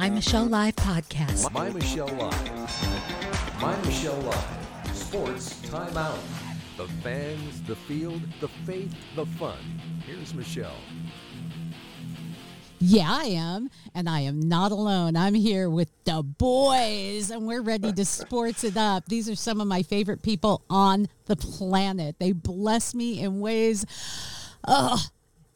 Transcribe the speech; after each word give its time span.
My 0.00 0.08
Michelle 0.08 0.46
Live 0.46 0.76
podcast. 0.76 1.52
My 1.52 1.68
Michelle 1.68 2.06
Live. 2.06 3.60
My 3.60 3.76
Michelle 3.84 4.16
Live. 4.22 4.96
Sports 4.96 5.60
timeout. 5.66 6.16
The 6.78 6.88
fans, 7.02 7.60
the 7.64 7.76
field, 7.76 8.22
the 8.40 8.48
faith, 8.64 8.94
the 9.14 9.26
fun. 9.26 9.58
Here's 10.06 10.32
Michelle. 10.32 10.80
Yeah, 12.78 13.08
I 13.10 13.24
am. 13.24 13.68
And 13.94 14.08
I 14.08 14.20
am 14.20 14.40
not 14.40 14.72
alone. 14.72 15.16
I'm 15.16 15.34
here 15.34 15.68
with 15.68 15.90
the 16.04 16.22
boys, 16.22 17.30
and 17.30 17.46
we're 17.46 17.60
ready 17.60 17.92
to 17.92 18.04
sports 18.06 18.64
it 18.64 18.78
up. 18.78 19.04
These 19.04 19.28
are 19.28 19.36
some 19.36 19.60
of 19.60 19.66
my 19.66 19.82
favorite 19.82 20.22
people 20.22 20.64
on 20.70 21.08
the 21.26 21.36
planet. 21.36 22.16
They 22.18 22.32
bless 22.32 22.94
me 22.94 23.20
in 23.20 23.40
ways. 23.40 23.84
Oh, 24.66 25.04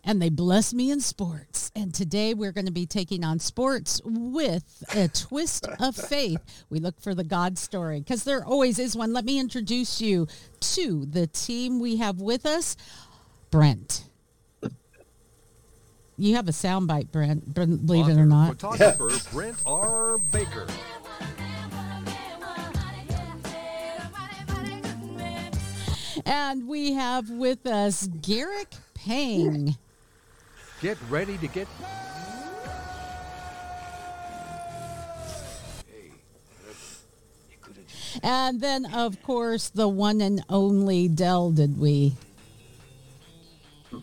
and 0.04 0.20
they 0.20 0.28
bless 0.28 0.74
me 0.74 0.90
in 0.90 1.00
sports. 1.00 1.70
And 1.74 1.94
today 1.94 2.34
we're 2.34 2.52
going 2.52 2.66
to 2.66 2.72
be 2.72 2.86
taking 2.86 3.24
on 3.24 3.38
sports 3.38 4.00
with 4.04 4.84
a 4.94 5.08
twist 5.08 5.66
of 5.80 5.96
faith. 6.08 6.40
We 6.68 6.78
look 6.78 7.00
for 7.00 7.14
the 7.14 7.24
God 7.24 7.58
story 7.58 8.00
because 8.00 8.24
there 8.24 8.44
always 8.44 8.78
is 8.78 8.96
one. 8.96 9.12
Let 9.12 9.24
me 9.24 9.38
introduce 9.38 10.00
you 10.00 10.28
to 10.60 11.06
the 11.06 11.26
team 11.26 11.80
we 11.80 11.96
have 11.96 12.20
with 12.20 12.46
us 12.46 12.76
Brent. 13.50 14.04
You 16.16 16.36
have 16.36 16.48
a 16.48 16.52
soundbite, 16.52 17.10
Brent, 17.10 17.52
Brent, 17.52 17.86
believe 17.86 18.08
it 18.08 18.16
or 18.16 18.26
not. 18.26 18.60
Photographer 18.60 19.10
Brent 19.32 19.56
R. 19.66 20.18
Baker. 20.18 20.66
And 26.24 26.68
we 26.68 26.92
have 26.92 27.30
with 27.30 27.66
us 27.66 28.06
Garrick 28.22 28.72
Pang. 28.94 29.76
Get 30.84 30.98
ready 31.08 31.38
to 31.38 31.46
get. 31.46 31.66
And 38.22 38.60
then, 38.60 38.84
of 38.92 39.22
course, 39.22 39.70
the 39.70 39.88
one 39.88 40.20
and 40.20 40.44
only 40.50 41.08
Dell, 41.08 41.52
did 41.52 41.80
we? 41.80 42.12
Of 43.90 44.02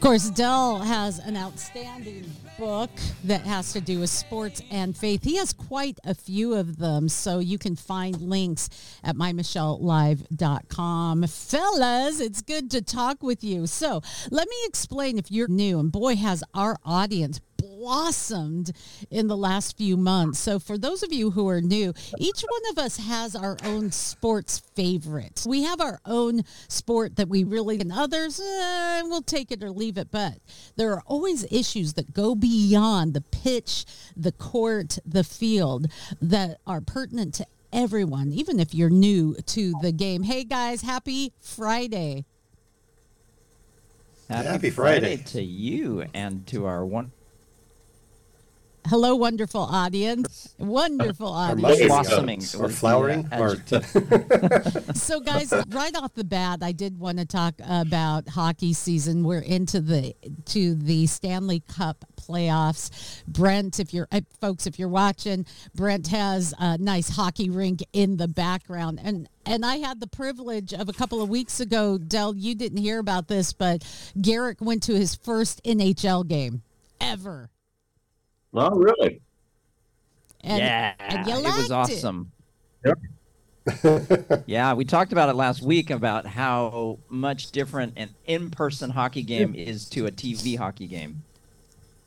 course, 0.00 0.30
Dell 0.30 0.78
has 0.78 1.18
an 1.18 1.36
outstanding 1.36 2.24
book 2.58 2.90
that 3.24 3.42
has 3.42 3.72
to 3.72 3.80
do 3.80 4.00
with 4.00 4.10
sports 4.10 4.62
and 4.70 4.96
faith. 4.96 5.24
He 5.24 5.36
has 5.36 5.52
quite 5.52 5.98
a 6.04 6.14
few 6.14 6.54
of 6.54 6.78
them, 6.78 7.08
so 7.08 7.38
you 7.38 7.58
can 7.58 7.76
find 7.76 8.20
links 8.20 8.68
at 9.04 9.16
mymichellelive.com. 9.16 11.26
Fellas, 11.26 12.20
it's 12.20 12.42
good 12.42 12.70
to 12.70 12.82
talk 12.82 13.22
with 13.22 13.44
you. 13.44 13.66
So 13.66 14.00
let 14.30 14.48
me 14.48 14.56
explain 14.64 15.18
if 15.18 15.30
you're 15.30 15.48
new, 15.48 15.78
and 15.78 15.92
boy, 15.92 16.16
has 16.16 16.42
our 16.54 16.76
audience 16.84 17.40
blossomed 17.66 18.72
in 19.10 19.26
the 19.26 19.36
last 19.36 19.76
few 19.76 19.96
months. 19.96 20.38
So 20.38 20.58
for 20.58 20.78
those 20.78 21.02
of 21.02 21.12
you 21.12 21.32
who 21.32 21.48
are 21.48 21.60
new, 21.60 21.92
each 22.18 22.42
one 22.42 22.60
of 22.70 22.78
us 22.78 22.96
has 22.98 23.34
our 23.34 23.56
own 23.64 23.90
sports 23.90 24.62
favorite. 24.74 25.44
We 25.46 25.62
have 25.64 25.80
our 25.80 26.00
own 26.06 26.42
sport 26.68 27.16
that 27.16 27.28
we 27.28 27.44
really 27.44 27.80
and 27.80 27.92
others 27.92 28.40
uh, 28.40 29.02
we'll 29.04 29.22
take 29.22 29.50
it 29.50 29.62
or 29.62 29.70
leave 29.70 29.98
it, 29.98 30.10
but 30.10 30.38
there 30.76 30.92
are 30.92 31.02
always 31.06 31.44
issues 31.52 31.94
that 31.94 32.14
go 32.14 32.34
beyond 32.34 33.14
the 33.14 33.20
pitch, 33.20 33.84
the 34.16 34.32
court, 34.32 34.98
the 35.04 35.24
field 35.24 35.88
that 36.22 36.58
are 36.66 36.80
pertinent 36.80 37.34
to 37.34 37.46
everyone, 37.72 38.32
even 38.32 38.60
if 38.60 38.74
you're 38.74 38.90
new 38.90 39.34
to 39.46 39.74
the 39.82 39.92
game. 39.92 40.22
Hey 40.22 40.44
guys, 40.44 40.82
happy 40.82 41.32
Friday. 41.40 42.24
Happy, 44.28 44.48
Happy 44.48 44.70
Friday. 44.70 45.16
Friday. 45.16 45.22
to 45.24 45.42
you 45.42 46.04
and 46.12 46.46
to 46.48 46.66
our 46.66 46.84
one 46.84 47.12
Hello, 48.88 49.16
wonderful 49.16 49.62
audience. 49.62 50.54
Wonderful 50.58 51.32
Our 51.32 51.52
audience. 51.52 51.62
mushrooms 51.62 51.88
blossoming 51.88 52.42
or 52.56 52.62
was 52.68 52.78
flowering 52.78 53.28
or 53.32 53.52
adjective. 53.52 54.92
So, 54.96 55.20
guys, 55.20 55.52
right 55.70 55.94
off 55.96 56.14
the 56.14 56.24
bat, 56.24 56.60
I 56.62 56.72
did 56.72 56.98
want 56.98 57.18
to 57.18 57.24
talk 57.24 57.54
about 57.68 58.28
hockey 58.28 58.72
season. 58.72 59.24
We're 59.24 59.40
into 59.40 59.80
the 59.80 60.14
to 60.46 60.74
the 60.74 61.06
Stanley 61.06 61.60
Cup 61.60 62.04
playoffs. 62.16 63.24
Brent, 63.26 63.80
if 63.80 63.92
you're 63.92 64.08
uh, 64.12 64.20
folks, 64.40 64.66
if 64.66 64.78
you're 64.78 64.88
watching, 64.88 65.46
Brent 65.74 66.06
has 66.08 66.54
a 66.58 66.78
nice 66.78 67.08
hockey 67.08 67.50
rink 67.50 67.82
in 67.92 68.16
the 68.16 68.28
background, 68.28 69.00
and 69.02 69.28
and 69.44 69.64
I 69.64 69.76
had 69.76 70.00
the 70.00 70.06
privilege 70.06 70.72
of 70.72 70.88
a 70.88 70.92
couple 70.92 71.20
of 71.20 71.28
weeks 71.28 71.58
ago. 71.60 71.98
Dell, 71.98 72.36
you 72.36 72.54
didn't 72.54 72.78
hear 72.78 72.98
about 73.00 73.26
this, 73.28 73.52
but 73.52 73.84
Garrick 74.20 74.60
went 74.60 74.82
to 74.84 74.94
his 74.94 75.14
first 75.14 75.62
NHL 75.64 76.26
game 76.26 76.62
ever. 77.00 77.50
Oh, 78.54 78.70
really? 78.70 79.20
And, 80.42 80.58
yeah, 80.58 80.94
and 80.98 81.26
you 81.26 81.34
it 81.36 81.56
was 81.56 81.70
awesome. 81.70 82.30
yeah, 84.46 84.74
we 84.74 84.84
talked 84.84 85.12
about 85.12 85.28
it 85.28 85.34
last 85.34 85.60
week 85.62 85.90
about 85.90 86.24
how 86.24 86.98
much 87.08 87.50
different 87.50 87.94
an 87.96 88.10
in-person 88.26 88.90
hockey 88.90 89.22
game 89.22 89.54
is 89.56 89.88
to 89.90 90.06
a 90.06 90.10
TV 90.10 90.56
hockey 90.56 90.86
game. 90.86 91.22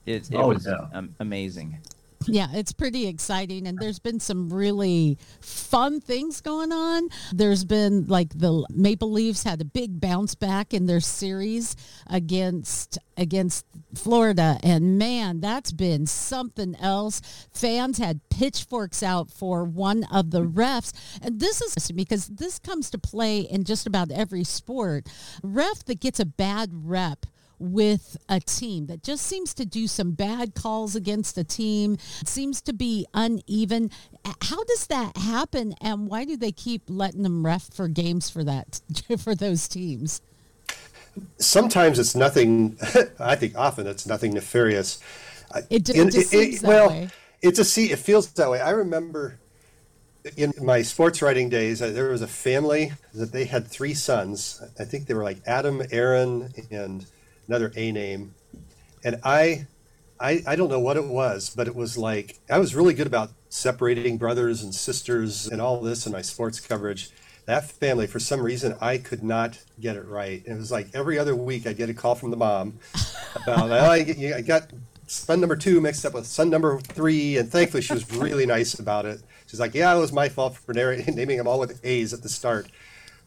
It, 0.06 0.32
it 0.32 0.38
Oh, 0.38 0.48
was 0.48 0.66
yeah. 0.66 0.88
um, 0.94 1.14
amazing. 1.20 1.78
Yeah, 2.32 2.48
it's 2.54 2.72
pretty 2.72 3.08
exciting, 3.08 3.68
and 3.68 3.78
there's 3.78 4.00
been 4.00 4.20
some 4.20 4.50
really 4.50 5.18
fun 5.42 6.00
things 6.00 6.42
going 6.42 6.72
on. 6.72 7.10
There's 7.34 7.64
been 7.64 8.06
like 8.08 8.30
the 8.38 8.66
Maple 8.70 9.12
Leafs 9.12 9.44
had 9.44 9.62
a 9.62 9.66
big 9.66 10.00
bounce 10.00 10.36
back 10.36 10.74
in 10.74 10.86
their 10.86 11.00
series 11.00 11.76
against 12.08 12.98
against 13.18 13.66
Florida, 13.96 14.58
and 14.64 14.98
man, 14.98 15.42
that's 15.42 15.72
been 15.72 16.06
something 16.06 16.76
else. 16.78 17.22
Fans 17.52 17.98
had 17.98 18.22
pitchforks 18.30 19.04
out 19.04 19.30
for 19.30 19.64
one 19.64 20.04
of 20.06 20.32
the 20.32 20.42
refs, 20.42 20.94
and 21.22 21.40
this 21.40 21.62
is 21.62 21.92
because 21.92 22.28
this 22.28 22.60
comes 22.60 22.90
to 22.92 22.98
play 22.98 23.40
in 23.40 23.64
just 23.64 23.88
about 23.88 24.12
every 24.12 24.44
sport. 24.44 25.08
Ref 25.44 25.84
that 25.86 26.00
gets 26.00 26.20
a 26.20 26.26
bad 26.26 26.70
rep 26.74 27.26
with 27.60 28.18
a 28.30 28.40
team 28.40 28.88
that 28.88 29.04
just 29.04 29.26
seems 29.26 29.54
to 29.56 29.66
do 29.66 29.88
some 29.88 30.12
bad 30.12 30.56
calls 30.56 30.96
against 30.96 31.38
a 31.38 31.44
team, 31.44 31.98
seems 32.26 32.62
to 32.62 32.74
be 32.74 33.06
uneven. 33.14 33.92
How 34.42 34.64
does 34.64 34.88
that 34.88 35.18
happen 35.18 35.74
and 35.82 36.08
why 36.08 36.26
do 36.26 36.38
they 36.38 36.52
keep 36.52 36.84
letting 36.88 37.24
them 37.24 37.46
ref 37.46 37.70
for 37.74 37.88
games 37.88 38.30
for 38.30 38.44
that 38.44 38.82
for 39.20 39.36
those 39.36 39.68
teams? 39.68 40.22
Sometimes 41.38 42.00
it's 42.00 42.16
nothing. 42.16 42.78
I 43.20 43.36
think 43.36 43.58
often 43.58 43.88
it's 43.88 44.08
nothing 44.08 44.34
nefarious. 44.34 45.00
It, 45.70 45.90
it, 45.90 45.96
In- 45.96 46.10
just 46.12 46.34
it- 46.34 46.38
it- 46.38 46.62
that 46.62 46.68
well, 46.68 46.90
way. 46.90 47.10
it 47.42 47.56
just 47.56 47.74
see 47.74 47.92
it 47.92 48.00
feels 48.00 48.28
that 48.34 48.50
way. 48.50 48.62
I 48.62 48.70
remember 48.72 49.38
in 50.38 50.54
my 50.62 50.82
sports 50.82 51.22
writing 51.22 51.50
days, 51.50 51.82
uh, 51.82 51.90
there 51.90 52.10
was 52.10 52.22
a 52.22 52.28
family 52.28 52.92
that 53.14 53.32
they 53.32 53.46
had 53.46 53.68
three 53.68 53.94
sons. 53.94 54.62
I 54.80 54.84
think 54.84 55.08
they 55.08 55.14
were 55.14 55.24
like 55.24 55.40
Adam, 55.46 55.82
Aaron, 55.92 56.54
and 56.72 57.06
another 57.50 57.74
A 57.76 57.92
name. 57.92 58.36
And 59.04 59.20
I, 59.24 59.66
I, 60.20 60.44
I 60.46 60.56
don't 60.56 60.70
know 60.70 60.80
what 60.80 60.98
it 60.98 61.06
was, 61.06 61.50
but 61.50 61.68
it 61.68 61.76
was 61.76 61.98
like 61.98 62.40
I 62.50 62.60
was 62.60 62.76
really 62.76 62.94
good 62.94 63.08
about 63.08 63.32
separating 63.50 64.18
brothers 64.18 64.62
and 64.62 64.74
sisters 64.74 65.48
and 65.48 65.60
all 65.60 65.82
this 65.82 66.06
in 66.06 66.12
my 66.12 66.22
sports 66.22 66.60
coverage. 66.60 67.10
That 67.46 67.70
family, 67.72 68.06
for 68.06 68.20
some 68.20 68.42
reason, 68.42 68.76
I 68.80 69.00
could 69.00 69.24
not 69.24 69.58
get 69.80 69.96
it 69.96 70.06
right. 70.06 70.44
It 70.46 70.54
was 70.54 70.72
like 70.72 70.90
every 70.94 71.18
other 71.18 71.36
week 71.36 71.66
I'd 71.66 71.78
get 71.78 71.90
a 71.90 71.94
call 71.96 72.14
from 72.14 72.30
the 72.30 72.38
mom 72.38 72.78
about 73.36 73.72
oh, 73.72 73.76
I, 73.76 74.34
I 74.36 74.42
got 74.42 74.70
son 75.08 75.40
number 75.40 75.56
two 75.56 75.82
mixed 75.82 76.06
up 76.06 76.14
with 76.14 76.28
son 76.28 76.52
number 76.52 76.80
three, 76.80 77.38
and 77.38 77.52
thankfully 77.52 77.82
she 77.82 77.94
was 77.94 78.12
really 78.14 78.46
nice 78.46 78.78
about 78.78 79.06
it. 79.06 79.22
She's 79.48 79.60
like, 79.60 79.74
"Yeah, 79.74 79.96
it 79.96 80.00
was 80.00 80.14
my 80.14 80.30
fault 80.30 80.58
for 80.58 80.74
naming 80.76 81.38
them 81.38 81.48
all 81.48 81.60
with 81.60 81.84
A's 81.84 82.14
at 82.14 82.22
the 82.22 82.30
start," 82.30 82.70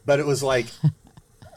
but 0.07 0.21
it 0.21 0.27
was 0.27 0.45
like, 0.45 0.67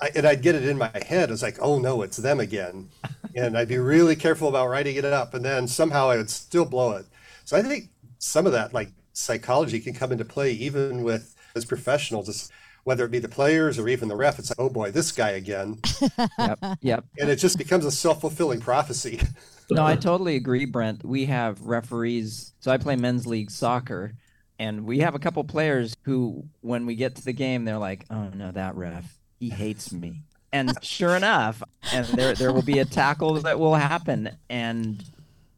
I, 0.02 0.12
and 0.16 0.26
I'd 0.26 0.42
get 0.42 0.56
it 0.56 0.66
in 0.66 0.78
my 0.78 0.92
head. 1.08 1.30
It 1.30 1.32
was 1.32 1.44
like, 1.44 1.58
"Oh 1.62 1.80
no, 1.80 2.02
it's 2.02 2.18
them 2.18 2.40
again," 2.40 2.90
and 3.36 3.58
I'd 3.58 3.68
be 3.68 3.78
really 3.78 4.16
careful 4.16 4.48
about 4.50 4.70
writing 4.70 4.96
it 4.96 5.06
up, 5.06 5.34
and 5.34 5.46
then 5.46 5.68
somehow 5.68 6.10
I 6.10 6.18
would 6.18 6.30
still 6.30 6.66
blow 6.66 6.94
it. 6.94 7.06
So 7.46 7.58
I 7.58 7.62
think 7.62 7.90
some 8.20 8.46
of 8.46 8.52
that, 8.54 8.74
like 8.74 8.90
psychology, 9.14 9.80
can 9.80 9.94
come 9.94 10.12
into 10.12 10.26
play 10.26 10.52
even 10.52 11.04
with 11.04 11.36
as 11.56 11.66
professionals. 11.66 12.30
It's, 12.30 12.52
whether 12.86 13.04
it 13.04 13.12
be 13.12 13.20
the 13.20 13.28
players 13.28 13.80
or 13.80 13.90
even 13.90 14.08
the 14.08 14.16
ref, 14.16 14.38
it's 14.38 14.52
like, 14.52 14.60
oh 14.60 14.70
boy, 14.70 14.92
this 14.92 15.12
guy 15.12 15.32
again. 15.32 15.80
Yep, 16.38 16.60
yep. 16.82 17.06
And 17.18 17.30
it 17.30 17.38
just 17.38 17.58
becomes 17.58 17.84
a 17.86 17.92
self 17.92 18.22
fulfilling 18.22 18.62
prophecy. 18.62 19.20
No, 19.72 19.84
I 19.84 19.96
totally 19.96 20.36
agree, 20.36 20.66
Brent. 20.66 21.04
We 21.04 21.26
have 21.26 21.60
referees. 21.62 22.54
So 22.60 22.70
I 22.70 22.78
play 22.78 22.96
men's 22.96 23.26
league 23.26 23.50
soccer, 23.50 24.14
and 24.60 24.86
we 24.86 25.00
have 25.00 25.16
a 25.16 25.20
couple 25.20 25.44
players 25.44 25.96
who, 26.04 26.46
when 26.62 26.86
we 26.86 26.94
get 26.94 27.16
to 27.16 27.26
the 27.26 27.34
game, 27.34 27.66
they're 27.66 27.80
like, 27.80 28.06
"Oh 28.12 28.30
no, 28.36 28.52
that 28.52 28.76
ref, 28.76 29.18
he 29.46 29.50
hates 29.64 29.92
me." 29.92 30.22
And 30.52 30.72
sure 30.82 31.16
enough, 31.16 31.62
and 31.92 32.06
there 32.08 32.34
there 32.34 32.54
will 32.54 32.62
be 32.62 32.80
a 32.80 32.86
tackle 32.86 33.34
that 33.42 33.60
will 33.60 33.76
happen, 33.76 34.38
and 34.50 35.04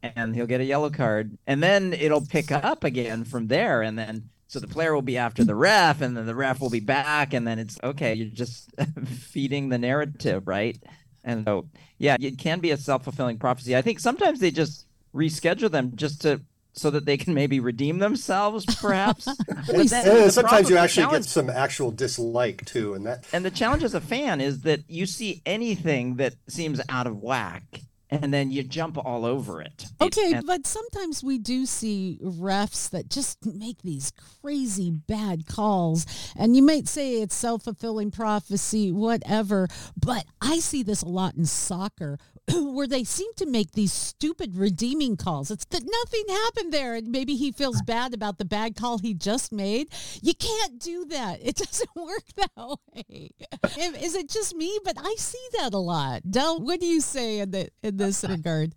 and 0.02 0.34
he'll 0.34 0.46
get 0.46 0.60
a 0.60 0.64
yellow 0.64 0.90
card, 0.90 1.36
and 1.46 1.62
then 1.62 1.92
it'll 1.92 2.26
pick 2.26 2.50
up 2.50 2.84
again 2.84 3.24
from 3.24 3.48
there, 3.48 3.82
and 3.82 3.98
then 3.98 4.30
so 4.48 4.58
the 4.58 4.66
player 4.66 4.94
will 4.94 5.02
be 5.02 5.18
after 5.18 5.44
the 5.44 5.54
ref, 5.54 6.00
and 6.00 6.16
then 6.16 6.26
the 6.26 6.34
ref 6.34 6.60
will 6.60 6.70
be 6.70 6.80
back, 6.80 7.34
and 7.34 7.46
then 7.46 7.58
it's 7.58 7.78
okay. 7.84 8.14
You're 8.14 8.28
just 8.28 8.70
feeding 9.06 9.68
the 9.68 9.78
narrative, 9.78 10.48
right? 10.48 10.76
And 11.22 11.44
so, 11.44 11.66
yeah, 11.98 12.16
it 12.18 12.38
can 12.38 12.58
be 12.60 12.70
a 12.70 12.76
self 12.78 13.04
fulfilling 13.04 13.38
prophecy. 13.38 13.76
I 13.76 13.82
think 13.82 14.00
sometimes 14.00 14.40
they 14.40 14.50
just 14.50 14.86
reschedule 15.14 15.70
them 15.70 15.92
just 15.94 16.22
to 16.22 16.40
so 16.78 16.90
that 16.90 17.04
they 17.04 17.16
can 17.16 17.34
maybe 17.34 17.60
redeem 17.60 17.98
themselves, 17.98 18.64
perhaps. 18.76 19.26
and, 19.68 19.92
and 19.92 20.32
sometimes 20.32 20.70
you 20.70 20.76
actually 20.76 21.10
get 21.10 21.24
some 21.24 21.50
actual 21.50 21.90
dislike 21.90 22.64
too, 22.64 22.94
and 22.94 23.06
that. 23.06 23.24
And 23.32 23.44
the 23.44 23.50
challenge 23.50 23.84
as 23.84 23.94
a 23.94 24.00
fan 24.00 24.40
is 24.40 24.62
that 24.62 24.80
you 24.88 25.06
see 25.06 25.42
anything 25.44 26.16
that 26.16 26.34
seems 26.48 26.80
out 26.88 27.06
of 27.06 27.18
whack, 27.18 27.82
and 28.10 28.32
then 28.32 28.50
you 28.50 28.62
jump 28.62 28.96
all 28.96 29.24
over 29.24 29.60
it. 29.60 29.86
Okay, 30.00 30.32
and, 30.32 30.46
but 30.46 30.66
sometimes 30.66 31.22
we 31.22 31.38
do 31.38 31.66
see 31.66 32.18
refs 32.22 32.88
that 32.90 33.10
just 33.10 33.44
make 33.44 33.82
these 33.82 34.12
crazy 34.40 34.90
bad 34.90 35.46
calls. 35.46 36.06
And 36.36 36.56
you 36.56 36.62
might 36.62 36.88
say 36.88 37.20
it's 37.20 37.34
self 37.34 37.64
fulfilling 37.64 38.10
prophecy, 38.10 38.92
whatever. 38.92 39.68
But 39.96 40.24
I 40.40 40.58
see 40.58 40.82
this 40.82 41.02
a 41.02 41.08
lot 41.08 41.34
in 41.34 41.44
soccer 41.44 42.18
where 42.54 42.86
they 42.86 43.04
seem 43.04 43.32
to 43.36 43.46
make 43.46 43.72
these 43.72 43.92
stupid 43.92 44.56
redeeming 44.56 45.16
calls. 45.16 45.50
It's 45.50 45.64
that 45.66 45.82
nothing 45.84 46.24
happened 46.28 46.72
there. 46.72 46.94
And 46.94 47.08
maybe 47.08 47.36
he 47.36 47.52
feels 47.52 47.82
bad 47.82 48.14
about 48.14 48.38
the 48.38 48.44
bad 48.44 48.76
call 48.76 48.98
he 48.98 49.14
just 49.14 49.52
made. 49.52 49.88
You 50.22 50.34
can't 50.34 50.78
do 50.78 51.04
that. 51.06 51.40
It 51.42 51.56
doesn't 51.64 51.90
work 51.94 52.24
that 52.36 52.76
way. 52.94 53.30
Is 53.78 54.14
it 54.14 54.28
just 54.28 54.54
me? 54.54 54.78
But 54.84 54.96
I 54.98 55.14
see 55.18 55.46
that 55.58 55.74
a 55.74 55.78
lot. 55.78 56.22
Del, 56.30 56.60
what 56.60 56.80
do 56.80 56.86
you 56.86 57.00
say 57.00 57.40
in, 57.40 57.50
the, 57.50 57.68
in 57.82 57.96
this 57.96 58.24
regard? 58.24 58.74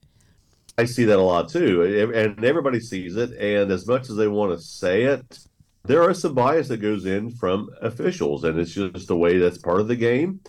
I 0.77 0.85
see 0.85 1.05
that 1.05 1.19
a 1.19 1.21
lot 1.21 1.49
too. 1.49 2.11
And 2.13 2.43
everybody 2.43 2.79
sees 2.79 3.15
it. 3.15 3.31
And 3.31 3.71
as 3.71 3.87
much 3.87 4.09
as 4.09 4.15
they 4.15 4.27
want 4.27 4.57
to 4.57 4.63
say 4.63 5.03
it, 5.03 5.39
there 5.83 6.03
are 6.03 6.13
some 6.13 6.33
bias 6.33 6.67
that 6.67 6.77
goes 6.77 7.05
in 7.05 7.31
from 7.31 7.69
officials. 7.81 8.43
And 8.43 8.59
it's 8.59 8.73
just 8.73 9.07
the 9.07 9.17
way 9.17 9.37
that's 9.37 9.57
part 9.57 9.79
of 9.79 9.87
the 9.87 9.95
game 9.95 10.41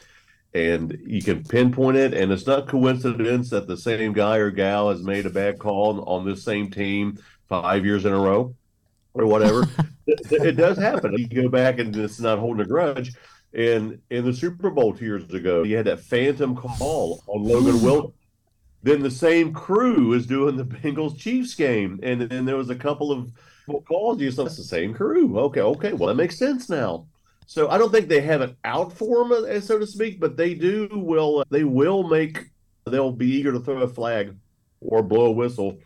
and 0.55 0.99
you 1.07 1.23
can 1.23 1.43
pinpoint 1.45 1.97
it 1.97 2.13
and 2.13 2.31
it's 2.31 2.47
not 2.47 2.69
coincidence 2.69 3.51
that 3.51 3.67
the 3.67 3.77
same 3.77 4.13
guy 4.13 4.37
or 4.37 4.51
gal 4.51 4.91
has 4.91 5.03
made 5.03 5.25
a 5.25 5.31
bad 5.31 5.59
call 5.59 6.03
on 6.05 6.27
this 6.27 6.45
same 6.45 6.71
team 6.71 7.19
five 7.49 7.87
years 7.87 8.05
in 8.05 8.13
a 8.13 8.19
row 8.19 8.55
or 9.15 9.27
whatever. 9.27 9.67
It, 10.05 10.33
it, 10.33 10.57
does 10.57 10.77
happen. 10.77 11.13
You 11.17 11.29
go 11.29 11.49
back 11.49 11.79
and 11.79 11.97
it's 11.97 12.19
not 12.19 12.41
holding 12.41 12.67
a 12.67 12.69
grudge. 12.69 13.13
And 13.55 14.01
in 14.11 14.25
the 14.25 14.35
super 14.35 14.69
bowl 14.69 14.93
two 14.93 15.05
years 15.05 15.33
ago 15.33 15.63
you 15.63 15.77
had 15.77 15.87
that 15.87 16.01
phantom 16.01 16.57
call 16.57 17.23
on 17.29 17.45
logan 17.45 17.81
wilson 17.81 18.13
then 18.83 19.01
the 19.01 19.11
same 19.11 19.55
crew 19.55 20.13
is 20.13 20.27
doing 20.27 20.57
the 20.57 20.65
bengals 20.65 21.17
chiefs 21.17 21.55
game 21.55 22.01
and 22.03 22.23
then 22.23 22.45
there 22.45 22.57
was 22.57 22.69
a 22.69 22.75
couple 22.75 23.13
of 23.13 23.31
calls. 23.85 24.21
You 24.21 24.33
said 24.33 24.47
it's 24.47 24.57
the 24.57 24.65
same 24.65 24.93
crew. 24.93 25.39
Okay 25.39 25.61
okay. 25.61 25.93
Well 25.93 26.09
that 26.09 26.17
makes 26.17 26.37
sense 26.37 26.69
now 26.69 27.07
so 27.53 27.69
I 27.69 27.77
don't 27.77 27.93
think 27.93 28.09
they 28.09 28.23
have 28.23 28.41
it 28.41 28.57
out 28.65 28.95
for 28.95 29.29
them, 29.29 29.45
uh, 29.45 29.61
so 29.61 29.79
to 29.79 29.87
speak, 29.87 30.19
but 30.19 30.39
they 30.39 30.55
do 30.55 30.89
will 30.91 31.41
uh, 31.41 31.45
they 31.51 31.65
will 31.65 32.03
make 32.03 32.47
they'll 32.87 33.13
be 33.13 33.27
eager 33.27 33.53
to 33.53 33.61
throw 33.61 33.83
a 33.83 33.89
flag 33.89 34.35
or 34.81 35.03
blow 35.03 35.27
a 35.27 35.31
whistle, 35.31 35.77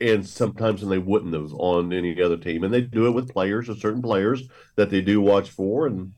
and 0.00 0.24
sometimes 0.24 0.80
when 0.80 0.90
they 0.90 0.98
wouldn't 0.98 1.34
have 1.34 1.52
on 1.54 1.92
any 1.92 2.22
other 2.22 2.36
team, 2.36 2.62
and 2.62 2.72
they 2.72 2.82
do 2.82 3.08
it 3.08 3.10
with 3.10 3.32
players 3.32 3.68
or 3.68 3.74
certain 3.74 4.00
players 4.00 4.48
that 4.76 4.90
they 4.90 5.00
do 5.00 5.20
watch 5.20 5.50
for, 5.50 5.88
and 5.88 6.12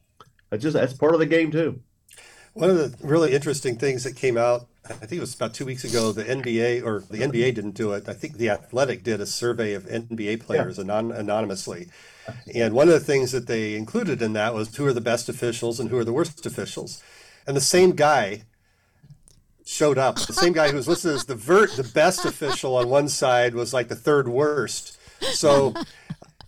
that's 0.51 0.63
just 0.63 0.75
that's 0.75 0.93
part 0.93 1.15
of 1.15 1.21
the 1.21 1.25
game 1.25 1.51
too. 1.51 1.81
One 2.53 2.69
of 2.69 2.77
the 2.77 2.95
really 3.03 3.33
interesting 3.33 3.77
things 3.77 4.05
that 4.05 4.17
came 4.17 4.37
out, 4.37 4.67
I 4.85 4.93
think 4.93 5.13
it 5.13 5.21
was 5.21 5.35
about 5.35 5.55
two 5.55 5.65
weeks 5.65 5.85
ago, 5.85 6.13
the 6.13 6.25
NBA 6.25 6.85
or 6.85 7.05
the 7.09 7.21
NBA 7.21 7.55
didn't 7.55 7.75
do 7.75 7.93
it. 7.93 8.07
I 8.07 8.13
think 8.13 8.37
the 8.37 8.51
Athletic 8.51 9.03
did 9.03 9.23
a 9.23 9.27
survey 9.27 9.73
of 9.73 9.85
NBA 9.85 10.41
players 10.41 10.77
yeah. 10.77 10.85
anon- 10.85 11.13
anonymously, 11.13 11.89
and 12.55 12.75
one 12.75 12.89
of 12.89 12.95
the 12.95 13.01
things 13.01 13.33
that 13.33 13.47
they 13.47 13.75
included 13.75 14.23
in 14.23 14.33
that 14.35 14.55
was 14.55 14.75
who 14.77 14.87
are 14.87 14.93
the 14.93 15.01
best 15.01 15.29
officials 15.29 15.81
and 15.81 15.91
who 15.91 15.99
are 15.99 16.05
the 16.05 16.13
worst 16.13 16.47
officials. 16.47 17.03
And 17.47 17.57
the 17.57 17.61
same 17.61 17.93
guy 17.93 18.43
showed 19.65 19.99
up. 19.99 20.17
The 20.17 20.33
same 20.33 20.53
guy 20.53 20.71
who 20.71 20.77
was 20.77 20.89
listed 20.89 21.15
as 21.15 21.25
the 21.25 21.35
vert, 21.35 21.71
the 21.77 21.85
best 21.85 22.25
official 22.25 22.77
on 22.77 22.89
one 22.89 23.09
side 23.09 23.55
was 23.55 23.73
like 23.73 23.89
the 23.89 23.97
third 23.97 24.29
worst. 24.29 24.99
So 25.21 25.75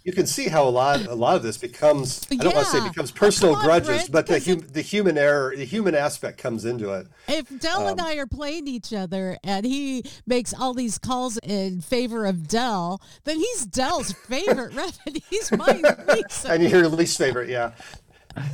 you 0.05 0.13
can 0.13 0.27
see 0.27 0.49
how 0.49 0.67
a 0.67 0.71
lot 0.71 1.07
a 1.07 1.15
lot 1.15 1.37
of 1.37 1.43
this 1.43 1.57
becomes 1.57 2.27
I 2.31 2.37
don't 2.37 2.51
yeah. 2.51 2.57
want 2.57 2.67
to 2.67 2.73
say 2.73 2.89
becomes 2.89 3.11
personal 3.11 3.55
on, 3.55 3.65
grudges, 3.65 4.09
Brent, 4.09 4.13
but 4.13 4.27
the 4.27 4.41
hum, 4.41 4.67
the 4.73 4.83
human 4.83 5.17
error, 5.17 5.55
the 5.57 5.65
human 5.65 5.95
aspect 5.95 6.39
comes 6.39 6.65
into 6.65 6.93
it. 6.93 7.07
If 7.29 7.61
Dell 7.61 7.83
um, 7.83 7.93
and 7.93 8.01
I 8.01 8.17
are 8.17 8.27
playing 8.27 8.67
each 8.67 8.93
other 8.93 9.39
and 9.45 9.65
he 9.65 10.05
makes 10.27 10.53
all 10.53 10.75
these 10.75 10.99
calls 10.99 11.39
in 11.39 11.81
favor 11.81 12.27
of 12.27 12.49
Dell, 12.49 13.01
then 13.25 13.39
he's 13.39 13.65
Dell's 13.67 14.13
favorite 14.13 14.75
ref 14.75 14.99
and 15.07 15.21
he's 15.31 15.53
my 15.53 15.81
least. 16.09 16.47
and 16.47 16.63
you're 16.63 16.89
least 16.89 17.19
favorite, 17.19 17.49
yeah. 17.49 17.73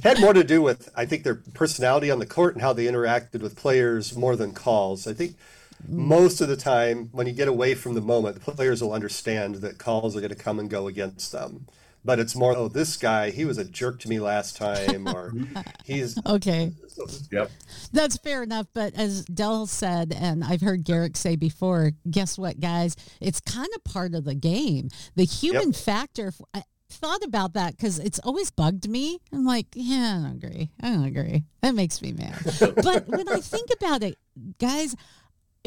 Had 0.02 0.20
more 0.20 0.32
to 0.32 0.44
do 0.44 0.60
with 0.60 0.90
I 0.96 1.06
think 1.06 1.22
their 1.22 1.36
personality 1.36 2.10
on 2.10 2.18
the 2.18 2.26
court 2.26 2.54
and 2.54 2.62
how 2.62 2.72
they 2.72 2.86
interacted 2.86 3.40
with 3.40 3.56
players 3.56 4.16
more 4.16 4.36
than 4.36 4.52
calls. 4.52 5.06
I 5.06 5.14
think 5.14 5.36
most 5.86 6.40
of 6.40 6.48
the 6.48 6.56
time, 6.56 7.08
when 7.12 7.26
you 7.26 7.32
get 7.32 7.48
away 7.48 7.74
from 7.74 7.94
the 7.94 8.00
moment, 8.00 8.42
the 8.42 8.52
players 8.52 8.82
will 8.82 8.92
understand 8.92 9.56
that 9.56 9.78
calls 9.78 10.16
are 10.16 10.20
going 10.20 10.30
to 10.30 10.36
come 10.36 10.58
and 10.58 10.68
go 10.68 10.86
against 10.86 11.32
them. 11.32 11.66
But 12.04 12.18
it's 12.20 12.36
more, 12.36 12.56
oh, 12.56 12.68
this 12.68 12.96
guy, 12.96 13.30
he 13.30 13.44
was 13.44 13.58
a 13.58 13.64
jerk 13.64 13.98
to 14.00 14.08
me 14.08 14.20
last 14.20 14.56
time, 14.56 15.08
or 15.08 15.32
he's 15.84 16.18
okay. 16.24 16.72
Yep, 17.30 17.50
that's 17.92 18.16
fair 18.18 18.42
enough. 18.42 18.66
But 18.72 18.94
as 18.94 19.24
Dell 19.26 19.66
said, 19.66 20.14
and 20.18 20.42
I've 20.44 20.60
heard 20.60 20.84
Garrick 20.84 21.16
say 21.16 21.36
before, 21.36 21.92
guess 22.10 22.38
what, 22.38 22.60
guys? 22.60 22.96
It's 23.20 23.40
kind 23.40 23.68
of 23.74 23.84
part 23.84 24.14
of 24.14 24.24
the 24.24 24.34
game. 24.34 24.88
The 25.16 25.24
human 25.24 25.68
yep. 25.68 25.76
factor. 25.76 26.32
I 26.54 26.62
thought 26.90 27.22
about 27.22 27.52
that 27.54 27.76
because 27.76 27.98
it's 27.98 28.18
always 28.20 28.50
bugged 28.50 28.88
me. 28.88 29.20
I'm 29.32 29.44
like, 29.44 29.66
yeah, 29.74 30.18
I 30.18 30.22
don't 30.22 30.36
agree. 30.36 30.70
I 30.80 30.88
don't 30.90 31.04
agree. 31.04 31.44
That 31.60 31.74
makes 31.74 32.00
me 32.00 32.12
mad. 32.12 32.38
but 32.82 33.08
when 33.08 33.28
I 33.28 33.40
think 33.40 33.68
about 33.76 34.02
it, 34.02 34.16
guys, 34.58 34.96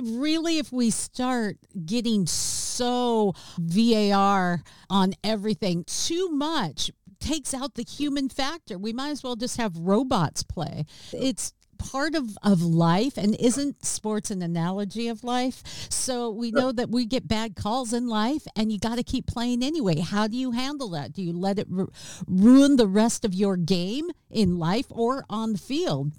really, 0.01 0.57
if 0.57 0.71
we 0.71 0.89
start 0.89 1.57
getting 1.85 2.27
so 2.27 3.33
VAR 3.57 4.63
on 4.89 5.13
everything 5.23 5.83
too 5.85 6.29
much, 6.29 6.91
takes 7.19 7.53
out 7.53 7.75
the 7.75 7.83
human 7.83 8.29
factor. 8.29 8.77
We 8.77 8.93
might 8.93 9.09
as 9.11 9.23
well 9.23 9.35
just 9.35 9.57
have 9.57 9.77
robots 9.77 10.43
play. 10.43 10.85
It's 11.13 11.53
part 11.89 12.15
of, 12.15 12.37
of 12.43 12.61
life 12.61 13.17
and 13.17 13.35
isn't 13.39 13.85
sports 13.85 14.31
an 14.31 14.41
analogy 14.41 15.07
of 15.07 15.23
life? 15.23 15.63
So 15.89 16.29
we 16.29 16.51
know 16.51 16.71
that 16.71 16.89
we 16.89 17.05
get 17.05 17.27
bad 17.27 17.55
calls 17.55 17.93
in 17.93 18.07
life 18.07 18.45
and 18.55 18.71
you 18.71 18.79
got 18.79 18.95
to 18.97 19.03
keep 19.03 19.27
playing 19.27 19.63
anyway. 19.63 19.99
How 19.99 20.27
do 20.27 20.37
you 20.37 20.51
handle 20.51 20.89
that? 20.89 21.13
Do 21.13 21.21
you 21.21 21.33
let 21.33 21.59
it 21.59 21.67
ru- 21.69 21.91
ruin 22.27 22.75
the 22.75 22.87
rest 22.87 23.25
of 23.25 23.33
your 23.33 23.57
game 23.57 24.09
in 24.29 24.57
life 24.57 24.87
or 24.89 25.25
on 25.29 25.53
the 25.53 25.59
field? 25.59 26.11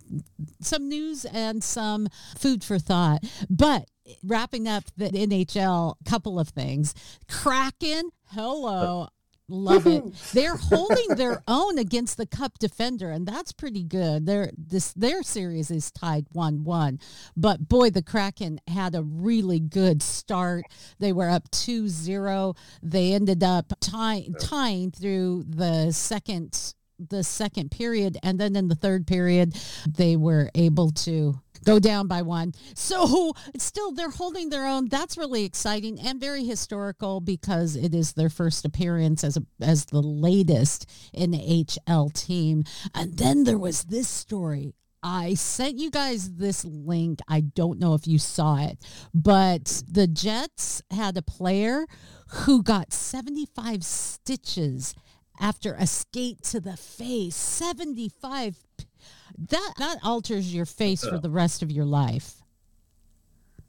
Some 0.60 0.88
news 0.88 1.24
and 1.24 1.62
some 1.62 2.08
food 2.36 2.64
for 2.64 2.78
thought. 2.78 3.24
But 3.48 3.88
wrapping 4.22 4.68
up 4.68 4.84
the 4.96 5.10
NHL, 5.10 5.96
couple 6.04 6.38
of 6.38 6.48
things. 6.48 6.94
Kraken, 7.28 8.10
hello. 8.26 9.08
Love 9.52 9.86
it. 9.86 10.02
They're 10.32 10.56
holding 10.56 11.16
their 11.16 11.42
own 11.46 11.76
against 11.76 12.16
the 12.16 12.24
Cup 12.24 12.58
defender, 12.58 13.10
and 13.10 13.26
that's 13.26 13.52
pretty 13.52 13.82
good. 13.84 14.24
Their 14.24 14.50
this 14.56 14.94
their 14.94 15.22
series 15.22 15.70
is 15.70 15.90
tied 15.90 16.26
one 16.32 16.64
one, 16.64 16.98
but 17.36 17.68
boy, 17.68 17.90
the 17.90 18.02
Kraken 18.02 18.60
had 18.66 18.94
a 18.94 19.02
really 19.02 19.60
good 19.60 20.02
start. 20.02 20.64
They 20.98 21.12
were 21.12 21.28
up 21.28 21.50
2-0. 21.50 22.56
They 22.82 23.12
ended 23.12 23.42
up 23.42 23.74
tying 23.78 24.34
tying 24.40 24.90
through 24.90 25.44
the 25.46 25.92
second 25.92 26.74
the 26.98 27.22
second 27.22 27.70
period, 27.70 28.16
and 28.22 28.40
then 28.40 28.56
in 28.56 28.68
the 28.68 28.74
third 28.74 29.06
period, 29.06 29.54
they 29.86 30.16
were 30.16 30.50
able 30.54 30.90
to 30.92 31.40
go 31.64 31.78
down 31.78 32.06
by 32.06 32.22
one. 32.22 32.52
So 32.74 33.34
still, 33.56 33.92
they're 33.92 34.10
holding 34.10 34.50
their 34.50 34.66
own. 34.66 34.88
That's 34.88 35.16
really 35.16 35.44
exciting 35.44 35.98
and 36.00 36.20
very 36.20 36.44
historical 36.44 37.20
because 37.20 37.76
it 37.76 37.94
is 37.94 38.12
their 38.12 38.30
first 38.30 38.64
appearance 38.64 39.24
as 39.24 39.36
a, 39.36 39.42
as 39.60 39.86
the 39.86 40.02
latest 40.02 40.88
NHL 41.16 42.12
team. 42.12 42.64
And 42.94 43.16
then 43.16 43.44
there 43.44 43.58
was 43.58 43.84
this 43.84 44.08
story. 44.08 44.74
I 45.02 45.34
sent 45.34 45.78
you 45.78 45.90
guys 45.90 46.34
this 46.34 46.64
link. 46.64 47.18
I 47.26 47.40
don't 47.40 47.80
know 47.80 47.94
if 47.94 48.06
you 48.06 48.18
saw 48.18 48.58
it, 48.58 48.78
but 49.12 49.82
the 49.88 50.06
Jets 50.06 50.80
had 50.92 51.16
a 51.16 51.22
player 51.22 51.86
who 52.28 52.62
got 52.62 52.92
75 52.92 53.84
stitches 53.84 54.94
after 55.40 55.74
a 55.74 55.88
skate 55.88 56.42
to 56.44 56.60
the 56.60 56.76
face. 56.76 57.34
75 57.34 58.56
that 59.50 59.72
that 59.78 59.98
alters 60.04 60.54
your 60.54 60.66
face 60.66 61.04
for 61.04 61.18
the 61.18 61.30
rest 61.30 61.62
of 61.62 61.70
your 61.70 61.84
life. 61.84 62.34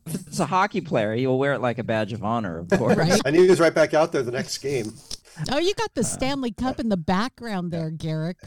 If 0.06 0.16
it's 0.28 0.40
a 0.40 0.46
hockey 0.46 0.82
player, 0.82 1.14
he 1.16 1.26
will 1.28 1.40
wear 1.40 1.54
it 1.54 1.62
like 1.62 1.78
a 1.78 1.84
badge 1.84 2.12
of 2.14 2.24
honor, 2.24 2.58
of 2.60 2.70
course. 2.78 2.98
right? 2.98 3.22
And 3.26 3.36
he 3.36 3.48
was 3.48 3.60
right 3.60 3.74
back 3.74 3.94
out 3.94 4.12
there 4.12 4.22
the 4.22 4.32
next 4.32 4.58
game. 4.58 4.94
Oh, 5.52 5.60
you 5.60 5.74
got 5.76 5.94
the 5.94 6.02
uh, 6.02 6.04
Stanley 6.04 6.52
Cup 6.52 6.80
in 6.80 6.90
the 6.90 6.98
background 6.98 7.72
there, 7.72 7.90
Garrick. 7.90 8.38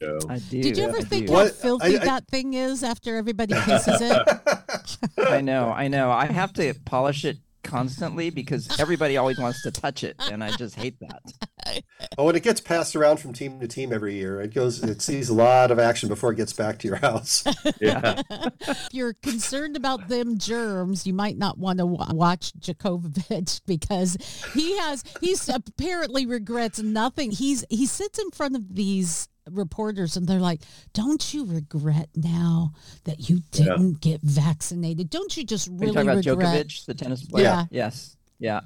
I 0.00 0.38
do. 0.50 0.62
Did 0.62 0.76
you 0.76 0.84
ever 0.84 0.98
I 0.98 1.02
think 1.02 1.26
do. 1.26 1.32
how 1.32 1.44
What? 1.44 1.54
filthy 1.54 1.98
I- 1.98 2.00
I- 2.02 2.04
that 2.04 2.28
thing 2.28 2.54
is 2.54 2.82
after 2.84 3.16
everybody 3.16 3.54
kisses 3.54 4.00
it? 4.00 4.28
I 5.18 5.40
know, 5.40 5.70
I 5.70 5.88
know. 5.88 6.10
I 6.10 6.26
have 6.26 6.52
to 6.54 6.74
polish 6.84 7.24
it 7.24 7.38
constantly 7.62 8.30
because 8.30 8.78
everybody 8.80 9.16
always 9.16 9.38
wants 9.38 9.62
to 9.62 9.70
touch 9.70 10.04
it, 10.04 10.16
and 10.30 10.42
I 10.42 10.50
just 10.52 10.74
hate 10.76 10.96
that. 11.00 11.82
Oh, 12.16 12.24
when 12.24 12.36
it 12.36 12.42
gets 12.42 12.60
passed 12.60 12.96
around 12.96 13.18
from 13.18 13.32
team 13.32 13.60
to 13.60 13.68
team 13.68 13.92
every 13.92 14.14
year, 14.14 14.40
it 14.40 14.54
goes. 14.54 14.82
It 14.82 15.02
sees 15.02 15.28
a 15.28 15.34
lot 15.34 15.70
of 15.70 15.78
action 15.78 16.08
before 16.08 16.32
it 16.32 16.36
gets 16.36 16.52
back 16.52 16.78
to 16.80 16.88
your 16.88 16.96
house. 16.96 17.44
Yeah. 17.80 18.22
if 18.60 18.88
you're 18.92 19.12
concerned 19.12 19.76
about 19.76 20.08
them 20.08 20.38
germs, 20.38 21.06
you 21.06 21.12
might 21.12 21.36
not 21.36 21.58
want 21.58 21.78
to 21.78 21.86
watch 21.86 22.52
Djokovic 22.58 23.60
because 23.66 24.16
he 24.54 24.76
has 24.78 25.04
he's 25.20 25.48
apparently 25.48 26.26
regrets 26.26 26.80
nothing. 26.80 27.30
He's 27.30 27.64
he 27.68 27.86
sits 27.86 28.18
in 28.18 28.30
front 28.30 28.56
of 28.56 28.74
these 28.74 29.28
reporters 29.52 30.16
and 30.16 30.26
they're 30.26 30.38
like, 30.40 30.60
"Don't 30.92 31.32
you 31.34 31.44
regret 31.44 32.08
now 32.16 32.72
that 33.04 33.28
you 33.28 33.42
didn't 33.50 34.00
get 34.00 34.20
vaccinated? 34.22 35.10
Don't 35.10 35.36
you 35.36 35.44
just 35.44 35.68
Are 35.68 35.72
you 35.72 35.78
really 35.78 35.92
talking 35.94 36.10
about 36.10 36.26
regret?" 36.26 36.66
Djokovic, 36.68 36.86
the 36.86 36.94
tennis 36.94 37.22
player? 37.24 37.44
Yeah. 37.44 37.64
Yes. 37.70 38.16
Yeah. 38.38 38.60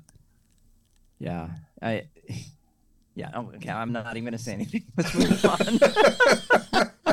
Yeah. 1.18 1.48
I. 1.80 2.04
Yeah. 3.14 3.28
oh, 3.34 3.50
Okay. 3.56 3.68
I'm 3.68 3.92
not 3.92 4.16
even 4.16 4.32
to 4.32 4.38
say 4.38 4.54
anything. 4.54 4.84
Let's 4.96 5.14
move 5.14 5.44
on. 5.44 6.88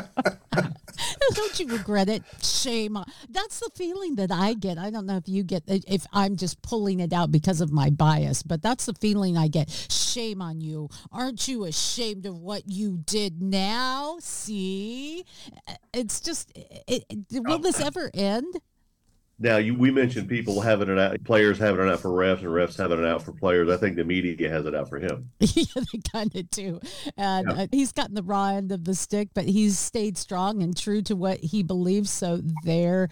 Don't 1.34 1.60
you 1.60 1.66
regret 1.68 2.08
it? 2.08 2.22
Shame. 2.42 2.96
on- 2.96 3.04
That's 3.28 3.60
the 3.60 3.70
feeling 3.74 4.16
that 4.16 4.30
I 4.32 4.54
get. 4.54 4.78
I 4.78 4.90
don't 4.90 5.06
know 5.06 5.16
if 5.16 5.28
you 5.28 5.42
get 5.44 5.62
if 5.66 6.06
I'm 6.12 6.36
just 6.36 6.60
pulling 6.62 7.00
it 7.00 7.12
out 7.12 7.30
because 7.30 7.60
of 7.60 7.70
my 7.72 7.90
bias, 7.90 8.42
but 8.42 8.62
that's 8.62 8.86
the 8.86 8.94
feeling 8.94 9.36
I 9.36 9.48
get. 9.48 9.68
Shame 10.10 10.42
on 10.42 10.60
you. 10.60 10.88
Aren't 11.12 11.46
you 11.48 11.64
ashamed 11.64 12.26
of 12.26 12.38
what 12.38 12.62
you 12.68 12.98
did 13.06 13.42
now? 13.42 14.16
See? 14.20 15.24
It's 15.94 16.20
just 16.20 16.50
it, 16.56 17.04
it- 17.08 17.26
will 17.44 17.58
this 17.58 17.80
ever 17.80 18.10
end? 18.14 18.54
Now, 19.42 19.56
you, 19.56 19.74
we 19.74 19.90
mentioned 19.90 20.28
people 20.28 20.60
having 20.60 20.90
it 20.90 20.98
out, 20.98 21.24
players 21.24 21.56
having 21.58 21.86
it 21.86 21.90
out 21.90 22.00
for 22.00 22.10
refs, 22.10 22.40
and 22.40 22.48
refs 22.48 22.76
having 22.76 22.98
it 22.98 23.06
out 23.06 23.22
for 23.22 23.32
players. 23.32 23.70
I 23.70 23.78
think 23.78 23.96
the 23.96 24.04
media 24.04 24.50
has 24.50 24.66
it 24.66 24.74
out 24.74 24.90
for 24.90 24.98
him. 24.98 25.30
yeah, 25.40 25.64
they 25.76 25.98
kind 26.12 26.34
of 26.36 26.50
do. 26.50 26.78
And 27.16 27.46
Yeah. 27.48 27.62
uh, 27.62 27.66
he's 27.72 27.90
gotten 27.92 28.14
the 28.14 28.22
raw 28.22 28.48
end 28.48 28.70
of 28.70 28.84
the 28.84 28.94
stick, 28.94 29.28
but 29.32 29.46
he's 29.46 29.78
stayed 29.78 30.18
strong 30.18 30.62
and 30.62 30.76
true 30.76 31.00
to 31.02 31.16
what 31.16 31.38
he 31.38 31.62
believes. 31.62 32.10
So 32.10 32.42
there, 32.64 33.08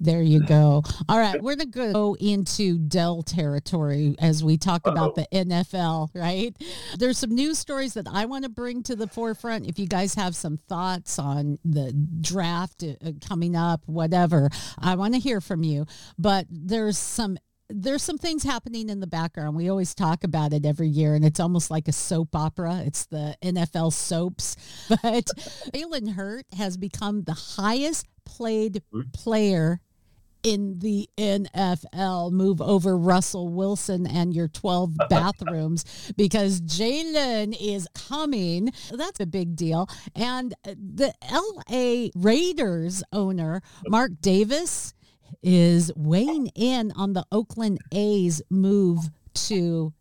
there 0.00 0.22
you 0.22 0.40
go. 0.40 0.82
All 1.08 1.18
right, 1.18 1.40
we're 1.42 1.56
going 1.56 1.72
to 1.72 1.92
go 1.92 2.16
into 2.18 2.78
Dell 2.78 3.22
territory 3.22 4.14
as 4.18 4.44
we 4.44 4.56
talk 4.56 4.86
about 4.86 5.14
the 5.14 5.26
NFL, 5.32 6.10
right? 6.14 6.56
There's 6.98 7.18
some 7.18 7.34
news 7.34 7.58
stories 7.58 7.94
that 7.94 8.06
I 8.08 8.26
want 8.26 8.44
to 8.44 8.50
bring 8.50 8.82
to 8.84 8.96
the 8.96 9.08
forefront. 9.08 9.66
If 9.66 9.78
you 9.78 9.86
guys 9.86 10.14
have 10.14 10.36
some 10.36 10.56
thoughts 10.56 11.18
on 11.18 11.58
the 11.64 11.92
draft 12.20 12.84
uh, 12.84 13.12
coming 13.26 13.56
up, 13.56 13.82
whatever, 13.86 14.50
I 14.78 14.94
want 14.94 15.14
to 15.14 15.20
hear 15.20 15.40
from 15.40 15.62
you. 15.62 15.86
But 16.18 16.46
there's 16.50 16.98
some 16.98 17.38
there's 17.70 18.02
some 18.02 18.16
things 18.16 18.42
happening 18.42 18.88
in 18.88 19.00
the 19.00 19.06
background. 19.06 19.54
We 19.54 19.68
always 19.68 19.94
talk 19.94 20.24
about 20.24 20.52
it 20.52 20.64
every 20.64 20.88
year, 20.88 21.14
and 21.14 21.24
it's 21.24 21.40
almost 21.40 21.70
like 21.70 21.86
a 21.86 21.92
soap 21.92 22.34
opera. 22.34 22.82
It's 22.86 23.06
the 23.06 23.36
NFL 23.42 23.92
soaps. 23.92 24.56
But 24.88 25.26
Jalen 25.74 26.14
Hurts 26.14 26.56
has 26.56 26.76
become 26.76 27.24
the 27.24 27.34
highest 27.34 28.06
played 28.24 28.82
player 29.12 29.80
in 30.42 30.78
the 30.78 31.08
NFL. 31.16 32.32
Move 32.32 32.60
over 32.60 32.96
Russell 32.96 33.48
Wilson 33.48 34.06
and 34.06 34.34
your 34.34 34.48
12 34.48 34.96
bathrooms 35.10 35.84
because 36.16 36.60
Jalen 36.60 37.56
is 37.60 37.88
coming. 37.94 38.72
That's 38.92 39.20
a 39.20 39.26
big 39.26 39.56
deal. 39.56 39.88
And 40.14 40.54
the 40.64 41.12
LA 41.30 42.10
Raiders 42.14 43.02
owner, 43.12 43.62
Mark 43.86 44.12
Davis, 44.20 44.94
is 45.42 45.92
weighing 45.94 46.48
in 46.54 46.92
on 46.92 47.12
the 47.12 47.24
Oakland 47.30 47.78
A's 47.92 48.42
move 48.50 49.10
to 49.34 49.92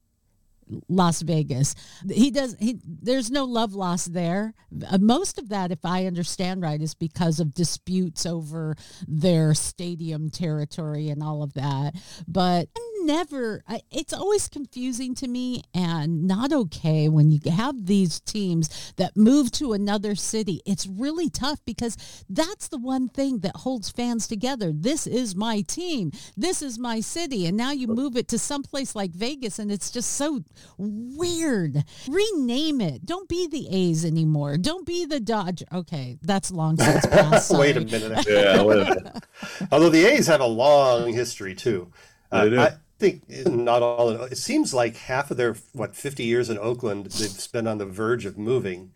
Las 0.89 1.21
Vegas. 1.21 1.75
He 2.09 2.31
does. 2.31 2.55
He, 2.59 2.79
there's 2.86 3.31
no 3.31 3.45
love 3.45 3.74
lost 3.74 4.13
there. 4.13 4.53
Uh, 4.89 4.97
most 5.00 5.38
of 5.38 5.50
that, 5.50 5.71
if 5.71 5.86
I 5.86 6.05
understand 6.05 6.62
right, 6.62 6.81
is 6.81 6.93
because 6.93 7.39
of 7.39 7.53
disputes 7.53 8.25
over 8.25 8.75
their 9.07 9.53
stadium 9.53 10.29
territory 10.29 11.09
and 11.09 11.24
all 11.24 11.43
of 11.43 11.53
that. 11.53 11.95
But 12.27 12.69
never. 13.07 13.63
I, 13.67 13.81
it's 13.89 14.13
always 14.13 14.47
confusing 14.47 15.15
to 15.15 15.27
me 15.27 15.63
and 15.73 16.27
not 16.27 16.53
okay 16.53 17.09
when 17.09 17.31
you 17.31 17.39
have 17.49 17.85
these 17.87 18.19
teams 18.19 18.93
that 18.97 19.17
move 19.17 19.49
to 19.53 19.73
another 19.73 20.13
city. 20.13 20.61
It's 20.65 20.85
really 20.85 21.29
tough 21.29 21.59
because 21.65 21.97
that's 22.29 22.67
the 22.67 22.77
one 22.77 23.07
thing 23.09 23.39
that 23.39 23.55
holds 23.55 23.89
fans 23.89 24.27
together. 24.27 24.71
This 24.71 25.07
is 25.07 25.35
my 25.35 25.61
team. 25.61 26.11
This 26.35 26.61
is 26.61 26.77
my 26.77 26.99
city, 26.99 27.47
and 27.47 27.57
now 27.57 27.71
you 27.71 27.87
move 27.87 28.17
it 28.17 28.27
to 28.27 28.37
someplace 28.37 28.93
like 28.95 29.11
Vegas, 29.11 29.57
and 29.57 29.71
it's 29.71 29.89
just 29.89 30.11
so 30.11 30.41
weird. 30.77 31.83
Rename 32.07 32.81
it. 32.81 33.05
Don't 33.05 33.29
be 33.29 33.47
the 33.47 33.67
A's 33.71 34.03
anymore. 34.05 34.57
Don't 34.57 34.85
be 34.85 35.05
the 35.05 35.19
Dodge. 35.21 35.63
Okay, 35.73 36.17
that's 36.21 36.51
long 36.51 36.77
since 36.85 37.05
passed. 37.05 37.57
Wait 37.57 37.77
a 37.77 37.81
minute. 37.81 38.25
Yeah. 38.27 38.61
wait 38.61 38.81
a 38.81 38.95
minute. 38.95 39.23
Although 39.71 39.89
the 39.89 40.05
A's 40.05 40.27
have 40.27 40.41
a 40.41 40.45
long 40.45 41.13
history 41.13 41.55
too. 41.55 41.91
Uh, 42.31 42.43
They 42.43 42.49
do. 42.49 42.59
I 42.59 42.71
think 42.99 43.23
not 43.47 43.81
all. 43.81 44.09
It 44.23 44.37
seems 44.37 44.73
like 44.73 44.95
half 44.97 45.31
of 45.31 45.37
their 45.37 45.55
what 45.73 45.95
50 45.95 46.23
years 46.23 46.49
in 46.49 46.57
Oakland 46.57 47.05
they've 47.05 47.29
spent 47.29 47.67
on 47.67 47.77
the 47.77 47.85
verge 47.85 48.25
of 48.25 48.37
moving. 48.37 48.91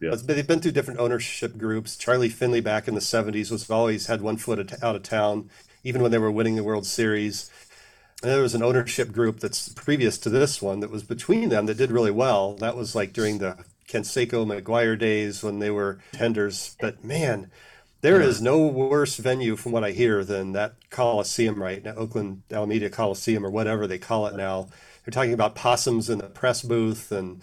Yeah. 0.00 0.10
But 0.10 0.26
they've 0.26 0.46
been 0.46 0.60
through 0.60 0.72
different 0.72 1.00
ownership 1.00 1.56
groups. 1.56 1.96
Charlie 1.96 2.28
Finley 2.28 2.60
back 2.60 2.88
in 2.88 2.94
the 2.94 3.00
70s 3.00 3.50
was 3.50 3.70
always 3.70 4.06
had 4.06 4.20
one 4.20 4.36
foot 4.36 4.82
out 4.82 4.96
of 4.96 5.02
town, 5.02 5.48
even 5.84 6.02
when 6.02 6.10
they 6.10 6.18
were 6.18 6.30
winning 6.30 6.56
the 6.56 6.64
World 6.64 6.86
Series. 6.86 7.50
And 8.22 8.30
there 8.30 8.42
was 8.42 8.54
an 8.54 8.62
ownership 8.62 9.12
group 9.12 9.40
that's 9.40 9.68
previous 9.68 10.18
to 10.18 10.30
this 10.30 10.60
one 10.60 10.80
that 10.80 10.90
was 10.90 11.02
between 11.04 11.48
them 11.50 11.66
that 11.66 11.76
did 11.76 11.92
really 11.92 12.10
well. 12.10 12.54
That 12.54 12.76
was 12.76 12.94
like 12.94 13.12
during 13.12 13.38
the 13.38 13.64
Canseco 13.88 14.46
McGwire 14.46 14.98
days 14.98 15.42
when 15.42 15.58
they 15.58 15.70
were 15.70 15.98
tenders. 16.12 16.76
But 16.80 17.04
man, 17.04 17.50
there 18.02 18.20
is 18.20 18.42
no 18.42 18.66
worse 18.66 19.16
venue 19.16 19.54
from 19.54 19.70
what 19.70 19.84
I 19.84 19.92
hear 19.92 20.24
than 20.24 20.52
that 20.52 20.74
Coliseum 20.90 21.62
right 21.62 21.82
now, 21.84 21.94
Oakland 21.94 22.42
Alameda 22.50 22.90
Coliseum 22.90 23.46
or 23.46 23.50
whatever 23.50 23.86
they 23.86 23.98
call 23.98 24.26
it 24.26 24.34
now. 24.34 24.68
They're 25.04 25.12
talking 25.12 25.32
about 25.32 25.54
possums 25.54 26.10
in 26.10 26.18
the 26.18 26.26
press 26.26 26.62
booth 26.62 27.12
and 27.12 27.42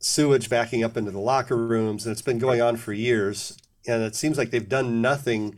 sewage 0.00 0.50
backing 0.50 0.82
up 0.82 0.96
into 0.96 1.12
the 1.12 1.20
locker 1.20 1.56
rooms, 1.56 2.04
and 2.04 2.12
it's 2.12 2.22
been 2.22 2.40
going 2.40 2.60
on 2.60 2.76
for 2.76 2.92
years. 2.92 3.56
And 3.86 4.02
it 4.02 4.16
seems 4.16 4.36
like 4.36 4.50
they've 4.50 4.68
done 4.68 5.00
nothing 5.00 5.56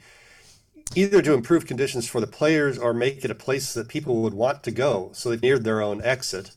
either 0.95 1.23
to 1.23 1.33
improve 1.33 1.67
conditions 1.67 2.07
for 2.07 2.21
the 2.21 2.27
players 2.27 2.79
or 2.79 2.93
make 2.93 3.25
it 3.25 3.31
a 3.31 3.35
place 3.35 3.73
that 3.73 3.89
people 3.89 4.23
would 4.23 4.35
want 4.35 4.63
to 4.65 4.71
go. 4.71 5.11
So 5.15 5.31
they've 5.31 5.43
neared 5.43 5.65
their 5.65 5.81
own 5.81 6.03
exit. 6.03 6.53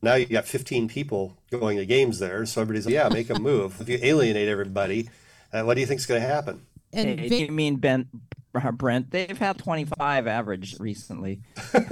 Now 0.00 0.14
you've 0.14 0.30
got 0.30 0.46
15 0.46 0.86
people 0.86 1.36
going 1.50 1.78
to 1.78 1.86
games 1.86 2.20
there, 2.20 2.46
so 2.46 2.60
everybody's 2.60 2.86
like, 2.86 2.94
yeah, 2.94 3.08
make 3.08 3.30
a 3.30 3.38
move. 3.38 3.80
If 3.80 3.88
you 3.88 3.98
alienate 4.00 4.48
everybody, 4.48 5.10
uh, 5.52 5.62
what 5.62 5.74
do 5.74 5.80
you 5.80 5.86
think's 5.86 6.06
going 6.06 6.22
to 6.22 6.28
happen? 6.28 6.62
And 6.96 7.20
Hey, 7.20 7.28
Ve- 7.28 7.46
you 7.46 7.52
mean 7.52 7.76
Ben 7.76 8.08
uh, 8.54 8.72
Brent? 8.72 9.10
They've 9.10 9.36
had 9.36 9.58
25 9.58 10.26
average 10.26 10.78
recently. 10.80 11.40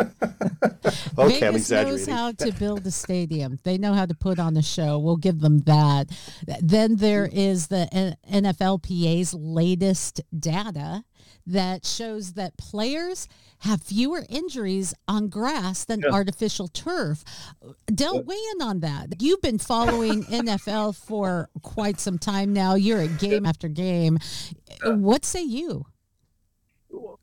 Okay, 1.16 1.46
I'm 1.46 1.54
Vegas 1.54 1.70
knows 1.70 2.06
how 2.06 2.32
to 2.32 2.52
build 2.52 2.86
a 2.86 2.90
stadium. 2.90 3.58
They 3.62 3.78
know 3.78 3.94
how 3.94 4.04
to 4.06 4.14
put 4.14 4.38
on 4.38 4.56
a 4.56 4.62
show. 4.62 4.98
We'll 4.98 5.16
give 5.16 5.40
them 5.40 5.60
that. 5.60 6.10
Then 6.60 6.96
there 6.96 7.26
hmm. 7.26 7.36
is 7.36 7.68
the 7.68 8.16
NFLPA's 8.30 9.34
latest 9.34 10.20
data 10.38 11.04
that 11.46 11.84
shows 11.84 12.34
that 12.34 12.56
players 12.56 13.28
have 13.60 13.82
fewer 13.82 14.24
injuries 14.28 14.94
on 15.08 15.28
grass 15.28 15.84
than 15.84 16.04
artificial 16.04 16.68
turf. 16.68 17.24
Del, 17.86 18.22
weigh 18.22 18.36
in 18.54 18.62
on 18.62 18.80
that. 18.80 19.22
You've 19.22 19.42
been 19.42 19.58
following 19.58 20.24
NFL 20.24 20.96
for 20.96 21.48
quite 21.62 22.00
some 22.00 22.18
time 22.18 22.52
now. 22.52 22.74
You're 22.74 23.00
at 23.00 23.18
game 23.18 23.46
after 23.46 23.68
game. 23.68 24.18
What 24.84 25.24
say 25.24 25.42
you? 25.42 25.86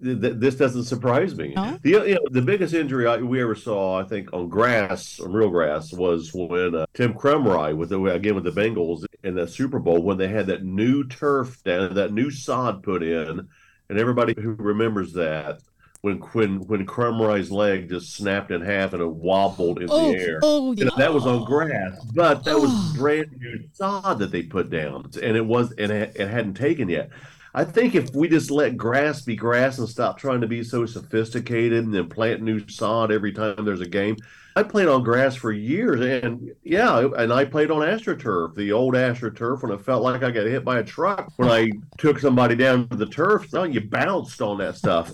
Th- 0.03 0.19
th- 0.19 0.35
this 0.37 0.55
doesn't 0.55 0.83
surprise 0.83 1.35
me. 1.35 1.53
No? 1.55 1.77
The 1.83 1.89
you 1.89 2.15
know, 2.15 2.27
the 2.31 2.41
biggest 2.41 2.73
injury 2.73 3.07
I, 3.07 3.17
we 3.17 3.41
ever 3.41 3.55
saw, 3.55 3.99
I 3.99 4.03
think, 4.03 4.33
on 4.33 4.49
grass, 4.49 5.19
on 5.19 5.31
real 5.31 5.49
grass, 5.49 5.93
was 5.93 6.31
when 6.33 6.75
uh, 6.75 6.85
Tim 6.93 7.13
Krumrie 7.13 7.75
with 7.75 7.89
the 7.89 8.03
again 8.05 8.35
with 8.35 8.43
the 8.43 8.51
Bengals 8.51 9.05
in 9.23 9.35
the 9.35 9.47
Super 9.47 9.79
Bowl 9.79 10.01
when 10.01 10.17
they 10.17 10.27
had 10.27 10.47
that 10.47 10.63
new 10.63 11.07
turf 11.07 11.63
down, 11.63 11.93
that 11.93 12.13
new 12.13 12.31
sod 12.31 12.83
put 12.83 13.03
in, 13.03 13.47
and 13.91 13.99
everybody 13.99 14.33
who 14.41 14.53
remembers 14.53 15.11
that 15.13 15.59
when 16.01 16.17
when 16.33 16.61
when 16.67 16.85
Krumrie's 16.87 17.51
leg 17.51 17.89
just 17.89 18.15
snapped 18.15 18.49
in 18.49 18.61
half 18.61 18.93
and 18.93 19.01
it 19.03 19.07
wobbled 19.07 19.81
in 19.81 19.87
Oh, 19.91 20.11
the 20.11 20.17
air. 20.17 20.39
oh, 20.41 20.73
know, 20.73 20.89
that 20.97 21.13
was 21.13 21.27
on 21.27 21.43
grass, 21.45 22.03
but 22.15 22.43
that 22.45 22.57
was 22.59 22.71
brand 22.97 23.27
new 23.39 23.59
sod 23.73 24.17
that 24.19 24.31
they 24.31 24.41
put 24.43 24.69
down, 24.71 25.11
and 25.21 25.37
it 25.37 25.45
was 25.45 25.73
and 25.73 25.91
it, 25.91 26.15
it 26.15 26.27
hadn't 26.27 26.55
taken 26.55 26.89
yet. 26.89 27.09
I 27.53 27.65
think 27.65 27.95
if 27.95 28.13
we 28.13 28.29
just 28.29 28.49
let 28.49 28.77
grass 28.77 29.21
be 29.21 29.35
grass 29.35 29.77
and 29.77 29.89
stop 29.89 30.17
trying 30.17 30.41
to 30.41 30.47
be 30.47 30.63
so 30.63 30.85
sophisticated 30.85 31.83
and 31.83 31.93
then 31.93 32.07
plant 32.07 32.41
new 32.41 32.65
sod 32.67 33.11
every 33.11 33.33
time 33.33 33.65
there's 33.65 33.81
a 33.81 33.87
game. 33.87 34.15
I 34.55 34.63
played 34.63 34.87
on 34.87 35.03
grass 35.03 35.35
for 35.35 35.51
years, 35.51 36.01
and 36.01 36.51
yeah, 36.63 37.07
and 37.17 37.31
I 37.31 37.45
played 37.45 37.71
on 37.71 37.79
AstroTurf, 37.79 38.55
the 38.55 38.71
old 38.73 38.95
AstroTurf, 38.95 39.61
when 39.61 39.71
it 39.71 39.85
felt 39.85 40.03
like 40.03 40.23
I 40.23 40.31
got 40.31 40.45
hit 40.45 40.65
by 40.65 40.79
a 40.79 40.83
truck. 40.83 41.31
When 41.37 41.49
I 41.49 41.71
took 41.97 42.19
somebody 42.19 42.55
down 42.55 42.89
to 42.89 42.97
the 42.97 43.05
turf, 43.05 43.51
no, 43.53 43.63
you 43.63 43.79
bounced 43.81 44.41
on 44.41 44.57
that 44.57 44.75
stuff. 44.75 45.11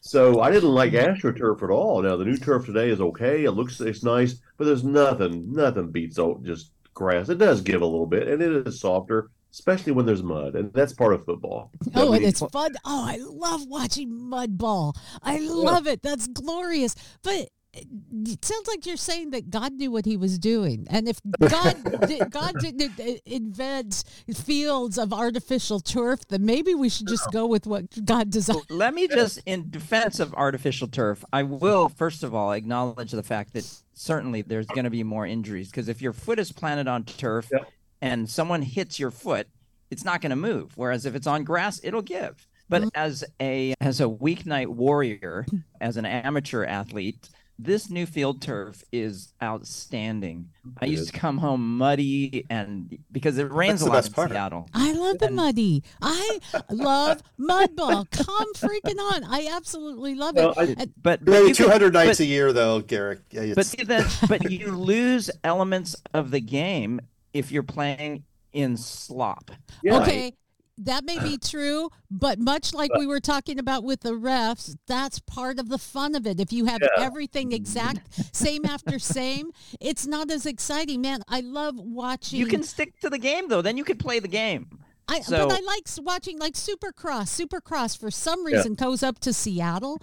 So 0.00 0.40
I 0.40 0.50
didn't 0.50 0.70
like 0.70 0.92
AstroTurf 0.92 1.62
at 1.62 1.70
all. 1.70 2.00
Now 2.00 2.16
the 2.16 2.24
new 2.24 2.38
turf 2.38 2.64
today 2.64 2.88
is 2.88 3.00
okay; 3.00 3.44
it 3.44 3.52
looks 3.52 3.80
it's 3.80 4.02
nice, 4.02 4.36
but 4.56 4.64
there's 4.64 4.84
nothing, 4.84 5.52
nothing 5.52 5.90
beats 5.90 6.18
old, 6.18 6.46
just 6.46 6.70
grass. 6.94 7.28
It 7.28 7.38
does 7.38 7.60
give 7.60 7.82
a 7.82 7.86
little 7.86 8.06
bit, 8.06 8.26
and 8.26 8.42
it 8.42 8.66
is 8.66 8.80
softer, 8.80 9.30
especially 9.52 9.92
when 9.92 10.06
there's 10.06 10.22
mud, 10.22 10.54
and 10.54 10.72
that's 10.72 10.92
part 10.92 11.14
of 11.14 11.24
football. 11.24 11.70
Oh, 11.94 12.12
and 12.12 12.24
it's 12.24 12.40
fun. 12.40 12.72
Oh, 12.84 13.04
I 13.08 13.16
love 13.18 13.66
watching 13.66 14.14
mud 14.14 14.58
ball. 14.58 14.94
I 15.22 15.38
love 15.38 15.86
it. 15.86 16.02
That's 16.02 16.26
glorious. 16.28 16.94
But 17.22 17.48
it 17.74 18.44
sounds 18.44 18.66
like 18.68 18.86
you're 18.86 18.96
saying 18.96 19.30
that 19.30 19.50
God 19.50 19.72
knew 19.74 19.90
what 19.90 20.04
He 20.04 20.16
was 20.16 20.38
doing, 20.38 20.86
and 20.90 21.08
if 21.08 21.20
God 21.40 21.76
did, 22.06 22.30
God 22.30 22.58
didn't 22.58 23.20
invent 23.26 24.04
fields 24.34 24.98
of 24.98 25.12
artificial 25.12 25.80
turf, 25.80 26.20
then 26.28 26.44
maybe 26.44 26.74
we 26.74 26.88
should 26.88 27.08
just 27.08 27.30
go 27.32 27.46
with 27.46 27.66
what 27.66 28.04
God 28.04 28.30
designed. 28.30 28.62
Let 28.70 28.94
me 28.94 29.08
just, 29.08 29.40
in 29.46 29.70
defense 29.70 30.20
of 30.20 30.34
artificial 30.34 30.88
turf, 30.88 31.24
I 31.32 31.42
will 31.42 31.88
first 31.88 32.22
of 32.22 32.34
all 32.34 32.52
acknowledge 32.52 33.12
the 33.12 33.22
fact 33.22 33.52
that 33.54 33.64
certainly 33.94 34.42
there's 34.42 34.66
going 34.66 34.84
to 34.84 34.90
be 34.90 35.02
more 35.02 35.26
injuries 35.26 35.70
because 35.70 35.88
if 35.88 36.00
your 36.00 36.12
foot 36.12 36.38
is 36.38 36.52
planted 36.52 36.86
on 36.86 37.04
turf 37.04 37.48
Yep. 37.52 37.68
And 38.00 38.28
someone 38.28 38.62
hits 38.62 38.98
your 38.98 39.10
foot, 39.10 39.48
it's 39.90 40.04
not 40.04 40.20
going 40.20 40.30
to 40.30 40.36
move. 40.36 40.72
Whereas 40.76 41.06
if 41.06 41.14
it's 41.14 41.26
on 41.26 41.44
grass, 41.44 41.80
it'll 41.82 42.02
give. 42.02 42.46
But 42.68 42.82
mm-hmm. 42.82 42.88
as 42.94 43.24
a 43.40 43.74
as 43.80 44.00
a 44.00 44.04
weeknight 44.04 44.66
warrior, 44.66 45.46
as 45.80 45.96
an 45.96 46.04
amateur 46.04 46.64
athlete, 46.64 47.30
this 47.58 47.88
new 47.90 48.04
field 48.06 48.40
turf 48.42 48.84
is 48.92 49.32
outstanding. 49.42 50.50
I 50.80 50.84
It 50.84 50.90
used 50.90 51.02
is. 51.04 51.10
to 51.10 51.18
come 51.18 51.38
home 51.38 51.78
muddy 51.78 52.44
and 52.50 52.98
because 53.10 53.38
it 53.38 53.50
rains 53.50 53.80
That's 53.80 53.90
a 53.90 53.92
lot 53.94 54.06
in 54.06 54.12
part. 54.12 54.30
Seattle. 54.30 54.68
I 54.74 54.92
love 54.92 55.18
the 55.18 55.30
muddy. 55.30 55.82
I 56.02 56.38
love 56.70 57.22
mud 57.38 57.74
ball. 57.74 58.04
Come 58.12 58.52
freaking 58.54 58.98
on! 59.00 59.24
I 59.24 59.48
absolutely 59.50 60.14
love 60.14 60.36
Well, 60.36 60.50
it. 60.50 60.58
I- 60.58 60.82
And- 60.82 60.92
But, 61.02 61.24
but 61.24 61.30
Maybe 61.32 61.48
you 61.48 61.54
can- 61.54 61.64
200 61.66 61.92
nights 61.94 62.18
but- 62.18 62.24
a 62.24 62.26
year, 62.26 62.52
though, 62.52 62.80
Garrick. 62.80 63.20
Yeah, 63.30 63.54
But 63.54 63.66
see 63.66 63.82
that, 63.84 64.18
but 64.28 64.50
you 64.50 64.72
lose 64.72 65.30
elements 65.42 65.96
of 66.14 66.30
the 66.30 66.40
game 66.40 67.00
if 67.32 67.50
you're 67.52 67.62
playing 67.62 68.24
in 68.52 68.76
slop. 68.76 69.50
yeah. 69.82 70.00
Okay, 70.00 70.32
that 70.78 71.04
may 71.04 71.18
be 71.18 71.36
true, 71.38 71.90
but 72.10 72.38
much 72.38 72.72
like 72.72 72.90
we 72.96 73.06
were 73.06 73.20
talking 73.20 73.58
about 73.58 73.82
with 73.84 74.00
the 74.00 74.12
refs, 74.12 74.76
that's 74.86 75.18
part 75.20 75.58
of 75.58 75.68
the 75.68 75.76
fun 75.78 76.14
of 76.14 76.26
it. 76.26 76.38
If 76.40 76.52
you 76.52 76.66
have 76.66 76.80
Yeah. 76.80 77.02
everything 77.04 77.52
exact, 77.52 78.00
same 78.34 78.64
after 78.64 78.98
same, 78.98 79.50
it's 79.80 80.06
not 80.06 80.30
as 80.30 80.46
exciting. 80.46 81.00
Man, 81.00 81.20
I 81.28 81.40
love 81.40 81.74
watching. 81.78 82.38
You 82.38 82.46
can 82.46 82.62
stick 82.62 82.98
to 83.00 83.10
the 83.10 83.18
game 83.18 83.48
though. 83.48 83.60
Then 83.62 83.76
you 83.76 83.84
can 83.84 83.98
play 83.98 84.18
the 84.20 84.28
game. 84.28 84.78
I, 85.08 85.20
so- 85.20 85.48
but 85.48 85.58
I 85.58 85.60
like 85.64 85.84
watching 86.02 86.38
like 86.38 86.54
Supercross. 86.54 87.28
Supercross 87.44 87.98
for 87.98 88.10
some 88.10 88.44
Yeah. 88.46 88.58
reason 88.58 88.74
goes 88.74 89.02
up 89.02 89.18
to 89.20 89.32
Seattle 89.32 90.00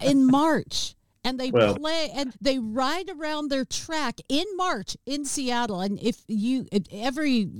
in 0.00 0.26
March. 0.26 0.94
And 1.24 1.38
they 1.38 1.50
Well- 1.50 1.76
play 1.76 2.10
and 2.14 2.34
they 2.40 2.58
ride 2.58 3.10
around 3.10 3.48
their 3.50 3.64
track 3.64 4.20
in 4.28 4.44
March 4.56 4.96
in 5.04 5.24
Seattle. 5.24 5.80
And 5.80 5.98
if 6.00 6.22
you 6.28 6.66
if 6.72 6.84
every 6.90 7.50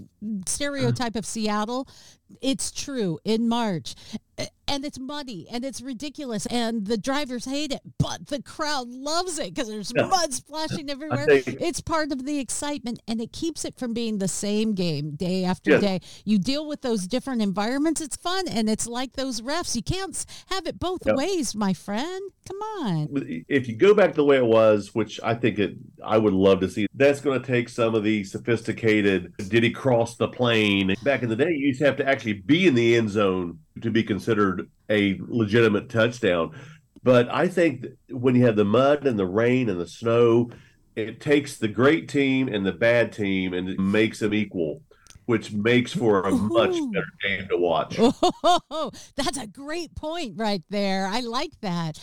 stereotype 0.46 1.16
of 1.16 1.26
Seattle, 1.26 1.86
it's 2.40 2.70
true 2.70 3.18
in 3.24 3.48
March. 3.48 3.94
And 4.70 4.84
it's 4.84 4.98
muddy 4.98 5.46
and 5.50 5.64
it's 5.64 5.80
ridiculous 5.80 6.44
and 6.46 6.86
the 6.86 6.98
drivers 6.98 7.46
hate 7.46 7.72
it, 7.72 7.80
but 7.98 8.26
the 8.26 8.42
crowd 8.42 8.88
loves 8.90 9.38
it 9.38 9.54
because 9.54 9.66
there's 9.68 9.90
Yeah. 9.96 10.04
mud 10.04 10.34
splashing 10.34 10.90
everywhere. 10.90 11.24
It's 11.28 11.80
part 11.80 12.12
of 12.12 12.26
the 12.26 12.38
excitement 12.38 13.00
and 13.08 13.18
it 13.22 13.32
keeps 13.32 13.64
it 13.64 13.74
from 13.78 13.94
being 13.94 14.18
the 14.18 14.28
same 14.28 14.74
game 14.74 15.12
day 15.12 15.42
after 15.44 15.70
Yeah. 15.72 15.78
day. 15.78 16.00
You 16.26 16.38
deal 16.38 16.68
with 16.68 16.82
those 16.82 17.06
different 17.06 17.40
environments. 17.40 18.02
It's 18.02 18.16
fun 18.16 18.46
and 18.46 18.68
it's 18.68 18.86
like 18.86 19.14
those 19.14 19.40
refs. 19.40 19.74
You 19.74 19.82
can't 19.82 20.22
have 20.50 20.66
it 20.66 20.78
both 20.78 21.00
Yep. 21.06 21.16
ways, 21.16 21.54
my 21.54 21.72
friend. 21.72 22.30
Come 22.46 22.58
on. 22.86 23.08
if 23.48 23.68
you 23.68 23.76
go 23.76 23.92
back 23.94 24.10
to 24.10 24.16
the 24.16 24.24
way 24.24 24.36
it 24.36 24.44
was, 24.46 24.94
which 24.94 25.18
I 25.22 25.34
think 25.34 25.58
it, 25.58 25.76
I 26.04 26.18
would 26.18 26.32
love 26.34 26.60
to 26.60 26.68
see. 26.68 26.86
That's 26.94 27.20
going 27.20 27.40
to 27.40 27.46
take 27.46 27.68
some 27.70 27.94
of 27.94 28.04
the 28.04 28.22
sophisticated. 28.24 29.32
Did 29.48 29.62
he 29.62 29.70
cross 29.70 30.16
the 30.16 30.28
plane? 30.28 30.94
Back 31.02 31.22
in 31.22 31.28
the 31.30 31.36
day, 31.36 31.50
you 31.50 31.68
used 31.68 31.80
to 31.80 31.86
have 31.86 31.96
to 31.96 32.06
actually 32.08 32.34
be 32.34 32.66
in 32.66 32.74
the 32.74 32.96
end 32.96 33.10
zone 33.10 33.58
to 33.82 33.90
be 33.90 34.02
considered 34.02 34.68
a 34.90 35.18
legitimate 35.26 35.88
touchdown. 35.88 36.54
But 37.02 37.28
I 37.28 37.48
think 37.48 37.86
when 38.10 38.34
you 38.34 38.44
have 38.46 38.56
the 38.56 38.64
mud 38.64 39.06
and 39.06 39.18
the 39.18 39.26
rain 39.26 39.68
and 39.68 39.80
the 39.80 39.86
snow, 39.86 40.50
it 40.96 41.20
takes 41.20 41.58
the 41.58 41.68
great 41.68 42.08
team 42.08 42.48
and 42.48 42.66
the 42.66 42.72
bad 42.72 43.12
team 43.12 43.54
and 43.54 43.68
it 43.68 43.78
makes 43.78 44.18
them 44.18 44.34
equal, 44.34 44.82
which 45.26 45.52
makes 45.52 45.92
for 45.92 46.22
a 46.22 46.32
much 46.32 46.74
better 46.92 47.06
game 47.22 47.48
to 47.48 47.56
watch. 47.56 47.96
Oh, 47.98 48.90
that's 49.16 49.38
a 49.38 49.46
great 49.46 49.94
point 49.94 50.34
right 50.36 50.62
there. 50.70 51.06
I 51.06 51.20
like 51.20 51.60
that. 51.60 51.98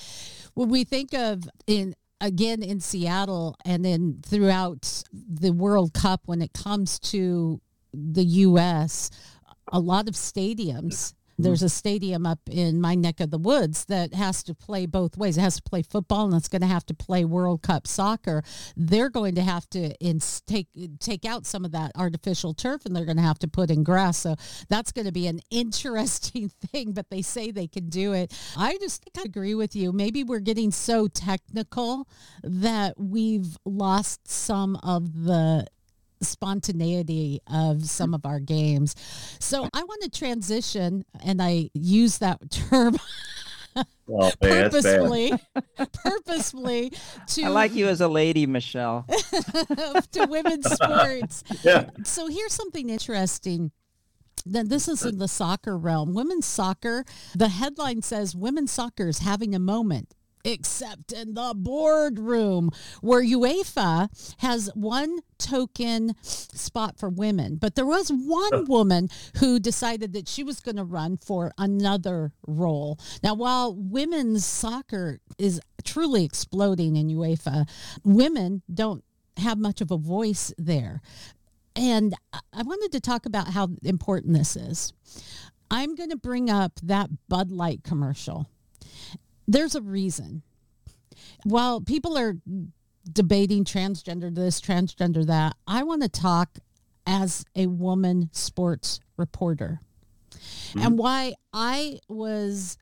When 0.54 0.70
we 0.70 0.86
think 0.86 1.14
of 1.14 1.44
in 1.68 1.96
again 2.22 2.64
in 2.64 2.80
Seattle 2.80 3.58
and 3.66 3.84
then 3.84 4.22
throughout 4.26 5.04
the 5.12 5.52
World 5.52 5.94
Cup 5.94 6.22
when 6.26 6.42
it 6.42 6.54
comes 6.54 6.98
to 7.00 7.60
the 7.94 8.24
US, 8.24 9.12
a 9.72 9.80
lot 9.80 10.08
of 10.08 10.16
stadiums 10.16 11.14
there's 11.38 11.62
mm. 11.62 11.66
a 11.66 11.70
stadium 11.70 12.26
up 12.26 12.40
in 12.50 12.80
my 12.80 12.96
neck 12.96 13.20
of 13.20 13.32
the 13.32 13.38
woods 13.38 13.86
that 13.86 14.14
has 14.14 14.44
to 14.44 14.54
play 14.54 14.86
both 14.86 15.18
ways. 15.18 15.38
It 15.38 15.42
has 15.42 15.58
to 15.58 15.64
play 15.64 15.82
football 15.82 16.26
and 16.26 16.34
it's 16.34 16.48
going 16.48 16.62
to 16.62 16.68
have 16.68 16.86
to 16.88 16.94
play 16.94 17.26
World 17.26 17.62
Cup 17.62 17.88
soccer. 17.88 18.44
They're 18.76 19.10
going 19.10 19.36
to 19.36 19.42
have 19.42 19.70
to 19.72 19.94
ins- 20.00 20.42
take 20.42 20.68
take 21.00 21.26
out 21.26 21.46
some 21.46 21.66
of 21.66 21.72
that 21.72 21.92
artificial 21.96 22.54
turf 22.54 22.86
and 22.86 22.96
they're 22.96 23.06
going 23.06 23.18
to 23.18 23.24
have 23.24 23.40
to 23.40 23.48
put 23.48 23.70
in 23.70 23.84
grass. 23.84 24.18
So 24.18 24.36
that's 24.70 24.92
going 24.92 25.06
to 25.06 25.12
be 25.12 25.28
an 25.28 25.42
interesting 25.52 26.50
thing. 26.50 26.94
But 26.94 27.10
they 27.10 27.22
say 27.22 27.52
they 27.52 27.68
can 27.68 27.90
do 27.90 28.14
it. 28.14 28.34
I 28.58 28.78
just 28.78 29.04
think 29.04 29.18
I 29.18 29.24
agree 29.26 29.56
with 29.56 29.76
you. 29.76 29.92
Maybe 29.92 30.24
we're 30.24 30.40
getting 30.40 30.72
so 30.72 31.08
technical 31.08 32.08
that 32.44 32.96
we've 32.98 33.58
lost 33.66 34.28
some 34.28 34.78
of 34.78 35.24
the 35.24 35.68
spontaneity 36.22 37.42
of 37.48 37.86
some 37.86 38.14
of 38.14 38.26
our 38.26 38.40
games. 38.40 38.96
So 39.40 39.70
I 39.74 39.84
want 39.84 40.02
to 40.04 40.10
transition, 40.10 41.06
and 41.24 41.42
I 41.42 41.70
use 41.74 42.20
that 42.20 42.50
term 42.50 42.98
Oh, 44.08 44.32
man, 44.42 44.70
purposefully, 44.70 45.34
purposefully 45.94 46.94
to 47.28 47.44
I 47.44 47.48
like 47.48 47.74
you 47.74 47.88
as 47.88 48.02
a 48.02 48.08
lady, 48.08 48.46
Michelle. 48.46 49.06
to 50.12 50.28
women's 50.30 50.72
sports. 50.72 51.44
Yeah. 51.64 51.90
So 52.04 52.28
here's 52.28 52.54
something 52.54 52.90
interesting. 52.90 53.72
Then 54.46 54.68
this 54.68 54.88
is 54.88 55.04
in 55.04 55.18
the 55.18 55.28
soccer 55.28 55.76
realm. 55.76 56.14
Women's 56.14 56.46
soccer, 56.46 57.04
the 57.34 57.50
headline 57.50 58.04
says 58.04 58.36
women's 58.36 58.72
soccer 58.72 59.08
is 59.08 59.20
having 59.20 59.56
a 59.56 59.60
moment. 59.60 60.14
Except 60.46 61.12
in 61.12 61.34
the 61.34 61.54
boardroom, 61.56 62.70
where 63.02 63.24
UEFA 63.24 64.10
has 64.38 64.70
one 64.76 65.20
token 65.40 66.14
spot 66.22 67.00
for 67.00 67.10
women. 67.10 67.56
But 67.56 67.76
there 67.76 67.86
was 67.86 68.10
one 68.10 68.66
woman 68.66 69.10
who 69.40 69.60
decided 69.60 70.14
that 70.14 70.28
she 70.28 70.44
was 70.44 70.60
going 70.60 70.78
to 70.78 70.84
run 70.84 71.18
for 71.18 71.52
another 71.58 72.32
role. 72.48 73.00
Now, 73.24 73.34
while 73.34 73.76
women's 73.76 74.46
soccer 74.46 75.20
is 75.38 75.60
truly 75.84 76.24
exploding 76.24 76.96
in 76.96 77.08
UEFA, 77.08 77.68
women 78.04 78.62
don't 78.72 79.04
have 79.38 79.58
much 79.58 79.82
of 79.82 79.92
a 79.92 79.98
voice 79.98 80.54
there. 80.58 81.02
And 81.76 82.14
I- 82.32 82.64
wanted 82.64 82.92
to 82.94 83.00
talk 83.00 83.26
about 83.26 83.50
how 83.50 83.70
important 83.84 84.34
this 84.34 84.56
is. 84.56 84.94
I'm 85.70 85.96
going 85.96 86.12
to 86.12 86.18
bring 86.18 86.50
up 86.50 86.80
that 86.84 87.10
Bud 87.28 87.52
Light 87.52 87.84
commercial. 87.84 88.48
There's 89.48 89.76
a 89.76 89.82
reason. 89.82 90.44
While 91.44 91.82
people 91.82 92.18
are 92.18 92.36
debating 93.12 93.64
transgender 93.64 94.34
this, 94.34 94.60
transgender 94.60 95.26
that, 95.28 95.56
I 95.68 95.84
want 95.84 96.02
to 96.02 96.10
talk 96.10 96.58
as 97.06 97.46
a 97.56 97.68
woman 97.68 98.30
sports 98.32 99.00
reporter 99.16 99.80
hmm? 100.74 100.80
and 100.80 100.98
why 100.98 101.36
I 101.54 102.00
was 102.10 102.78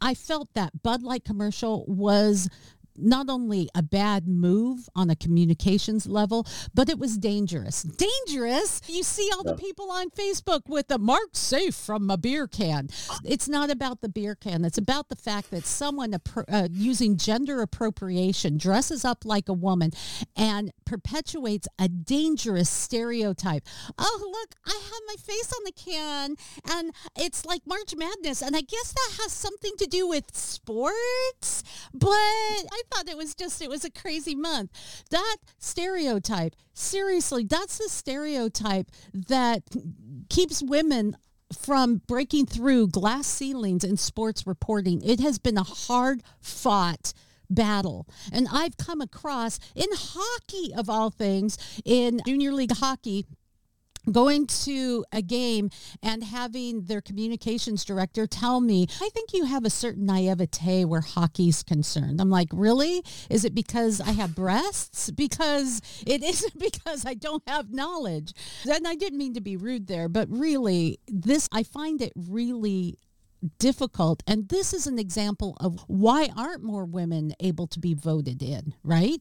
I 0.00 0.14
felt 0.14 0.52
that 0.54 0.82
Bud 0.82 1.02
Light 1.02 1.24
commercial 1.24 1.84
was 1.86 2.48
not 2.98 3.28
only 3.28 3.68
a 3.74 3.82
bad 3.82 4.28
move 4.28 4.88
on 4.94 5.10
a 5.10 5.16
communications 5.16 6.06
level, 6.06 6.46
but 6.74 6.88
it 6.88 6.98
was 6.98 7.16
dangerous. 7.16 7.82
Dangerous? 7.82 8.80
You 8.86 9.02
see 9.02 9.30
all 9.34 9.44
the 9.44 9.54
people 9.54 9.90
on 9.90 10.10
Facebook 10.10 10.62
with 10.68 10.88
the 10.88 10.98
mark 10.98 11.30
safe 11.32 11.74
from 11.74 12.10
a 12.10 12.16
beer 12.16 12.46
can. 12.46 12.88
It's 13.24 13.48
not 13.48 13.70
about 13.70 14.00
the 14.00 14.08
beer 14.08 14.34
can. 14.34 14.64
It's 14.64 14.78
about 14.78 15.08
the 15.08 15.16
fact 15.16 15.50
that 15.50 15.64
someone 15.64 16.14
uh, 16.48 16.68
using 16.70 17.16
gender 17.16 17.62
appropriation 17.62 18.58
dresses 18.58 19.04
up 19.04 19.24
like 19.24 19.48
a 19.48 19.52
woman 19.52 19.92
and 20.36 20.72
perpetuates 20.84 21.68
a 21.78 21.88
dangerous 21.88 22.68
stereotype. 22.68 23.64
Oh, 23.98 24.30
look, 24.32 24.54
I 24.66 24.80
have 24.82 25.02
my 25.06 25.16
face 25.16 25.52
on 25.52 25.64
the 25.64 25.72
can 25.72 26.36
and 26.70 26.92
it's 27.16 27.44
like 27.44 27.66
March 27.66 27.94
Madness. 27.96 28.42
And 28.42 28.56
I 28.56 28.60
guess 28.60 28.92
that 28.92 29.22
has 29.22 29.32
something 29.32 29.72
to 29.78 29.86
do 29.86 30.08
with 30.08 30.36
sports, 30.36 31.62
but 31.92 32.14
I 32.14 32.82
thought 32.90 33.08
it 33.08 33.16
was 33.16 33.34
just, 33.34 33.60
it 33.62 33.68
was 33.68 33.84
a 33.84 33.90
crazy 33.90 34.34
month. 34.34 34.70
That 35.10 35.36
stereotype, 35.58 36.54
seriously, 36.72 37.44
that's 37.44 37.78
the 37.78 37.88
stereotype 37.88 38.90
that 39.12 39.62
keeps 40.28 40.62
women 40.62 41.16
from 41.56 42.02
breaking 42.06 42.46
through 42.46 42.88
glass 42.88 43.26
ceilings 43.26 43.84
in 43.84 43.96
sports 43.96 44.46
reporting. 44.46 45.02
It 45.02 45.20
has 45.20 45.38
been 45.38 45.56
a 45.56 45.62
hard 45.62 46.22
fought 46.40 47.12
battle. 47.50 48.06
And 48.30 48.46
I've 48.52 48.76
come 48.76 49.00
across 49.00 49.58
in 49.74 49.86
hockey, 49.92 50.74
of 50.74 50.90
all 50.90 51.10
things, 51.10 51.56
in 51.84 52.20
junior 52.26 52.52
league 52.52 52.76
hockey, 52.76 53.26
going 54.12 54.46
to 54.46 55.04
a 55.12 55.22
game 55.22 55.70
and 56.02 56.24
having 56.24 56.82
their 56.82 57.00
communications 57.00 57.84
director 57.84 58.26
tell 58.26 58.60
me, 58.60 58.86
I 59.00 59.08
think 59.10 59.32
you 59.32 59.44
have 59.44 59.64
a 59.64 59.70
certain 59.70 60.06
naivete 60.06 60.84
where 60.84 61.00
hockey's 61.00 61.62
concerned. 61.62 62.20
I'm 62.20 62.30
like, 62.30 62.48
really? 62.52 63.02
Is 63.30 63.44
it 63.44 63.54
because 63.54 64.00
I 64.00 64.12
have 64.12 64.34
breasts? 64.34 65.10
Because 65.10 65.80
it 66.06 66.22
isn't 66.24 66.58
because 66.58 67.04
I 67.06 67.14
don't 67.14 67.42
have 67.46 67.72
knowledge. 67.72 68.32
And 68.70 68.86
I 68.86 68.94
didn't 68.94 69.18
mean 69.18 69.34
to 69.34 69.40
be 69.40 69.56
rude 69.56 69.86
there, 69.86 70.08
but 70.08 70.28
really, 70.30 70.98
this, 71.08 71.48
I 71.52 71.62
find 71.62 72.00
it 72.00 72.12
really 72.16 72.98
difficult. 73.58 74.22
And 74.26 74.48
this 74.48 74.72
is 74.72 74.86
an 74.86 74.98
example 74.98 75.56
of 75.60 75.78
why 75.86 76.30
aren't 76.36 76.62
more 76.62 76.84
women 76.84 77.34
able 77.40 77.66
to 77.68 77.78
be 77.78 77.94
voted 77.94 78.42
in, 78.42 78.74
right? 78.82 79.20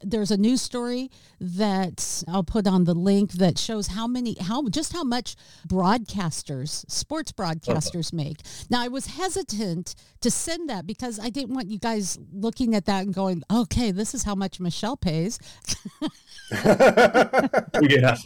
There's 0.00 0.30
a 0.30 0.36
news 0.36 0.62
story 0.62 1.10
that 1.40 2.24
I'll 2.28 2.44
put 2.44 2.66
on 2.66 2.84
the 2.84 2.94
link 2.94 3.32
that 3.32 3.58
shows 3.58 3.88
how 3.88 4.06
many 4.06 4.36
how 4.40 4.68
just 4.68 4.92
how 4.92 5.04
much 5.04 5.36
broadcasters 5.68 6.88
sports 6.90 7.32
broadcasters 7.32 8.12
uh-huh. 8.12 8.24
make. 8.24 8.38
Now 8.70 8.82
I 8.82 8.88
was 8.88 9.06
hesitant 9.06 9.94
to 10.20 10.30
send 10.30 10.70
that 10.70 10.86
because 10.86 11.18
I 11.18 11.30
didn't 11.30 11.54
want 11.54 11.68
you 11.68 11.78
guys 11.78 12.18
looking 12.32 12.74
at 12.74 12.86
that 12.86 13.04
and 13.04 13.14
going, 13.14 13.42
"Okay, 13.50 13.90
this 13.90 14.14
is 14.14 14.22
how 14.22 14.34
much 14.34 14.60
Michelle 14.60 14.96
pays." 14.96 15.38
yeah. 16.52 18.16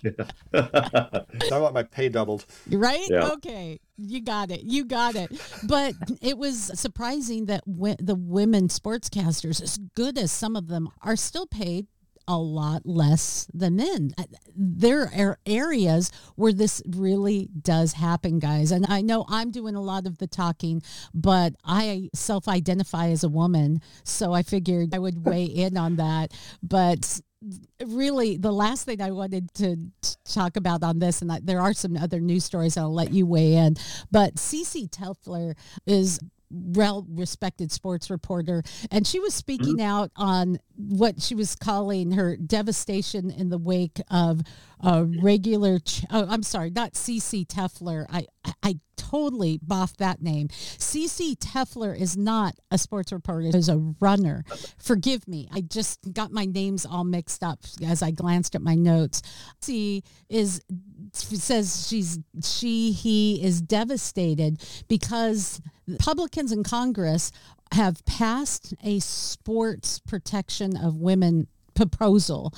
I 0.52 1.58
want 1.58 1.72
my 1.72 1.82
pay 1.84 2.10
doubled. 2.10 2.44
Right? 2.70 3.06
Yeah. 3.08 3.30
Okay. 3.30 3.80
You 4.02 4.20
got 4.22 4.50
it. 4.50 4.62
You 4.62 4.84
got 4.84 5.14
it. 5.14 5.30
But 5.66 5.94
it 6.22 6.38
was 6.38 6.78
surprising 6.78 7.46
that 7.46 7.62
the 7.66 8.16
women 8.18 8.68
sportscasters, 8.68 9.62
as 9.62 9.78
good 9.94 10.16
as 10.18 10.32
some 10.32 10.56
of 10.56 10.68
them, 10.68 10.88
are 11.02 11.16
still 11.16 11.46
paid 11.46 11.86
a 12.30 12.38
lot 12.38 12.86
less 12.86 13.48
than 13.52 13.74
men. 13.74 14.14
There 14.54 15.10
are 15.16 15.36
areas 15.44 16.12
where 16.36 16.52
this 16.52 16.80
really 16.88 17.48
does 17.60 17.94
happen, 17.94 18.38
guys. 18.38 18.70
And 18.70 18.86
I 18.88 19.02
know 19.02 19.24
I'm 19.28 19.50
doing 19.50 19.74
a 19.74 19.82
lot 19.82 20.06
of 20.06 20.18
the 20.18 20.28
talking, 20.28 20.80
but 21.12 21.54
I 21.64 22.08
self 22.14 22.46
identify 22.46 23.08
as 23.08 23.24
a 23.24 23.28
woman. 23.28 23.80
So 24.04 24.32
I 24.32 24.44
figured 24.44 24.94
I 24.94 25.00
would 25.00 25.26
weigh 25.26 25.44
in 25.64 25.76
on 25.76 25.96
that. 25.96 26.32
But 26.62 27.20
really 27.84 28.36
the 28.36 28.52
last 28.52 28.84
thing 28.84 29.00
I 29.00 29.10
wanted 29.10 29.52
to 29.54 29.76
talk 30.24 30.56
about 30.56 30.84
on 30.84 31.00
this, 31.00 31.22
and 31.22 31.32
I, 31.32 31.40
there 31.42 31.60
are 31.60 31.72
some 31.72 31.96
other 31.96 32.20
news 32.20 32.44
stories 32.44 32.76
I'll 32.76 32.94
let 32.94 33.12
you 33.12 33.26
weigh 33.26 33.54
in, 33.54 33.74
but 34.12 34.36
Cece 34.36 34.88
Telfer 34.88 35.56
is 35.84 36.20
well 36.50 37.06
respected 37.10 37.70
sports 37.70 38.10
reporter 38.10 38.62
and 38.90 39.06
she 39.06 39.20
was 39.20 39.34
speaking 39.34 39.76
mm-hmm. 39.76 39.86
out 39.86 40.10
on 40.16 40.58
what 40.76 41.20
she 41.20 41.34
was 41.34 41.54
calling 41.54 42.12
her 42.12 42.36
devastation 42.36 43.30
in 43.30 43.50
the 43.50 43.58
wake 43.58 44.00
of 44.10 44.42
a 44.82 45.04
regular 45.22 45.78
ch- 45.78 46.04
oh 46.10 46.26
i'm 46.28 46.42
sorry 46.42 46.70
not 46.70 46.92
cc 46.94 47.44
Telfer. 47.48 48.06
I 48.10 48.26
I- 48.62 48.80
totally 49.10 49.58
boffed 49.58 49.96
that 49.96 50.22
name. 50.22 50.46
Cc 50.48 51.34
Telfer 51.40 51.92
is 51.92 52.16
not 52.16 52.54
a 52.70 52.78
sports 52.78 53.10
reporter 53.10 53.48
is 53.56 53.68
a 53.68 53.78
runner. 53.98 54.44
Forgive 54.78 55.26
me 55.26 55.48
i 55.52 55.60
just 55.62 55.98
got 56.12 56.30
my 56.30 56.44
names 56.44 56.86
all 56.86 57.02
mixed 57.02 57.42
up 57.42 57.58
as 57.84 58.02
i 58.02 58.10
glanced 58.12 58.54
at 58.54 58.62
my 58.62 58.74
notes. 58.76 59.22
She 59.64 60.04
is 60.28 60.62
says 61.12 61.88
she's 61.88 62.20
she 62.44 62.92
he 62.92 63.42
is 63.42 63.60
devastated 63.60 64.62
because 64.86 65.60
Republicans 65.88 66.52
in 66.52 66.62
Congress 66.62 67.32
have 67.72 68.04
passed 68.04 68.74
a 68.84 69.00
sports 69.00 69.98
protection 70.00 70.76
of 70.76 70.96
women 70.96 71.48
proposal. 71.74 72.52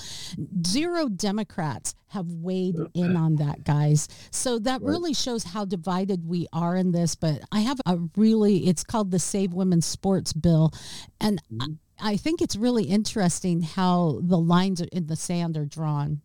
Zero 0.67 1.09
Democrats 1.09 1.95
have 2.09 2.27
weighed 2.29 2.77
in 2.95 3.17
on 3.17 3.37
that, 3.37 3.65
guys. 3.65 4.09
So 4.31 4.59
that 4.61 4.83
really 4.83 5.15
shows 5.15 5.45
how 5.45 5.65
divided 5.65 6.29
we 6.29 6.47
are 6.53 6.77
in 6.77 6.93
this. 6.93 7.15
But 7.15 7.41
I 7.51 7.61
have 7.61 7.81
a 7.87 7.99
really, 8.17 8.69
it's 8.69 8.85
called 8.85 9.11
the 9.11 9.19
Save 9.19 9.55
Women's 9.55 9.87
Sports 9.87 10.33
Bill. 10.33 10.73
And 11.21 11.41
mm-hmm. 11.53 11.73
I, 11.99 12.13
I 12.13 12.17
think 12.17 12.43
it's 12.43 12.57
really 12.57 12.85
interesting 12.85 13.63
how 13.63 14.21
the 14.23 14.39
lines 14.39 14.81
in 14.81 15.07
the 15.07 15.17
sand 15.17 15.57
are 15.57 15.65
drawn. 15.65 16.21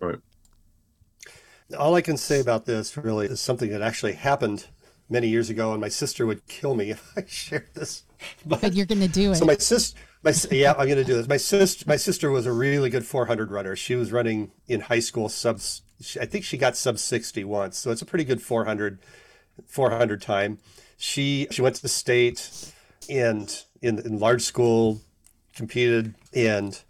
Right. 0.00 0.18
All 1.78 1.94
I 1.94 2.00
can 2.00 2.16
say 2.16 2.40
about 2.40 2.66
this 2.66 2.96
really 2.96 3.26
is 3.26 3.40
something 3.40 3.70
that 3.70 3.82
actually 3.82 4.12
happened 4.12 4.66
many 5.08 5.28
years 5.28 5.50
ago, 5.50 5.72
and 5.72 5.80
my 5.80 5.88
sister 5.88 6.26
would 6.26 6.46
kill 6.46 6.74
me 6.74 6.90
if 6.90 7.12
I 7.16 7.24
shared 7.28 7.68
this. 7.74 8.04
But 8.46 8.74
you're 8.74 8.86
going 8.86 9.00
to 9.00 9.08
do 9.08 9.32
it. 9.32 9.36
So 9.36 9.44
my 9.44 9.56
sister, 9.56 9.98
my 10.24 10.32
yeah, 10.50 10.72
I'm 10.72 10.86
going 10.86 10.96
to 10.96 11.04
do 11.04 11.14
this. 11.14 11.28
My 11.28 11.36
sister, 11.36 11.84
my 11.86 11.96
sister 11.96 12.30
was 12.30 12.46
a 12.46 12.52
really 12.52 12.88
good 12.88 13.06
400 13.06 13.50
runner. 13.50 13.76
She 13.76 13.94
was 13.94 14.10
running 14.10 14.52
in 14.66 14.80
high 14.80 15.00
school 15.00 15.28
subs. 15.28 15.82
I 16.20 16.26
think 16.26 16.44
she 16.44 16.56
got 16.56 16.76
sub 16.76 16.98
60 16.98 17.44
once, 17.44 17.78
so 17.78 17.90
it's 17.90 18.02
a 18.02 18.06
pretty 18.06 18.24
good 18.24 18.42
400, 18.42 18.98
400 19.66 20.22
time. 20.22 20.58
She 20.96 21.46
she 21.50 21.60
went 21.60 21.76
to 21.76 21.82
the 21.82 21.88
state, 21.88 22.72
and 23.08 23.64
in 23.82 23.98
in 23.98 24.18
large 24.18 24.42
school, 24.42 25.00
competed 25.54 26.14
and. 26.32 26.80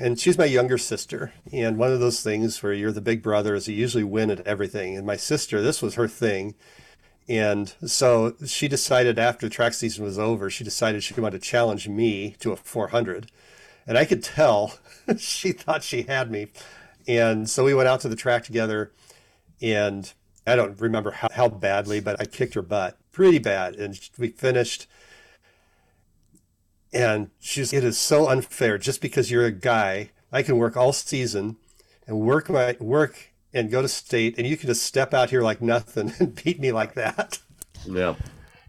And 0.00 0.16
she's 0.16 0.38
my 0.38 0.44
younger 0.44 0.78
sister. 0.78 1.32
And 1.52 1.76
one 1.76 1.90
of 1.90 1.98
those 1.98 2.20
things 2.20 2.62
where 2.62 2.72
you're 2.72 2.92
the 2.92 3.00
big 3.00 3.20
brother 3.20 3.56
is 3.56 3.66
you 3.66 3.74
usually 3.74 4.04
win 4.04 4.30
at 4.30 4.46
everything. 4.46 4.96
And 4.96 5.04
my 5.04 5.16
sister, 5.16 5.60
this 5.60 5.82
was 5.82 5.96
her 5.96 6.06
thing. 6.06 6.54
And 7.28 7.74
so 7.84 8.34
she 8.46 8.68
decided 8.68 9.18
after 9.18 9.48
track 9.48 9.74
season 9.74 10.04
was 10.04 10.18
over, 10.18 10.48
she 10.48 10.64
decided 10.64 11.02
she 11.02 11.18
wanted 11.20 11.42
to 11.42 11.48
challenge 11.48 11.86
me 11.86 12.36
to 12.40 12.52
a 12.52 12.56
400. 12.56 13.30
And 13.86 13.98
I 13.98 14.04
could 14.06 14.22
tell 14.22 14.78
she 15.18 15.52
thought 15.52 15.82
she 15.82 16.02
had 16.02 16.30
me. 16.30 16.48
And 17.06 17.48
so 17.48 17.64
we 17.64 17.74
went 17.74 17.88
out 17.88 18.00
to 18.00 18.08
the 18.08 18.16
track 18.16 18.44
together. 18.44 18.92
And 19.60 20.10
I 20.46 20.56
don't 20.56 20.80
remember 20.80 21.10
how, 21.10 21.28
how 21.32 21.48
badly, 21.48 22.00
but 22.00 22.20
I 22.20 22.24
kicked 22.24 22.54
her 22.54 22.62
butt 22.62 22.96
pretty 23.12 23.38
bad. 23.38 23.76
And 23.76 23.98
we 24.18 24.28
finished. 24.28 24.86
And 26.94 27.30
she's, 27.38 27.74
it 27.74 27.84
is 27.84 27.98
so 27.98 28.28
unfair. 28.28 28.78
Just 28.78 29.02
because 29.02 29.30
you're 29.30 29.44
a 29.44 29.50
guy, 29.50 30.10
I 30.32 30.42
can 30.42 30.56
work 30.56 30.78
all 30.78 30.94
season 30.94 31.56
and 32.06 32.20
work 32.20 32.48
my 32.48 32.76
work 32.80 33.32
and 33.54 33.70
go 33.70 33.82
to 33.82 33.88
state, 33.88 34.36
and 34.38 34.46
you 34.46 34.56
can 34.56 34.68
just 34.68 34.82
step 34.82 35.14
out 35.14 35.30
here 35.30 35.42
like 35.42 35.60
nothing 35.60 36.12
and 36.20 36.34
beat 36.42 36.60
me 36.60 36.72
like 36.72 36.94
that. 36.94 37.38
Yeah. 37.86 38.14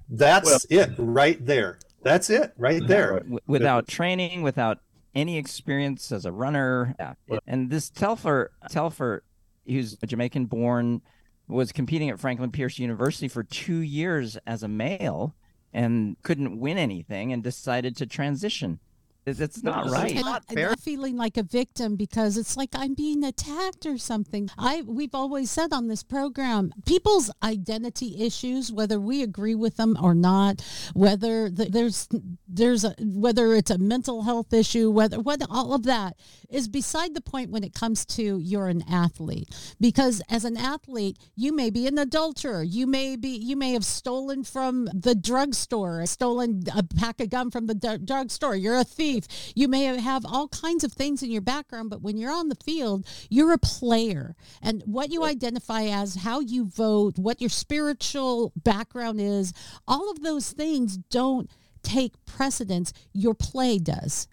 That's 0.09 0.65
it 0.69 0.91
right 0.97 1.43
there. 1.45 1.79
That's 2.01 2.29
it 2.29 2.53
right 2.57 2.85
there. 2.87 3.21
without 3.45 3.87
training, 3.87 4.41
without 4.41 4.79
any 5.13 5.37
experience 5.37 6.11
as 6.11 6.25
a 6.25 6.31
runner. 6.31 6.95
Yeah. 6.99 7.13
And 7.45 7.69
this 7.69 7.89
Telfer, 7.89 8.51
Telfer, 8.69 9.23
who's 9.67 9.97
a 10.01 10.07
Jamaican 10.07 10.45
born, 10.45 11.01
was 11.47 11.71
competing 11.71 12.09
at 12.09 12.19
Franklin 12.19 12.51
Pierce 12.51 12.79
University 12.79 13.27
for 13.27 13.43
two 13.43 13.79
years 13.79 14.37
as 14.47 14.63
a 14.63 14.67
male 14.67 15.35
and 15.73 16.15
couldn't 16.23 16.59
win 16.59 16.77
anything 16.77 17.33
and 17.33 17.43
decided 17.43 17.97
to 17.97 18.05
transition. 18.05 18.79
It- 19.25 19.39
It's 19.39 19.61
not 19.63 19.85
right. 19.91 20.15
And 20.15 20.25
I- 20.27 20.39
I'm 20.71 20.77
feeling 20.79 21.15
like 21.17 21.37
a 21.37 21.43
victim 21.43 21.95
because 21.95 22.35
it's 22.37 22.57
like 22.57 22.69
I'm 22.73 22.93
being 22.95 23.23
attacked 23.23 23.85
or 23.85 23.97
something. 23.97 24.49
I 24.57 24.81
we've 24.81 25.13
always 25.13 25.51
said 25.51 25.71
on 25.73 25.87
this 25.87 26.01
program, 26.03 26.71
people's 26.85 27.29
identity 27.43 28.21
issues, 28.23 28.71
whether 28.71 28.99
we 28.99 29.21
agree 29.21 29.55
with 29.55 29.75
them 29.77 29.97
or 30.01 30.15
not, 30.15 30.61
whether 30.93 31.49
the, 31.49 31.65
there's 31.65 32.07
there's 32.47 32.83
a, 32.83 32.95
whether 32.99 33.53
it's 33.53 33.69
a 33.69 33.77
mental 33.77 34.23
health 34.23 34.51
issue, 34.53 34.89
whether 34.89 35.19
whether 35.19 35.45
all 35.49 35.73
of 35.73 35.83
that 35.83 36.15
is 36.49 36.67
beside 36.67 37.13
the 37.13 37.21
point 37.21 37.51
when 37.51 37.63
it 37.63 37.73
comes 37.73 38.05
to 38.07 38.39
you're 38.39 38.67
an 38.67 38.83
athlete. 38.89 39.49
Because 39.79 40.21
as 40.29 40.43
an 40.45 40.57
athlete, 40.57 41.17
you 41.35 41.53
may 41.53 41.69
be 41.69 41.85
an 41.87 41.99
adulterer, 41.99 42.63
you 42.63 42.87
may 42.87 43.15
be 43.15 43.29
you 43.29 43.55
may 43.55 43.73
have 43.73 43.85
stolen 43.85 44.43
from 44.43 44.85
the 44.93 45.13
drugstore, 45.13 46.03
stolen 46.07 46.63
a 46.75 46.81
pack 46.83 47.19
of 47.19 47.29
gum 47.29 47.51
from 47.51 47.67
the 47.67 47.75
d- 47.75 47.97
drugstore. 48.03 48.55
You're 48.55 48.77
a 48.79 48.83
thief. 48.83 49.08
You 49.55 49.67
may 49.67 49.83
have 49.83 50.25
all 50.25 50.47
kinds 50.47 50.83
of 50.83 50.93
things 50.93 51.23
in 51.23 51.31
your 51.31 51.41
background, 51.41 51.89
but 51.89 52.01
when 52.01 52.17
you're 52.17 52.31
on 52.31 52.49
the 52.49 52.55
field, 52.55 53.05
you're 53.29 53.53
a 53.53 53.57
player. 53.57 54.35
And 54.61 54.83
what 54.85 55.11
you 55.11 55.23
identify 55.23 55.83
as, 55.83 56.15
how 56.15 56.39
you 56.39 56.65
vote, 56.65 57.17
what 57.17 57.41
your 57.41 57.49
spiritual 57.49 58.51
background 58.55 59.19
is, 59.19 59.53
all 59.87 60.09
of 60.11 60.21
those 60.21 60.51
things 60.51 60.97
don't 60.97 61.49
take 61.81 62.13
precedence. 62.25 62.93
Your 63.13 63.33
play 63.33 63.79
does. 63.79 64.27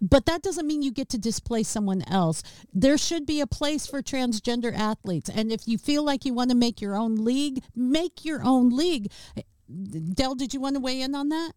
But 0.00 0.26
that 0.26 0.42
doesn't 0.42 0.66
mean 0.66 0.82
you 0.82 0.92
get 0.92 1.08
to 1.10 1.18
displace 1.18 1.68
someone 1.68 2.02
else. 2.02 2.42
There 2.72 2.96
should 2.98 3.26
be 3.26 3.40
a 3.40 3.46
place 3.46 3.86
for 3.86 4.00
transgender 4.00 4.72
athletes. 4.72 5.28
And 5.28 5.50
if 5.50 5.66
you 5.66 5.76
feel 5.76 6.04
like 6.04 6.24
you 6.24 6.34
want 6.34 6.50
to 6.50 6.56
make 6.56 6.80
your 6.80 6.96
own 6.96 7.16
league, 7.16 7.62
make 7.74 8.24
your 8.24 8.42
own 8.44 8.70
league. 8.70 9.10
Dell, 10.14 10.34
did 10.34 10.54
you 10.54 10.60
want 10.60 10.76
to 10.76 10.80
weigh 10.80 11.00
in 11.00 11.14
on 11.14 11.30
that? 11.30 11.52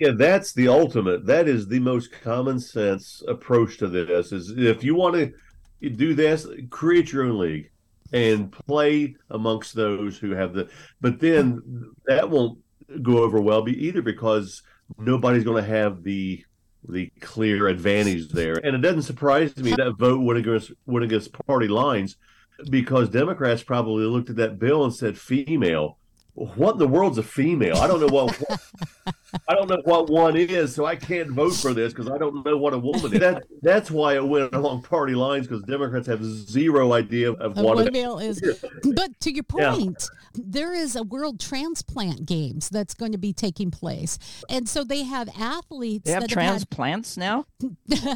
Yeah, 0.00 0.12
that's 0.16 0.54
the 0.54 0.68
ultimate. 0.68 1.26
That 1.26 1.46
is 1.46 1.68
the 1.68 1.78
most 1.78 2.10
common 2.10 2.58
sense 2.58 3.22
approach 3.28 3.76
to 3.78 3.86
this. 3.86 4.32
Is 4.32 4.50
if 4.56 4.82
you 4.82 4.94
want 4.94 5.14
to 5.14 5.90
do 5.90 6.14
this, 6.14 6.46
create 6.70 7.12
your 7.12 7.24
own 7.24 7.38
league 7.38 7.70
and 8.12 8.50
play 8.50 9.14
amongst 9.28 9.74
those 9.74 10.16
who 10.16 10.30
have 10.30 10.54
the. 10.54 10.70
But 11.02 11.20
then 11.20 11.92
that 12.06 12.30
won't 12.30 12.58
go 13.02 13.18
over 13.18 13.40
well 13.40 13.60
be 13.60 13.86
either 13.86 14.00
because 14.00 14.62
nobody's 14.98 15.44
going 15.44 15.62
to 15.62 15.70
have 15.70 16.02
the 16.02 16.42
the 16.88 17.12
clear 17.20 17.68
advantage 17.68 18.30
there. 18.30 18.54
And 18.54 18.74
it 18.74 18.80
doesn't 18.80 19.02
surprise 19.02 19.54
me 19.58 19.72
that 19.72 19.98
vote 19.98 20.22
went 20.22 20.38
against 20.38 20.72
went 20.86 21.04
against 21.04 21.34
party 21.46 21.68
lines 21.68 22.16
because 22.70 23.10
Democrats 23.10 23.62
probably 23.62 24.04
looked 24.04 24.30
at 24.30 24.36
that 24.36 24.58
bill 24.58 24.82
and 24.84 24.94
said 24.94 25.18
female. 25.18 25.98
What 26.34 26.72
in 26.72 26.78
the 26.78 26.88
world's 26.88 27.18
a 27.18 27.22
female? 27.22 27.76
I 27.76 27.86
don't 27.86 28.00
know 28.00 28.06
what 28.08 28.40
I 29.48 29.54
don't 29.54 29.68
know 29.68 29.80
what 29.84 30.08
one 30.08 30.36
is, 30.36 30.74
so 30.74 30.86
I 30.86 30.96
can't 30.96 31.30
vote 31.30 31.54
for 31.54 31.74
this 31.74 31.92
because 31.92 32.10
I 32.10 32.18
don't 32.18 32.44
know 32.44 32.56
what 32.56 32.72
a 32.72 32.78
woman 32.78 33.12
is. 33.12 33.20
That, 33.20 33.44
that's 33.62 33.90
why 33.90 34.14
it 34.14 34.24
went 34.26 34.54
along 34.54 34.82
party 34.82 35.14
lines 35.14 35.46
because 35.46 35.62
Democrats 35.64 36.06
have 36.06 36.24
zero 36.24 36.92
idea 36.92 37.32
of 37.32 37.58
A 37.58 37.62
what 37.62 37.78
a 37.78 37.86
it 37.86 37.92
male 37.92 38.18
is. 38.18 38.40
But 38.82 39.18
to 39.20 39.32
your 39.32 39.44
Yeah. 39.56 39.74
point, 39.74 40.08
there 40.34 40.72
is 40.74 40.96
a 40.96 41.02
World 41.02 41.40
Transplant 41.40 42.26
Games 42.26 42.68
that's 42.68 42.94
going 42.94 43.12
to 43.12 43.18
be 43.18 43.32
taking 43.32 43.70
place, 43.70 44.18
and 44.48 44.68
so 44.68 44.84
they 44.84 45.04
have 45.04 45.28
athletes. 45.38 46.04
They 46.06 46.12
have 46.12 46.22
that 46.22 46.30
have 46.30 46.36
transplants 46.36 47.16
now. 47.16 47.46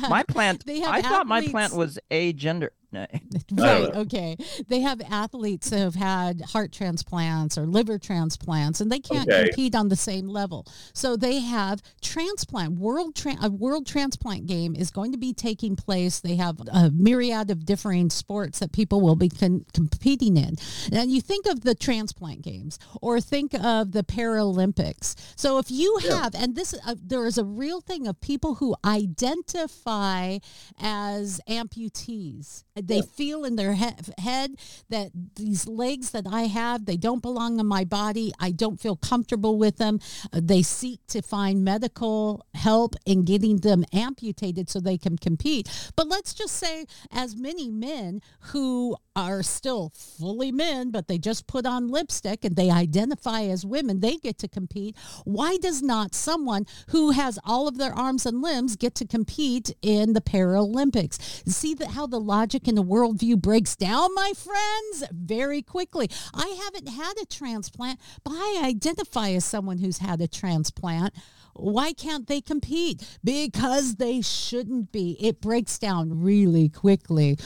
My 0.09 0.23
plant. 0.23 0.65
They 0.67 0.81
have 0.81 0.95
I 0.95 1.03
thought 1.03 1.27
my 1.27 1.47
plant 1.49 1.75
was 1.75 1.99
agender. 2.11 2.71
No. 2.95 3.65
Right. 3.65 3.95
Okay. 3.97 4.37
They 4.69 4.81
have 4.81 5.01
athletes 5.11 5.71
that 5.71 5.79
have 5.81 5.95
had 5.95 6.41
heart 6.43 6.73
transplants 6.73 7.59
or 7.59 7.67
liver 7.67 7.99
transplants, 7.99 8.81
and 8.81 8.91
they 8.91 9.01
can't 9.01 9.29
Okay. 9.29 9.49
compete 9.49 9.75
on 9.75 9.89
the 9.89 9.97
same 9.97 10.29
level. 10.29 10.67
So 10.93 11.17
they 11.17 11.41
have 11.41 11.83
transplant 12.01 12.79
world 12.79 13.15
tra- 13.15 13.37
a 13.43 13.51
world 13.51 13.87
transplant 13.87 14.47
game 14.47 14.75
is 14.77 14.91
going 14.91 15.13
to 15.13 15.19
be 15.19 15.33
taking 15.33 15.77
place. 15.77 16.21
They 16.21 16.37
have 16.37 16.61
a 16.73 16.91
myriad 16.91 17.51
of 17.51 17.65
differing 17.67 18.11
sports 18.11 18.59
that 18.61 18.73
people 18.73 19.01
will 19.01 19.17
be 19.17 19.29
con- 19.29 19.65
competing 19.73 20.37
in. 20.37 20.57
And 20.93 21.11
you 21.11 21.21
think 21.21 21.47
of 21.47 21.63
the 21.63 21.75
transplant 21.75 22.43
games, 22.43 22.79
or 23.03 23.21
think 23.21 23.55
of 23.55 23.93
the 23.93 24.05
Paralympics. 24.05 25.15
So 25.37 25.59
if 25.59 25.71
you 25.71 25.99
have, 26.11 26.35
and 26.35 26.55
this 26.55 26.75
uh, 26.87 26.95
there 27.03 27.27
is 27.27 27.39
a 27.39 27.45
real 27.45 27.81
thing 27.81 28.07
of 28.07 28.21
people 28.21 28.55
who 28.57 28.75
identify 28.85 30.39
as 30.81 31.41
amputees. 31.49 32.65
They 32.87 33.03
feel 33.03 33.45
in 33.45 33.57
their 33.57 33.75
he- 33.75 33.91
head 34.19 34.57
that 34.91 35.11
these 35.37 35.67
legs 35.67 36.11
that 36.11 36.27
I 36.31 36.43
have, 36.43 36.87
they 36.87 36.97
don't 36.97 37.23
belong 37.23 37.61
in 37.61 37.67
my 37.67 37.85
body. 37.85 38.33
I 38.39 38.51
don't 38.51 38.81
feel 38.81 38.97
comfortable 38.97 39.59
with 39.59 39.77
them. 39.77 40.01
Uh, 40.33 40.41
they 40.43 40.63
seek 40.63 41.01
to 41.09 41.23
find 41.23 41.65
medical 41.65 42.45
help 42.55 42.95
in 43.07 43.25
getting 43.25 43.59
them 43.59 43.85
amputated 43.93 44.69
so 44.69 44.81
they 44.81 44.99
can 44.99 45.17
compete. 45.19 45.69
But 45.97 46.09
let's 46.09 46.35
just 46.35 46.57
say, 46.57 46.87
as 47.11 47.37
many 47.37 47.71
men 47.71 48.21
who 48.53 48.97
are 49.17 49.43
still 49.43 49.93
fully 49.95 50.51
men, 50.51 50.91
but 50.91 51.09
they 51.09 51.19
just 51.19 51.47
put 51.47 51.67
on 51.67 51.89
lipstick 51.89 52.45
and 52.45 52.57
they 52.57 52.71
identify 52.71 53.43
as 53.43 53.65
women, 53.65 54.01
they 54.01 54.17
get 54.17 54.39
to 54.39 54.49
compete. 54.49 54.97
Why 55.25 55.57
does 55.57 55.83
not 55.83 56.15
someone 56.15 56.67
who 56.89 57.13
has 57.13 57.39
all 57.45 57.69
of 57.69 57.79
their 57.79 57.93
arms 57.93 58.27
and 58.27 58.43
limbs 58.43 58.77
get 58.77 58.95
to 58.97 59.07
compete 59.07 59.75
in 59.83 60.13
the 60.15 60.21
Paralympics? 60.21 61.49
See 61.49 61.75
that 61.75 61.93
how 61.93 62.07
the 62.07 62.21
logic 62.21 62.67
and 62.67 62.77
the 62.77 62.83
worldview 62.83 63.41
breaks 63.41 63.77
down, 63.77 64.15
my 64.15 64.33
friends, 64.37 65.05
very 65.13 65.63
quickly. 65.63 66.11
I 66.35 66.61
haven't 66.65 66.89
had 66.89 67.15
a 67.21 67.27
transplant, 67.27 68.01
but 68.25 68.33
I 68.33 68.63
identify 68.65 69.31
as 69.31 69.45
someone 69.45 69.79
who's 69.79 69.99
had 69.99 70.21
a 70.21 70.29
transplant. 70.29 71.15
Why 71.55 71.93
can't 71.93 72.27
they 72.27 72.41
compete? 72.41 73.19
Because 73.23 73.97
they 73.97 74.21
shouldn't 74.21 74.91
be. 74.91 75.17
It 75.21 75.41
breaks 75.41 75.79
down 75.79 76.21
really 76.21 76.69
quickly 76.69 77.39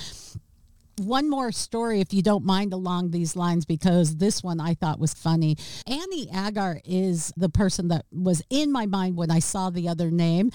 one 0.99 1.29
more 1.31 1.53
story, 1.53 2.01
if 2.01 2.13
you 2.13 2.23
don't 2.23 2.45
mind, 2.45 2.73
along 2.73 3.11
these 3.11 3.37
lines, 3.37 3.65
because 3.65 4.17
this 4.17 4.43
one 4.43 4.61
I 4.61 4.75
thought 4.75 4.99
was 4.99 5.15
funny. 5.15 5.57
Annie 5.87 6.29
Agar 6.35 6.81
is 6.85 7.33
the 7.37 7.49
person 7.49 7.89
that 7.89 8.07
was 8.13 8.43
in 8.51 8.73
my 8.73 8.87
mind 8.87 9.17
when 9.17 9.31
I 9.31 9.39
saw 9.39 9.71
the 9.71 9.89
other 9.89 10.11
name. 10.11 10.51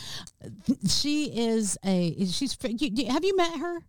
She 0.88 1.26
is 1.26 1.78
a, 1.86 2.26
she's, 2.26 2.58
have 2.62 3.26
you 3.26 3.36
met 3.36 3.58
her, 3.58 3.80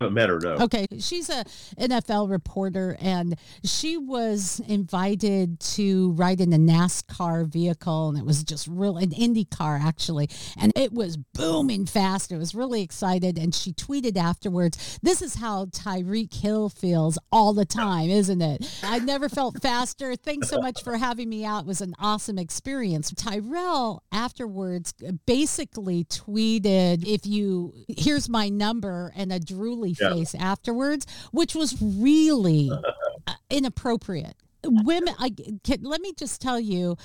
Doesn't 0.00 0.14
matter. 0.14 0.40
No. 0.42 0.54
Okay, 0.54 0.86
she's 0.98 1.30
a 1.30 1.44
NFL 1.78 2.28
reporter, 2.28 2.96
and 3.00 3.36
she 3.62 3.96
was 3.96 4.60
invited 4.66 5.60
to 5.60 6.12
ride 6.12 6.40
in 6.40 6.52
a 6.52 6.58
NASCAR 6.58 7.46
vehicle, 7.46 8.08
and 8.08 8.18
it 8.18 8.26
was 8.26 8.42
just 8.42 8.66
real 8.66 8.96
an 8.96 9.12
Indy 9.12 9.44
car 9.44 9.80
actually, 9.80 10.28
and 10.56 10.72
it 10.76 10.92
was 10.92 11.16
booming 11.16 11.86
fast. 11.86 12.32
It 12.32 12.38
was 12.38 12.54
really 12.54 12.82
excited, 12.82 13.38
and 13.38 13.54
she 13.54 13.72
tweeted 13.72 14.16
afterwards, 14.16 14.98
"This 15.00 15.22
is 15.22 15.36
how 15.36 15.66
Tyreek 15.66 16.34
Hill 16.34 16.68
feels 16.68 17.16
all 17.30 17.52
the 17.52 17.64
time, 17.64 18.10
isn't 18.10 18.42
it? 18.42 18.66
I 18.82 18.98
never 18.98 19.28
felt 19.28 19.62
faster. 19.62 20.16
Thanks 20.16 20.48
so 20.48 20.60
much 20.60 20.82
for 20.82 20.96
having 20.96 21.28
me 21.28 21.44
out. 21.44 21.62
It 21.62 21.66
was 21.66 21.80
an 21.80 21.94
awesome 22.00 22.38
experience." 22.38 23.12
Tyrell 23.16 24.02
afterwards 24.10 24.92
basically 25.24 26.04
tweeted, 26.04 27.06
"If 27.06 27.26
you 27.26 27.72
here's 27.88 28.28
my 28.28 28.48
number," 28.48 29.12
and 29.14 29.32
a 29.32 29.38
drooly 29.38 29.93
Yeah. 30.00 30.12
face 30.12 30.34
afterwards, 30.34 31.06
which 31.32 31.54
was 31.54 31.80
really 31.80 32.70
uh, 33.26 33.32
inappropriate. 33.50 34.36
Women, 34.66 35.14
I 35.18 35.30
can, 35.62 35.82
let 35.82 36.00
me 36.00 36.14
just 36.16 36.40
tell 36.40 36.58
you, 36.58 36.96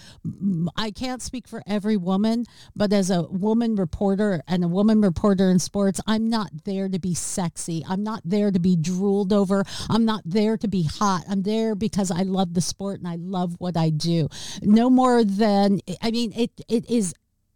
i 0.78 0.92
can't 0.92 1.22
speak 1.22 1.46
for 1.46 1.62
every 1.68 1.98
woman, 1.98 2.46
but 2.74 2.94
as 2.94 3.10
a 3.10 3.24
woman 3.24 3.76
reporter 3.76 4.42
and 4.48 4.64
a 4.64 4.68
woman 4.70 5.02
reporter 5.02 5.50
in 5.50 5.60
sports, 5.60 6.00
I'm 6.08 6.30
not 6.30 6.52
there 6.64 6.88
to 6.88 7.00
be 7.00 7.14
sexy. 7.14 7.84
I'm 7.86 8.02
not 8.02 8.22
there 8.24 8.52
to 8.52 8.60
be 8.60 8.78
drooled 8.78 9.34
over. 9.34 9.66
I'm 9.90 10.06
not 10.06 10.22
there 10.26 10.56
to 10.56 10.68
be 10.70 10.84
hot. 10.84 11.26
I'm 11.30 11.42
there 11.42 11.76
because 11.76 12.12
I 12.12 12.22
love 12.22 12.54
the 12.54 12.62
sport 12.62 13.00
and 13.00 13.08
I 13.10 13.16
love 13.16 13.56
what 13.60 13.76
I 13.76 13.90
do. 13.90 14.30
No 14.62 14.90
more 14.90 15.26
than, 15.26 15.82
I 16.02 16.12
mean, 16.12 16.32
it 16.38 16.52
it 16.70 16.90
is 16.90 17.14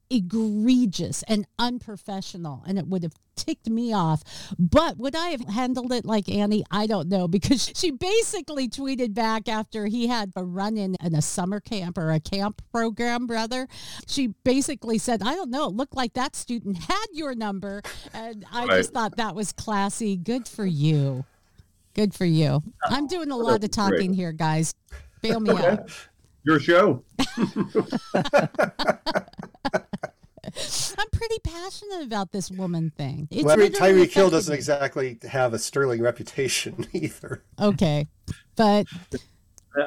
egregious 0.09 1.23
and 1.27 1.45
unprofessional 1.57 2.63
and 2.67 2.77
it 2.77 2.87
would 2.87 3.03
have 3.03 3.13
ticked 3.35 3.69
me 3.69 3.93
off. 3.93 4.23
But 4.57 4.97
would 4.97 5.15
i 5.15 5.29
have 5.29 5.41
handled 5.47 5.91
it 5.91 6.05
like 6.05 6.29
annie? 6.29 6.63
I 6.71 6.87
don't 6.87 7.09
know 7.09 7.27
because 7.27 7.71
she 7.75 7.91
basically 7.91 8.67
tweeted 8.69 9.13
back 9.13 9.47
after 9.47 9.85
he 9.87 10.07
had 10.07 10.31
a 10.35 10.43
run 10.43 10.77
in 10.77 10.95
in 11.03 11.13
a 11.15 11.21
summer 11.21 11.59
camp 11.59 11.97
or 11.97 12.11
a 12.11 12.19
camp 12.19 12.61
program 12.71 13.27
brother 13.27 13.67
she 14.07 14.27
basically 14.43 14.97
said 14.97 15.21
i 15.23 15.33
don't 15.35 15.49
know 15.51 15.67
it 15.67 15.73
looked 15.73 15.95
like 15.95 16.13
that 16.13 16.35
student 16.35 16.77
had 16.77 17.05
your 17.11 17.35
number 17.35 17.81
and 18.13 18.45
i 18.51 18.65
Right. 18.65 18.77
just 18.77 18.93
thought 18.93 19.17
that 19.17 19.35
was 19.35 19.51
classy. 19.51 20.15
Good 20.17 20.47
for 20.47 20.65
you. 20.65 21.25
Good 21.93 22.13
for 22.13 22.25
you. 22.25 22.63
I'm 22.83 23.07
doing 23.07 23.31
a 23.31 23.37
lot 23.37 23.63
of 23.63 23.71
talking 23.71 24.13
here 24.13 24.31
guys. 24.31 24.73
Bail 25.21 25.39
me 25.39 25.51
out. 25.51 25.89
Your 26.43 26.59
show. 26.59 27.03
I'm 30.97 31.09
pretty 31.11 31.39
passionate 31.43 32.03
about 32.03 32.31
this 32.31 32.51
woman 32.51 32.91
thing. 32.95 33.27
It's 33.31 33.43
Well, 33.43 33.53
I 33.55 33.57
mean, 33.57 33.71
literally 33.71 34.05
Tyreek 34.07 34.13
Hill 34.13 34.29
doesn't 34.29 34.53
exactly 34.53 35.17
have 35.27 35.53
a 35.53 35.59
sterling 35.59 36.01
reputation 36.01 36.85
either. 36.93 37.43
Okay, 37.59 38.07
but 38.55 38.85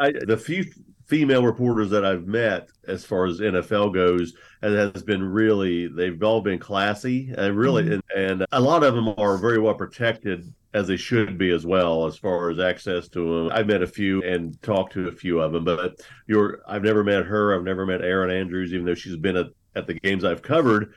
I, 0.01 0.13
the 0.27 0.37
few 0.37 0.65
female 1.07 1.45
reporters 1.45 1.91
that 1.91 2.05
I've 2.05 2.27
met, 2.27 2.69
as 2.89 3.05
far 3.05 3.27
as 3.27 3.39
NFL 3.39 3.95
goes, 3.95 4.35
has 4.61 5.03
been 5.05 5.23
really 5.23 5.87
they've 5.87 6.21
all 6.23 6.41
been 6.41 6.59
classy 6.59 7.33
and 7.37 7.57
really, 7.57 7.85
Mhm. 7.85 7.93
and, 7.93 8.03
and 8.41 8.47
a 8.53 8.61
lot 8.61 8.83
of 8.83 8.95
them 8.95 9.15
are 9.17 9.37
very 9.39 9.61
well 9.61 9.75
protected 9.75 10.53
as 10.75 10.89
they 10.89 10.97
should 10.97 11.39
be 11.39 11.51
as 11.51 11.65
well, 11.65 12.05
as 12.07 12.19
far 12.19 12.51
as 12.51 12.59
access 12.59 13.09
to 13.09 13.21
them. 13.45 13.51
I've 13.55 13.69
met 13.69 13.83
a 13.83 13.87
few 13.87 14.23
and 14.25 14.61
talked 14.63 14.93
to 14.95 15.09
a 15.09 15.13
few 15.13 15.41
of 15.41 15.53
them, 15.53 15.65
but 15.65 16.01
you're 16.27 16.61
I've 16.67 16.83
never 16.83 17.05
met 17.05 17.25
her. 17.25 17.55
I've 17.55 17.63
never 17.65 17.87
met 17.87 18.03
Erin 18.03 18.31
Andrews, 18.31 18.75
even 18.75 18.85
though 18.85 18.95
she's 18.95 19.17
been 19.17 19.37
at, 19.37 19.47
at 19.77 19.87
the 19.87 19.95
games 19.95 20.25
I've 20.25 20.43
covered. 20.43 20.95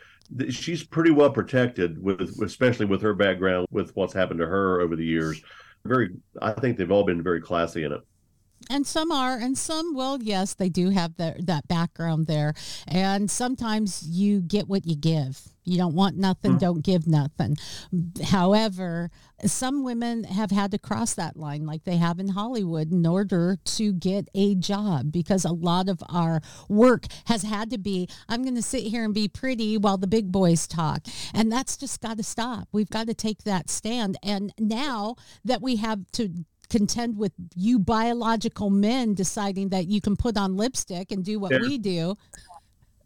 She's 0.49 0.83
pretty 0.83 1.11
well 1.11 1.29
protected 1.29 2.01
with, 2.01 2.41
especially 2.41 2.85
with 2.85 3.01
her 3.01 3.13
background, 3.13 3.67
with 3.71 3.95
what's 3.95 4.13
happened 4.13 4.39
to 4.39 4.47
her 4.47 4.81
over 4.81 4.95
the 4.95 5.05
years. 5.05 5.41
Very, 5.85 6.11
I 6.41 6.51
think 6.53 6.77
they've 6.77 6.91
all 6.91 7.03
been 7.03 7.21
very 7.21 7.41
classy 7.41 7.83
in 7.83 7.91
it. 7.91 8.01
And 8.69 8.85
some 8.85 9.11
are, 9.11 9.37
and 9.37 9.57
some, 9.57 9.95
well, 9.95 10.17
yes, 10.21 10.53
they 10.53 10.69
do 10.69 10.89
have 10.89 11.15
that 11.17 11.45
that 11.47 11.67
background 11.67 12.27
there. 12.27 12.53
And 12.87 13.29
sometimes 13.29 14.03
you 14.07 14.41
get 14.41 14.67
what 14.67 14.85
you 14.85 14.95
give. 14.95 15.41
You 15.65 15.77
don't 15.77 15.93
want 15.93 16.17
nothing, 16.17 16.51
mm-hmm. 16.51 16.59
don't 16.59 16.83
give 16.83 17.05
nothing. 17.05 17.55
However, 18.25 19.11
some 19.45 19.83
women 19.83 20.23
have 20.23 20.49
had 20.49 20.71
to 20.71 20.79
cross 20.79 21.13
that 21.13 21.37
line, 21.37 21.65
like 21.67 21.83
they 21.83 21.97
have 21.97 22.19
in 22.19 22.29
Hollywood, 22.29 22.91
in 22.91 23.05
order 23.05 23.55
to 23.63 23.93
get 23.93 24.27
a 24.33 24.55
job, 24.55 25.11
because 25.11 25.45
a 25.45 25.51
lot 25.51 25.87
of 25.87 26.01
our 26.09 26.41
work 26.69 27.05
has 27.25 27.43
had 27.43 27.69
to 27.69 27.77
be, 27.77 28.07
I'm 28.27 28.41
going 28.41 28.55
to 28.55 28.63
sit 28.63 28.83
here 28.83 29.03
and 29.05 29.13
be 29.13 29.27
pretty 29.27 29.77
while 29.77 29.97
the 29.97 30.07
big 30.07 30.31
boys 30.31 30.65
talk. 30.65 31.05
And 31.35 31.51
that's 31.51 31.77
just 31.77 32.01
got 32.01 32.17
to 32.17 32.23
stop. 32.23 32.67
We've 32.71 32.89
got 32.89 33.05
to 33.05 33.13
take 33.13 33.43
that 33.43 33.69
stand. 33.69 34.17
And 34.23 34.51
now 34.57 35.17
that 35.45 35.61
we 35.61 35.75
have 35.75 35.99
to 36.13 36.29
contend 36.69 37.17
with 37.17 37.31
you 37.55 37.79
biological 37.79 38.69
men 38.69 39.13
deciding 39.13 39.69
that 39.69 39.87
you 39.87 40.01
can 40.01 40.15
put 40.15 40.37
on 40.37 40.55
lipstick 40.55 41.11
and 41.11 41.23
do 41.23 41.39
what 41.39 41.51
we 41.61 41.77
do. 41.77 42.15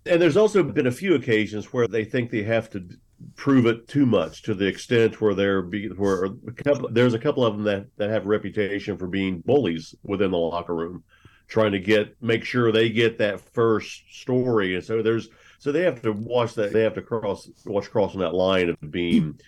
And 0.06 0.21
there's 0.21 0.38
also 0.38 0.63
been 0.63 0.88
a 0.88 0.91
few 0.91 1.15
occasions 1.15 1.71
where 1.71 1.88
they 1.88 2.04
think 2.04 2.30
they 2.30 2.43
have 2.43 2.69
to 2.71 2.88
prove 3.36 3.65
it 3.65 3.88
too 3.88 4.06
much 4.06 4.41
to 4.43 4.54
the 4.54 4.67
extent 4.67 5.21
where 5.21 5.34
they're 5.34 5.62
be, 5.62 5.88
where 5.88 6.26
a 6.26 6.52
couple, 6.52 6.89
there's 6.91 7.13
a 7.13 7.19
couple 7.19 7.45
of 7.45 7.54
them 7.54 7.63
that, 7.63 7.86
that 7.95 8.10
have 8.10 8.26
a 8.26 8.28
reputation 8.28 8.97
for 8.97 9.08
being 9.08 9.39
bullies 9.45 9.95
within 10.04 10.32
the 10.32 10.38
locker 10.38 10.76
room. 10.76 11.04
trying 11.47 11.71
to 11.71 11.80
get 11.80 12.15
make 12.21 12.43
sure 12.43 12.71
they 12.71 12.89
get 12.89 13.17
that 13.19 13.39
first 13.39 14.04
story, 14.12 14.76
and 14.76 14.84
so 14.84 15.02
there's 15.02 15.30
so 15.60 15.71
they 15.71 15.84
have 15.84 16.02
to 16.02 16.12
watch 16.12 16.56
that. 16.56 16.73
They 16.73 16.82
have 16.82 16.95
to 16.95 17.02
cross 17.02 17.49
watch 17.65 17.89
crossing 17.91 18.21
that 18.21 18.34
line 18.34 18.69
of 18.69 18.91
being 18.91 19.39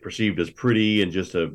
perceived 0.00 0.40
as 0.40 0.50
pretty 0.50 1.02
and 1.02 1.12
just 1.12 1.34
a 1.34 1.52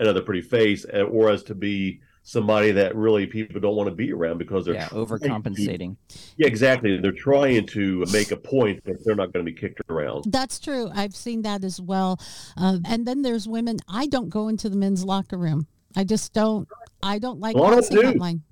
another 0.00 0.22
pretty 0.22 0.42
face, 0.42 0.84
uh, 0.92 1.02
or 1.02 1.30
as 1.30 1.42
to 1.44 1.54
be 1.54 2.00
somebody 2.24 2.70
that 2.70 2.94
really 2.94 3.26
people 3.26 3.60
don't 3.60 3.74
want 3.74 3.88
to 3.88 3.94
be 3.94 4.12
around 4.12 4.38
because 4.38 4.64
they're 4.64 4.74
yeah, 4.74 4.88
overcompensating. 4.88 5.96
To, 6.08 6.18
yeah, 6.36 6.46
exactly. 6.46 6.98
They're 6.98 7.12
trying 7.12 7.66
to 7.68 8.04
make 8.12 8.30
a 8.30 8.36
point 8.36 8.84
that 8.84 9.04
they're 9.04 9.16
not 9.16 9.32
going 9.32 9.44
to 9.44 9.52
be 9.52 9.58
kicked 9.58 9.80
around. 9.88 10.24
That's 10.28 10.60
true. 10.60 10.90
I've 10.94 11.16
seen 11.16 11.42
that 11.42 11.64
as 11.64 11.80
well. 11.80 12.20
Uh, 12.56 12.78
and 12.86 13.06
then 13.06 13.22
there's 13.22 13.48
women. 13.48 13.78
I 13.88 14.06
don't 14.06 14.28
go 14.28 14.48
into 14.48 14.68
the 14.68 14.76
men's 14.76 15.04
locker 15.04 15.36
room. 15.36 15.66
I 15.96 16.04
just 16.04 16.32
don't. 16.32 16.68
I 17.02 17.18
don't 17.18 17.40
like 17.40 17.56
crossing 17.56 17.96
that 18.00 18.16
line. 18.16 18.42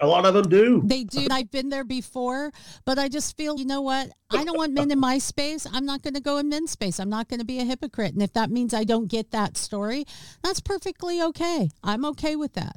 A 0.00 0.06
lot 0.06 0.24
of 0.24 0.34
them 0.34 0.48
do. 0.48 0.82
They 0.84 1.04
do. 1.04 1.26
I've 1.30 1.50
been 1.50 1.70
there 1.70 1.84
before, 1.84 2.52
but 2.84 2.98
I 2.98 3.08
just 3.08 3.36
feel, 3.36 3.58
you 3.58 3.64
know 3.64 3.80
what? 3.80 4.10
I 4.30 4.44
don't 4.44 4.56
want 4.56 4.72
men 4.72 4.90
in 4.90 5.00
my 5.00 5.18
space. 5.18 5.66
I'm 5.72 5.84
not 5.84 6.02
going 6.02 6.14
to 6.14 6.20
go 6.20 6.38
in 6.38 6.48
men's 6.48 6.70
space. 6.70 7.00
I'm 7.00 7.10
not 7.10 7.28
going 7.28 7.40
to 7.40 7.46
be 7.46 7.58
a 7.58 7.64
hypocrite. 7.64 8.12
And 8.12 8.22
if 8.22 8.32
that 8.34 8.50
means 8.50 8.72
I 8.72 8.84
don't 8.84 9.08
get 9.08 9.32
that 9.32 9.56
story, 9.56 10.04
that's 10.42 10.60
perfectly 10.60 11.20
okay. 11.20 11.70
I'm 11.82 12.04
okay 12.04 12.36
with 12.36 12.52
that. 12.54 12.76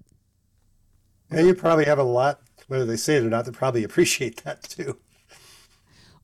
And 1.29 1.45
you 1.45 1.53
probably 1.53 1.86
have 1.86 1.99
a 1.99 2.03
lot, 2.03 2.41
whether 2.67 2.86
they 2.86 2.97
say 2.97 3.17
it 3.17 3.23
or 3.23 3.29
not, 3.29 3.45
they 3.45 3.51
probably 3.51 3.84
appreciate 3.84 4.43
that 4.43 4.63
too. 4.63 4.97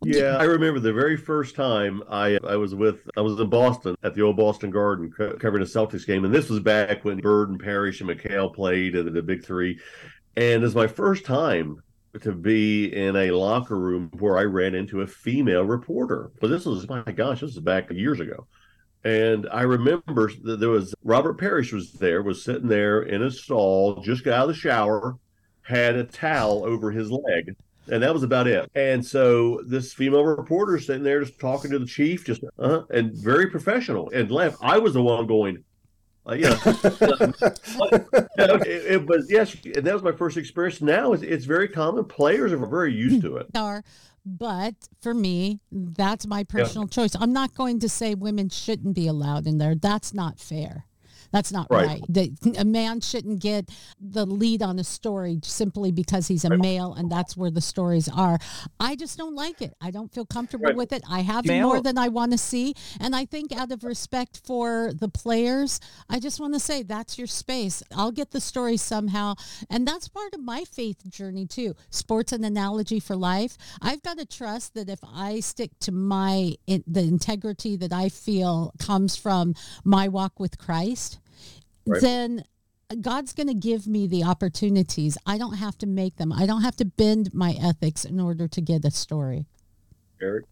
Yeah, 0.04 0.38
I 0.38 0.44
remember 0.44 0.80
the 0.80 0.94
very 0.94 1.18
first 1.18 1.56
time 1.56 2.04
I 2.08 2.38
I 2.48 2.56
was 2.56 2.76
with 2.76 3.00
I 3.18 3.22
was 3.22 3.40
in 3.40 3.50
Boston 3.50 3.96
at 4.04 4.14
the 4.14 4.22
old 4.22 4.38
Boston 4.38 4.70
Garden 4.70 5.12
covering 5.12 5.64
a 5.64 5.66
Celtics 5.66 6.06
game, 6.06 6.24
and 6.24 6.34
this 6.34 6.50
was 6.50 6.60
back 6.60 7.04
when 7.04 7.18
Bird 7.18 7.50
and 7.50 7.60
Parish 7.60 8.00
and 8.00 8.10
McHale 8.10 8.54
played 8.54 8.96
at 8.96 9.12
the 9.12 9.22
Big 9.24 9.44
Three, 9.44 9.80
and 10.38 10.64
it's 10.64 10.76
my 10.76 10.86
first 10.86 11.26
time 11.26 11.82
to 12.22 12.32
be 12.32 12.96
in 12.96 13.16
a 13.16 13.32
locker 13.32 13.78
room 13.78 14.12
where 14.20 14.38
I 14.38 14.44
ran 14.44 14.76
into 14.76 15.02
a 15.02 15.08
female 15.08 15.64
reporter. 15.64 16.32
But 16.40 16.50
this 16.50 16.66
was 16.66 16.88
my 16.88 17.02
gosh, 17.02 17.42
this 17.42 17.52
is 17.52 17.60
back 17.60 17.92
years 17.92 18.20
ago. 18.20 18.48
And 19.04 19.48
I 19.52 19.64
remember 19.64 20.32
that 20.44 20.60
there 20.60 20.70
was 20.70 20.94
Robert 21.04 21.40
Parish 21.40 21.74
was 21.74 21.92
there, 21.94 22.22
was 22.22 22.44
sitting 22.44 22.68
there 22.68 23.02
in 23.02 23.24
a 23.24 23.32
stall, 23.32 24.02
just 24.04 24.24
got 24.24 24.34
out 24.34 24.42
of 24.44 24.48
the 24.50 24.54
shower, 24.54 25.18
had 25.64 25.96
a 25.96 26.04
towel 26.04 26.64
over 26.66 26.92
his 26.92 27.10
leg, 27.10 27.56
and 27.92 28.04
that 28.04 28.14
was 28.14 28.24
about 28.24 28.48
it. 28.48 28.70
And 28.76 29.04
so 29.04 29.62
this 29.66 29.94
female 29.94 30.24
reporter 30.24 30.78
sitting 30.78 31.04
there 31.04 31.24
just 31.24 31.40
talking 31.40 31.72
to 31.72 31.80
the 31.80 31.86
chief, 31.86 32.26
just 32.26 32.44
uh, 32.60 32.82
and 32.92 33.14
very 33.14 33.48
professional 33.48 34.12
and 34.12 34.30
left. 34.30 34.58
I 34.62 34.78
was 34.78 34.94
the 34.94 35.02
one 35.02 35.26
going, 35.26 35.64
uh, 36.28 36.34
you 36.36 36.50
know, 36.50 36.60
it, 38.38 38.68
it, 38.68 39.06
was 39.06 39.32
yes, 39.32 39.56
and 39.64 39.86
that 39.86 39.94
was 39.94 40.04
my 40.04 40.12
first 40.12 40.36
experience. 40.36 40.82
Now 40.82 41.14
it's, 41.14 41.24
it's 41.24 41.46
very 41.46 41.68
common. 41.70 42.04
Players 42.06 42.52
are 42.52 42.66
very 42.66 42.94
used 42.94 43.22
to 43.22 43.38
it. 43.38 43.48
Are 43.56 43.84
but 44.26 44.76
for 45.00 45.14
me, 45.14 45.62
that's 45.72 46.28
my 46.28 46.44
personal 46.44 46.86
yeah. 46.86 46.90
choice. 46.96 47.16
I'm 47.18 47.32
not 47.32 47.56
going 47.56 47.80
to 47.80 47.88
say 47.88 48.14
women 48.14 48.50
shouldn't 48.50 48.94
be 48.94 49.08
allowed 49.08 49.48
in 49.48 49.58
there. 49.58 49.74
That's 49.74 50.14
not 50.14 50.38
fair. 50.38 50.86
That's 51.32 51.52
not 51.52 51.68
right. 51.70 51.88
right. 51.88 52.04
The, 52.10 52.32
a 52.58 52.66
man 52.66 53.02
shouldn't 53.02 53.42
get 53.42 53.70
the 54.00 54.26
lead 54.26 54.62
on 54.62 54.80
a 54.80 54.84
story 54.84 55.40
simply 55.44 55.92
because 55.92 56.28
he's 56.28 56.46
a 56.46 56.50
right. 56.50 56.60
male 56.60 56.94
and 56.94 57.12
that's 57.12 57.36
where 57.36 57.52
the 57.52 57.62
stories 57.62 58.10
are. 58.10 58.40
I 58.80 58.96
just 58.96 59.18
don't 59.18 59.36
like 59.36 59.62
it. 59.62 59.74
I 59.82 59.92
don't 59.92 60.14
feel 60.14 60.26
comfortable 60.26 60.66
right. 60.66 60.76
with 60.76 60.94
it. 60.94 61.04
I 61.10 61.22
have 61.22 61.46
male. 61.46 61.68
more 61.68 61.82
than 61.82 61.98
I 61.98 62.08
want 62.08 62.32
to 62.32 62.38
see. 62.38 62.76
And 63.00 63.16
I 63.16 63.26
think 63.26 63.52
out 63.52 63.72
of 63.72 63.84
respect 63.84 64.42
for 64.46 64.92
the 64.94 65.10
players, 65.10 65.80
I 66.10 66.20
just 66.20 66.40
want 66.40 66.54
to 66.54 66.60
say 66.60 66.84
that's 66.84 67.18
your 67.18 67.28
space. 67.28 67.84
I'll 67.96 68.12
get 68.12 68.32
the 68.32 68.42
story 68.42 68.78
somehow. 68.78 69.36
And 69.70 69.88
that's 69.88 70.08
part 70.08 70.34
of 70.34 70.42
my 70.42 70.64
faith 70.64 71.10
journey 71.10 71.46
too. 71.46 71.76
Sports 71.90 72.32
an 72.32 72.44
analogy 72.44 73.00
for 73.00 73.16
life. 73.16 73.58
I've 73.82 74.02
got 74.02 74.18
to 74.18 74.26
trust 74.26 74.74
that 74.76 74.90
if 74.90 75.00
I 75.04 75.40
stick 75.40 75.72
to 75.82 75.92
my 75.92 76.56
in, 76.68 76.84
the 76.88 77.02
integrity 77.02 77.76
that 77.78 77.94
I 77.94 78.10
feel 78.10 78.74
comes 78.80 79.16
from 79.16 79.56
my 79.84 80.08
walk 80.08 80.40
with 80.40 80.58
Christ, 80.58 81.17
right. 81.88 82.02
then 82.02 82.44
God's 83.02 83.34
going 83.34 83.48
to 83.48 83.54
give 83.54 83.88
me 83.88 84.08
the 84.08 84.24
opportunities. 84.24 85.18
I 85.26 85.38
don't 85.38 85.56
have 85.56 85.78
to 85.80 85.88
make 85.88 86.16
them. 86.16 86.32
I 86.32 86.46
don't 86.46 86.62
have 86.62 86.78
to 86.78 86.86
bend 86.86 87.34
my 87.34 87.56
ethics 87.62 88.06
in 88.06 88.20
order 88.20 88.48
to 88.48 88.62
get 88.62 88.86
a 88.86 88.92
story. 88.92 89.46
Eric? 90.22 90.46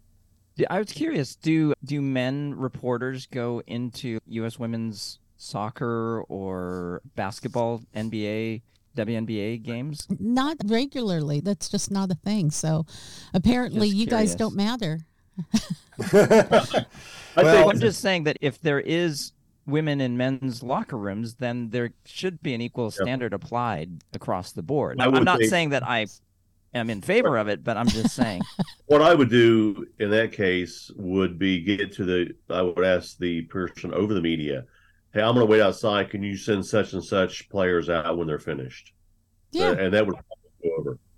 I 0.70 0.80
was 0.80 0.92
curious, 0.92 1.36
do 1.36 1.74
do 1.84 2.02
men 2.02 2.56
reporters 2.56 3.26
go 3.28 3.62
into 3.68 4.20
US 4.28 4.58
women's 4.58 5.20
soccer 5.38 6.24
or 6.30 7.02
basketball, 7.16 7.82
NBA, 7.94 8.62
WNBA 8.96 9.64
games? 9.64 10.08
Not 10.20 10.58
regularly. 10.66 11.42
That's 11.42 11.68
just 11.68 11.92
not 11.92 12.10
a 12.12 12.16
thing. 12.16 12.52
So 12.52 12.86
apparently 13.34 13.88
just 13.88 13.98
you 13.98 14.08
curious. 14.08 14.30
guys 14.32 14.36
don't 14.36 14.56
matter. 14.56 15.00
well, 16.14 17.70
I'm 17.70 17.80
just 17.80 18.02
saying 18.02 18.24
that 18.24 18.38
if 18.40 18.62
there 18.62 18.80
is 18.80 19.34
women 19.68 20.02
in 20.02 20.18
men's 20.18 20.62
locker 20.64 20.98
rooms, 20.98 21.36
then 21.36 21.70
there 21.70 21.92
should 22.06 22.42
be 22.42 22.54
an 22.54 22.62
equal 22.62 22.92
standard 22.92 23.32
yep. 23.32 23.44
applied 23.44 24.04
across 24.14 24.52
the 24.52 24.62
board. 24.62 25.00
I'm 25.00 25.24
not 25.24 25.40
say, 25.40 25.48
saying 25.48 25.70
that 25.70 25.84
I 25.84 26.08
am 26.74 26.90
in 26.90 27.02
favor 27.02 27.38
of 27.38 27.48
it, 27.48 27.64
but 27.64 27.78
I'm 27.78 27.88
just 27.88 28.16
saying. 28.16 28.42
What 28.88 29.02
I 29.02 29.16
would 29.16 29.32
do 29.32 29.88
in 29.98 30.12
that 30.12 30.32
case 30.32 30.92
would 30.96 31.40
be 31.40 31.60
get 31.64 31.92
to 31.94 32.06
the, 32.06 32.36
I 32.52 32.62
would 32.62 32.86
ask 32.86 33.18
the 33.18 33.42
person 33.42 33.92
over 33.96 34.14
the 34.14 34.22
media, 34.22 34.66
hey, 35.12 35.24
I'm 35.24 35.34
going 35.34 35.44
to 35.44 35.52
wait 35.52 35.62
outside. 35.62 36.12
Can 36.12 36.22
you 36.22 36.38
send 36.38 36.64
such 36.64 36.94
and 36.94 37.04
such 37.04 37.50
players 37.50 37.90
out 37.90 38.16
when 38.16 38.28
they're 38.28 38.38
finished? 38.38 38.94
Yeah. 39.52 39.70
Uh, 39.70 39.76
and 39.76 39.94
that 39.96 40.06
would 40.06 40.14
go 40.14 40.20
over. 40.20 40.35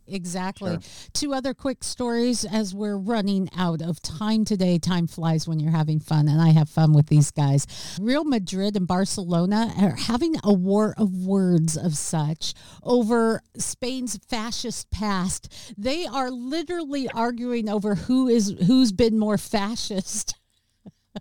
Exactly. 0.08 0.72
Sure. 0.72 1.10
Two 1.14 1.34
other 1.34 1.54
quick 1.54 1.84
stories 1.84 2.46
as 2.46 2.74
we're 2.74 2.98
running 2.98 3.50
out 3.56 3.82
of 3.82 4.02
time 4.02 4.46
today. 4.46 4.80
Time 4.80 5.08
flies 5.08 5.48
when 5.48 5.60
you're 5.60 5.72
having 5.72 6.00
fun, 6.00 6.28
and 6.28 6.42
I 6.42 6.50
have 6.50 6.70
fun 6.70 6.94
with 6.94 7.08
these 7.08 7.32
guys. 7.32 7.68
Real 8.00 8.24
Madrid 8.24 8.76
and 8.76 8.88
Barcelona 8.88 9.74
are 9.80 9.96
having 9.96 10.36
a 10.44 10.54
war 10.54 10.94
of 10.98 11.26
words 11.26 11.78
of 11.78 11.96
such 11.98 12.54
over 12.84 13.42
Spain's 13.58 14.18
fascist 14.28 14.90
past. 14.92 15.74
They 15.78 16.06
are 16.06 16.32
literally 16.32 17.10
arguing 17.10 17.70
over 17.70 17.96
who 17.96 18.28
is 18.28 18.56
who's 18.66 18.92
been 18.92 19.20
more 19.20 19.38
fascist. 19.38 20.36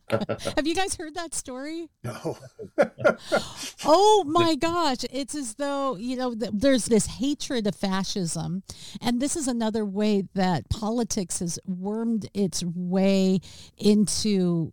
Have 0.57 0.67
you 0.67 0.75
guys 0.75 0.97
heard 0.97 1.15
that 1.15 1.35
story? 1.35 1.89
No. 2.03 2.39
oh 3.85 4.25
my 4.27 4.55
gosh. 4.55 5.05
It's 5.11 5.35
as 5.35 5.55
though, 5.55 5.97
you 5.97 6.17
know, 6.17 6.35
th- 6.35 6.53
there's 6.55 6.87
this 6.87 7.07
hatred 7.07 7.67
of 7.67 7.75
fascism. 7.75 8.63
And 9.01 9.21
this 9.21 9.37
is 9.37 9.49
another 9.49 9.85
way 9.85 10.25
that 10.35 10.69
politics 10.71 11.41
has 11.41 11.59
wormed 11.67 12.29
its 12.35 12.63
way 12.65 13.41
into 13.79 14.73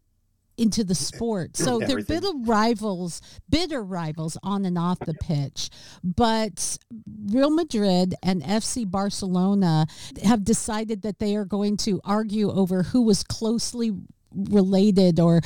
into 0.57 0.83
the 0.83 0.95
sport. 0.95 1.57
So 1.57 1.79
they're 1.79 2.03
bitter 2.03 2.31
rivals, 2.45 3.21
bitter 3.49 3.83
rivals 3.83 4.37
on 4.43 4.65
and 4.65 4.77
off 4.77 4.99
the 4.99 5.13
pitch. 5.15 5.69
But 6.03 6.77
Real 7.25 7.49
Madrid 7.49 8.15
and 8.21 8.43
FC 8.43 8.89
Barcelona 8.89 9.87
have 10.23 10.43
decided 10.43 11.01
that 11.01 11.19
they 11.19 11.35
are 11.35 11.45
going 11.45 11.77
to 11.77 11.99
argue 12.03 12.51
over 12.51 12.83
who 12.83 13.01
was 13.01 13.23
closely 13.23 13.91
related 14.35 15.19
or 15.19 15.41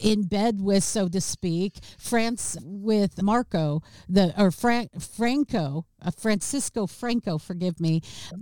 in 0.00 0.24
bed 0.24 0.60
with, 0.60 0.84
so 0.84 1.08
to 1.08 1.20
speak, 1.20 1.78
France 1.98 2.56
with 2.62 3.22
Marco, 3.22 3.82
the 4.08 4.34
or 4.40 4.50
Fra- 4.50 4.88
Franco, 4.98 5.86
uh, 6.06 6.10
Francisco 6.10 6.86
Franco, 6.86 7.38
forgive 7.38 7.80
me, 7.80 8.00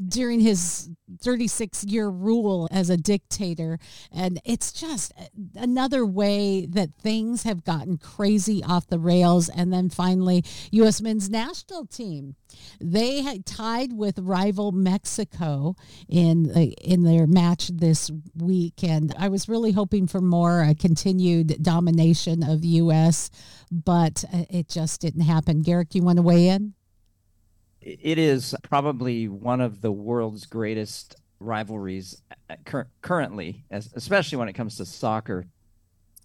during 0.09 0.41
his 0.41 0.91
36 1.21 1.85
year 1.85 2.09
rule 2.09 2.69
as 2.71 2.91
a 2.91 2.97
dictator. 2.97 3.79
And 4.13 4.41
it's 4.45 4.73
just 4.73 5.13
another 5.55 6.05
way 6.05 6.67
that 6.67 6.95
things 6.95 7.43
have 7.45 7.65
gotten 7.65 7.99
crazy 7.99 8.63
off 8.63 8.87
the 8.87 8.99
rails. 8.99 9.49
And 9.49 9.73
then 9.73 9.91
finally, 9.91 10.45
U.S. 10.73 11.01
men's 11.01 11.31
national 11.31 11.87
team. 11.87 12.37
They 12.81 13.23
had 13.23 13.47
tied 13.47 13.93
with 13.93 14.19
rival 14.19 14.73
Mexico 14.73 15.75
in 16.09 16.51
in 16.51 17.03
their 17.03 17.27
match 17.27 17.69
this 17.69 18.11
week, 18.37 18.85
and 18.85 19.15
I 19.19 19.29
was 19.29 19.49
really 19.49 19.73
hoping 19.73 20.07
for 20.07 20.21
more 20.21 20.63
a 20.63 20.75
continued 20.75 21.63
domination 21.63 22.43
of 22.43 22.61
the 22.61 22.69
U.S., 22.69 23.31
but 23.71 24.25
uh, 24.33 24.45
it 24.51 24.69
just 24.69 25.01
didn't 25.01 25.23
happen. 25.23 25.63
Garrick, 25.63 25.95
you 25.95 26.03
want 26.03 26.19
to 26.19 26.23
weigh 26.23 26.49
in? 26.49 26.75
It 27.85 28.19
is 28.19 28.55
probably 28.63 29.29
one 29.29 29.61
of 29.61 29.81
the 29.83 29.93
world's 29.93 30.47
greatest 30.47 31.17
rivalries 31.39 32.23
uh, 32.49 32.57
cur- 32.65 32.89
currently, 33.03 33.65
as, 33.71 33.91
especially 33.95 34.39
when 34.39 34.49
it 34.49 34.55
comes 34.55 34.77
to 34.77 34.87
soccer. 34.87 35.47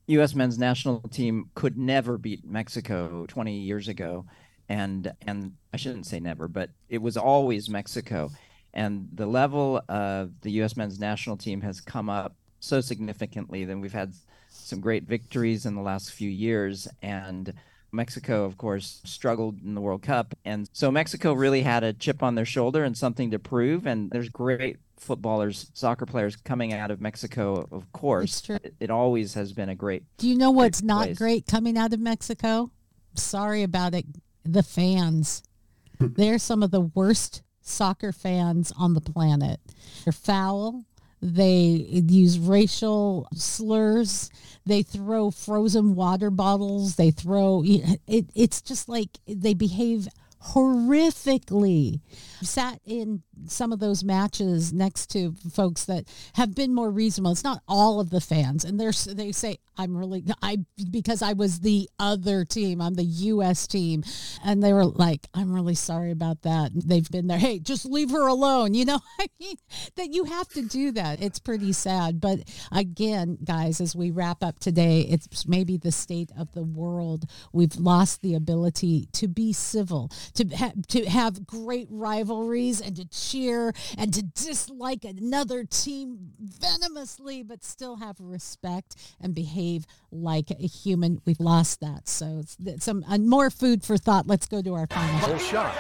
U.S. 0.08 0.34
men's 0.34 0.58
national 0.58 1.02
team 1.02 1.50
could 1.54 1.78
never 1.78 2.18
beat 2.18 2.46
Mexico 2.46 3.26
20 3.28 3.54
years 3.60 3.88
ago, 3.88 4.26
and 4.70 5.12
and 5.28 5.54
I 5.74 5.78
shouldn't 5.78 6.08
say 6.08 6.20
never, 6.20 6.48
but 6.48 6.70
it 6.88 7.00
was 7.00 7.18
always 7.18 7.70
Mexico, 7.70 8.32
and 8.74 9.08
the 9.14 9.28
level 9.28 9.82
of 9.90 10.32
the 10.42 10.52
U.S. 10.54 10.78
men's 10.78 11.00
national 11.00 11.38
team 11.38 11.62
has 11.62 11.82
come 11.82 12.10
up 12.10 12.36
so 12.60 12.82
significantly. 12.82 13.66
Then 13.66 13.82
we've 13.82 13.94
had 13.94 14.14
some 14.50 14.80
great 14.80 15.04
victories 15.04 15.66
in 15.66 15.76
the 15.76 15.82
last 15.82 16.14
few 16.14 16.30
years, 16.30 16.88
and 17.04 17.54
Mexico, 17.92 18.46
of 18.46 18.58
course, 18.58 19.02
struggled 19.06 19.62
in 19.64 19.76
the 19.76 19.82
World 19.82 20.02
Cup. 20.02 20.36
And 20.46 20.70
so 20.74 20.92
Mexico 20.92 21.34
really 21.34 21.62
had 21.62 21.84
a 21.84 21.94
chip 21.94 22.24
on 22.24 22.36
their 22.36 22.46
shoulder 22.46 22.84
and 22.84 22.98
something 22.98 23.32
to 23.32 23.40
prove. 23.40 23.86
And 23.86 24.12
there's 24.12 24.30
great 24.30 24.78
footballers, 24.98 25.72
soccer 25.74 26.06
players 26.06 26.36
coming 26.36 26.74
out 26.74 26.92
of 26.92 27.02
Mexico, 27.02 27.68
of 27.72 27.92
course. 27.92 28.42
true. 28.42 28.58
It, 28.64 28.76
it 28.80 28.90
always 28.90 29.34
has 29.34 29.54
been 29.54 29.70
a 29.70 29.76
great. 29.76 30.04
Do 30.18 30.28
you 30.28 30.38
know 30.38 30.52
what's 30.52 30.82
not 30.82 31.06
place. 31.06 31.18
great 31.18 31.46
coming 31.48 31.78
out 31.78 31.94
of 31.94 32.00
Mexico? 32.00 32.72
Sorry 33.16 33.64
about 33.64 33.94
it. 33.94 34.06
The 34.44 34.64
fans. 34.64 35.44
They're 36.00 36.40
some 36.40 36.64
of 36.64 36.72
the 36.72 36.82
worst 36.82 37.44
soccer 37.62 38.12
fans 38.12 38.72
on 38.78 38.94
the 38.94 39.02
planet. 39.02 39.60
They're 40.04 40.14
foul. 40.14 40.84
They 41.22 42.04
use 42.08 42.40
racial 42.40 43.28
slurs. 43.34 44.30
They 44.66 44.84
throw 44.84 45.32
frozen 45.32 45.96
water 45.96 46.30
bottles. 46.30 46.96
They 46.96 47.12
throw 47.12 47.64
it. 47.66 48.30
It's 48.36 48.62
just 48.62 48.88
like 48.88 49.20
they 49.28 49.54
behave 49.54 50.08
horrifically. 50.48 52.02
Sat 52.42 52.80
in 52.86 53.24
some 53.48 53.72
of 53.72 53.80
those 53.80 54.04
matches 54.04 54.74
next 54.74 55.08
to 55.12 55.34
folks 55.52 55.86
that 55.86 56.06
have 56.34 56.56
been 56.56 56.74
more 56.74 56.92
reasonable. 56.92 57.32
It's 57.32 57.44
not 57.44 57.62
all 57.68 58.00
of 58.00 58.10
the 58.10 58.22
fans, 58.22 58.64
and 58.64 58.80
they're 58.80 58.94
they 59.14 59.32
say 59.32 59.58
I'm 59.78 59.96
really 59.96 60.24
I 60.42 60.58
because 60.92 61.22
I 61.22 61.34
was 61.34 61.60
the 61.62 61.90
other 62.00 62.46
team. 62.46 62.82
I'm 62.82 62.96
the 62.96 63.04
U.S. 63.04 63.66
team, 63.68 64.04
and 64.44 64.62
they 64.62 64.74
were 64.74 64.86
like, 64.86 65.28
I'm 65.34 65.54
really 65.54 65.76
sorry 65.76 66.12
about 66.12 66.42
that. 66.42 66.72
They've 66.74 67.10
been 67.10 67.28
there. 67.28 67.38
Hey, 67.38 67.60
just 67.60 67.86
leave 67.86 68.12
her 68.12 68.28
alone. 68.28 68.74
You 68.80 68.86
know, 68.86 69.00
I 69.20 69.28
mean 69.42 69.58
that 69.98 70.14
you 70.14 70.24
have 70.24 70.48
to 70.50 70.62
do 70.62 70.92
that. 70.92 71.22
It's 71.22 71.38
pretty 71.40 71.74
sad, 71.74 72.22
but 72.22 72.40
again, 72.72 73.38
guys, 73.44 73.82
as 73.82 73.94
we 73.94 74.10
wrap 74.10 74.42
up 74.42 74.60
today, 74.60 75.02
it's 75.02 75.46
maybe 75.46 75.76
the 75.76 75.92
state 75.92 76.32
of 76.38 76.54
the 76.54 76.64
world. 76.64 77.26
We've 77.52 77.76
lost 77.76 78.22
the 78.22 78.36
ability 78.36 79.10
to 79.14 79.28
be 79.28 79.52
civil, 79.52 80.12
to 80.36 80.48
ha- 80.56 80.74
to 80.90 81.06
have 81.06 81.46
great 81.46 81.88
rivalries, 81.90 82.82
and 82.82 82.96
to 82.96 83.06
cheer 83.06 83.74
and 83.98 84.14
to 84.14 84.24
dislike 84.24 85.06
another 85.06 85.64
team 85.64 86.32
venomously, 86.40 87.44
but 87.44 87.64
still 87.64 87.98
have 87.98 88.18
respect 88.20 88.96
and 89.22 89.34
behave 89.34 89.86
like 90.12 90.52
a 90.52 90.68
human. 90.68 91.22
We've 91.26 91.40
lost 91.40 91.82
that. 91.82 92.08
So 92.08 92.40
it's, 92.40 92.58
it's 92.66 92.86
some 92.86 93.04
uh, 93.08 93.18
more 93.18 93.50
food 93.50 93.84
for 93.84 93.98
thought. 93.98 94.28
Let's 94.28 94.48
go 94.48 94.62
to 94.62 94.74
our 94.74 94.88
final. 94.88 95.20
Full 95.20 95.38
shot. 95.38 95.76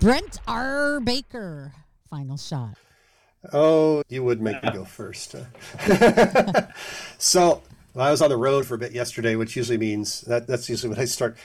Brent 0.00 0.38
R. 0.48 0.98
Baker, 0.98 1.72
final 2.10 2.36
shot. 2.36 2.74
Oh, 3.52 4.02
you 4.08 4.22
would 4.24 4.40
make 4.40 4.62
me 4.62 4.70
go 4.72 4.84
first. 4.84 5.36
so 7.18 7.62
I 7.96 8.10
was 8.10 8.22
on 8.22 8.30
the 8.30 8.36
road 8.36 8.66
for 8.66 8.74
a 8.74 8.78
bit 8.78 8.92
yesterday, 8.92 9.36
which 9.36 9.56
usually 9.56 9.78
means 9.78 10.22
that 10.22 10.46
that's 10.46 10.68
usually 10.68 10.90
when 10.90 10.98
I 10.98 11.04
start 11.04 11.36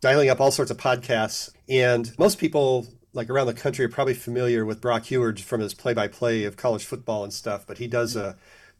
dialing 0.00 0.28
up 0.28 0.40
all 0.40 0.50
sorts 0.50 0.70
of 0.70 0.76
podcasts. 0.76 1.50
And 1.68 2.12
most 2.18 2.38
people 2.38 2.86
like 3.12 3.28
around 3.28 3.46
the 3.46 3.54
country 3.54 3.84
are 3.84 3.88
probably 3.90 4.14
familiar 4.14 4.64
with 4.64 4.80
Brock 4.80 5.04
Huard 5.06 5.40
from 5.40 5.60
his 5.60 5.74
play-by-play 5.74 6.44
of 6.44 6.56
college 6.56 6.84
football 6.84 7.24
and 7.24 7.32
stuff. 7.32 7.66
But 7.66 7.78
he 7.78 7.86
does 7.86 8.16
a 8.16 8.36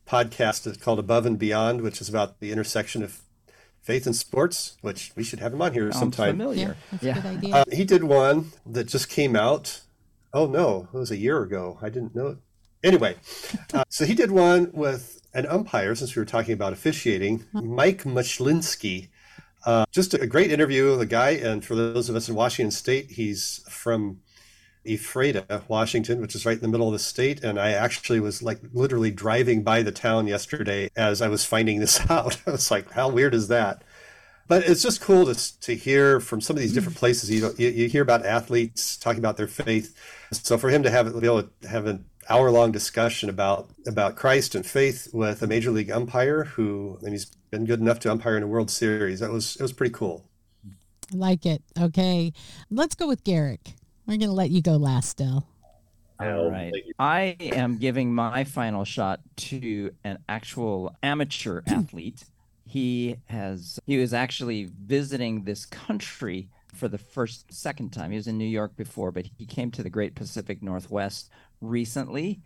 podcast 0.06 0.80
called 0.80 0.98
Above 0.98 1.26
and 1.26 1.38
Beyond, 1.38 1.80
which 1.82 2.00
is 2.00 2.08
about 2.08 2.40
the 2.40 2.50
intersection 2.52 3.02
of 3.02 3.20
faith 3.82 4.06
and 4.06 4.14
sports, 4.16 4.76
which 4.80 5.12
we 5.16 5.24
should 5.24 5.40
have 5.40 5.52
him 5.52 5.60
on 5.62 5.72
here 5.72 5.90
Sounds 5.90 5.98
sometime. 6.16 6.38
familiar. 6.38 6.76
That's 6.92 7.02
a 7.02 7.06
Yeah. 7.06 7.14
good 7.14 7.26
idea. 7.26 7.54
Uh, 7.56 7.64
he 7.72 7.84
did 7.84 8.04
one 8.04 8.52
that 8.64 8.84
just 8.88 9.08
came 9.08 9.34
out. 9.36 9.80
Oh 10.32 10.46
no, 10.46 10.88
it 10.94 10.96
was 10.96 11.10
a 11.10 11.16
year 11.16 11.42
ago. 11.42 11.78
I 11.82 11.88
didn't 11.88 12.14
know 12.14 12.28
it. 12.28 12.38
Anyway, 12.82 13.16
uh, 13.72 13.84
so 13.88 14.04
he 14.04 14.14
did 14.14 14.30
one 14.30 14.70
with 14.72 15.20
an 15.34 15.46
umpire, 15.46 15.94
since 15.94 16.14
we 16.14 16.20
were 16.20 16.26
talking 16.26 16.52
about 16.52 16.72
officiating, 16.72 17.44
Mike 17.52 18.04
Muchlinski. 18.04 19.08
Uh, 19.64 19.84
just 19.90 20.14
a 20.14 20.26
great 20.26 20.50
interview 20.50 20.90
with 20.90 20.98
the 20.98 21.06
guy. 21.06 21.30
And 21.30 21.64
for 21.64 21.74
those 21.74 22.08
of 22.08 22.16
us 22.16 22.28
in 22.28 22.34
Washington 22.34 22.72
State, 22.72 23.12
he's 23.12 23.64
from 23.68 24.20
Ephrata, 24.84 25.62
Washington, 25.68 26.20
which 26.20 26.34
is 26.34 26.44
right 26.44 26.56
in 26.56 26.62
the 26.62 26.68
middle 26.68 26.88
of 26.88 26.92
the 26.92 26.98
state. 26.98 27.44
And 27.44 27.58
I 27.58 27.70
actually 27.70 28.20
was 28.20 28.42
like 28.42 28.60
literally 28.72 29.10
driving 29.10 29.62
by 29.62 29.82
the 29.82 29.92
town 29.92 30.26
yesterday 30.26 30.90
as 30.96 31.22
I 31.22 31.28
was 31.28 31.44
finding 31.44 31.78
this 31.78 32.00
out. 32.10 32.40
I 32.46 32.50
was 32.50 32.70
like, 32.70 32.90
how 32.92 33.08
weird 33.08 33.34
is 33.34 33.48
that? 33.48 33.84
But 34.48 34.64
it's 34.64 34.82
just 34.82 35.00
cool 35.00 35.32
to, 35.32 35.60
to 35.60 35.76
hear 35.76 36.18
from 36.18 36.40
some 36.40 36.56
of 36.56 36.62
these 36.62 36.74
different 36.74 36.98
places. 36.98 37.30
You, 37.30 37.54
you 37.56 37.68
you 37.68 37.88
hear 37.88 38.02
about 38.02 38.26
athletes 38.26 38.96
talking 38.96 39.20
about 39.20 39.36
their 39.36 39.46
faith. 39.46 39.96
So 40.32 40.58
for 40.58 40.68
him 40.68 40.82
to 40.82 40.90
have 40.90 41.18
be 41.20 41.26
able 41.26 41.44
to 41.44 41.68
have 41.68 41.86
an 41.86 42.04
hour 42.28 42.50
long 42.50 42.72
discussion 42.72 43.28
about 43.28 43.70
about 43.86 44.16
Christ 44.16 44.54
and 44.54 44.64
faith 44.64 45.08
with 45.12 45.42
a 45.42 45.46
major 45.46 45.70
league 45.70 45.90
umpire 45.90 46.44
who 46.44 46.98
and 47.02 47.10
he's 47.10 47.26
been 47.50 47.64
good 47.64 47.80
enough 47.80 48.00
to 48.00 48.10
umpire 48.10 48.36
in 48.36 48.42
a 48.42 48.46
World 48.46 48.70
Series. 48.70 49.20
That 49.20 49.30
was 49.30 49.56
it 49.56 49.62
was 49.62 49.72
pretty 49.72 49.92
cool. 49.92 50.24
I 51.12 51.16
like 51.16 51.46
it. 51.46 51.62
Okay. 51.78 52.32
Let's 52.70 52.94
go 52.94 53.06
with 53.06 53.24
Garrick. 53.24 53.74
We're 54.06 54.16
going 54.16 54.30
to 54.30 54.34
let 54.34 54.50
you 54.50 54.62
go 54.62 54.76
last, 54.76 55.18
Dell. 55.18 55.46
All 56.18 56.50
right. 56.50 56.72
thank 56.72 56.86
you. 56.86 56.92
I 56.98 57.36
am 57.40 57.78
giving 57.78 58.14
my 58.14 58.44
final 58.44 58.84
shot 58.84 59.20
to 59.36 59.92
an 60.04 60.18
actual 60.28 60.94
amateur 61.02 61.62
athlete. 61.66 62.24
He 62.66 63.16
has 63.26 63.78
he 63.86 63.98
was 63.98 64.14
actually 64.14 64.70
visiting 64.84 65.44
this 65.44 65.66
country 65.66 66.48
for 66.72 66.88
the 66.88 66.98
first 66.98 67.52
second 67.52 67.92
time. 67.92 68.10
He 68.10 68.16
was 68.16 68.26
in 68.26 68.38
New 68.38 68.44
York 68.44 68.76
before, 68.76 69.12
but 69.12 69.26
he 69.36 69.46
came 69.46 69.70
to 69.72 69.82
the 69.82 69.90
Great 69.90 70.14
Pacific 70.14 70.62
Northwest 70.62 71.30
recently 71.60 72.40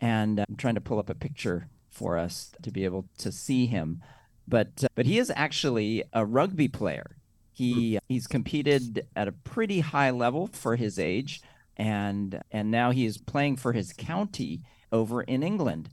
and 0.00 0.40
I'm 0.40 0.56
trying 0.56 0.74
to 0.76 0.80
pull 0.80 0.98
up 0.98 1.10
a 1.10 1.14
picture 1.14 1.68
for 1.90 2.18
us 2.18 2.52
to 2.62 2.70
be 2.70 2.84
able 2.84 3.06
to 3.18 3.32
see 3.32 3.66
him. 3.66 4.02
But 4.46 4.84
uh, 4.84 4.88
but 4.94 5.06
he 5.06 5.18
is 5.18 5.32
actually 5.34 6.04
a 6.12 6.24
rugby 6.24 6.68
player. 6.68 7.16
He 7.52 7.98
he's 8.08 8.26
competed 8.26 9.06
at 9.16 9.28
a 9.28 9.32
pretty 9.32 9.80
high 9.80 10.10
level 10.10 10.48
for 10.52 10.76
his 10.76 10.98
age 10.98 11.42
and 11.76 12.40
and 12.50 12.70
now 12.70 12.90
he 12.90 13.04
is 13.04 13.18
playing 13.18 13.56
for 13.56 13.72
his 13.72 13.92
county 13.92 14.62
over 14.92 15.22
in 15.22 15.42
England. 15.42 15.90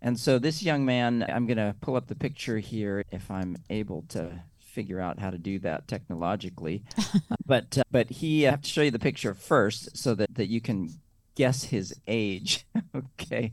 And 0.00 0.18
so 0.18 0.38
this 0.38 0.62
young 0.62 0.84
man, 0.84 1.26
I'm 1.28 1.46
going 1.46 1.56
to 1.56 1.74
pull 1.80 1.96
up 1.96 2.06
the 2.06 2.14
picture 2.14 2.58
here 2.58 3.02
if 3.10 3.32
I'm 3.32 3.56
able 3.68 4.04
to 4.10 4.42
figure 4.78 5.00
out 5.00 5.18
how 5.18 5.28
to 5.28 5.38
do 5.38 5.58
that 5.58 5.88
technologically. 5.88 6.84
but 7.46 7.78
uh, 7.78 7.82
but 7.90 8.08
he 8.08 8.46
I 8.46 8.52
have 8.52 8.62
to 8.62 8.70
show 8.70 8.82
you 8.82 8.92
the 8.92 9.00
picture 9.00 9.34
first 9.34 9.96
so 9.96 10.14
that 10.14 10.36
that 10.36 10.46
you 10.46 10.60
can 10.60 10.90
guess 11.34 11.64
his 11.64 11.92
age. 12.06 12.64
okay. 12.94 13.52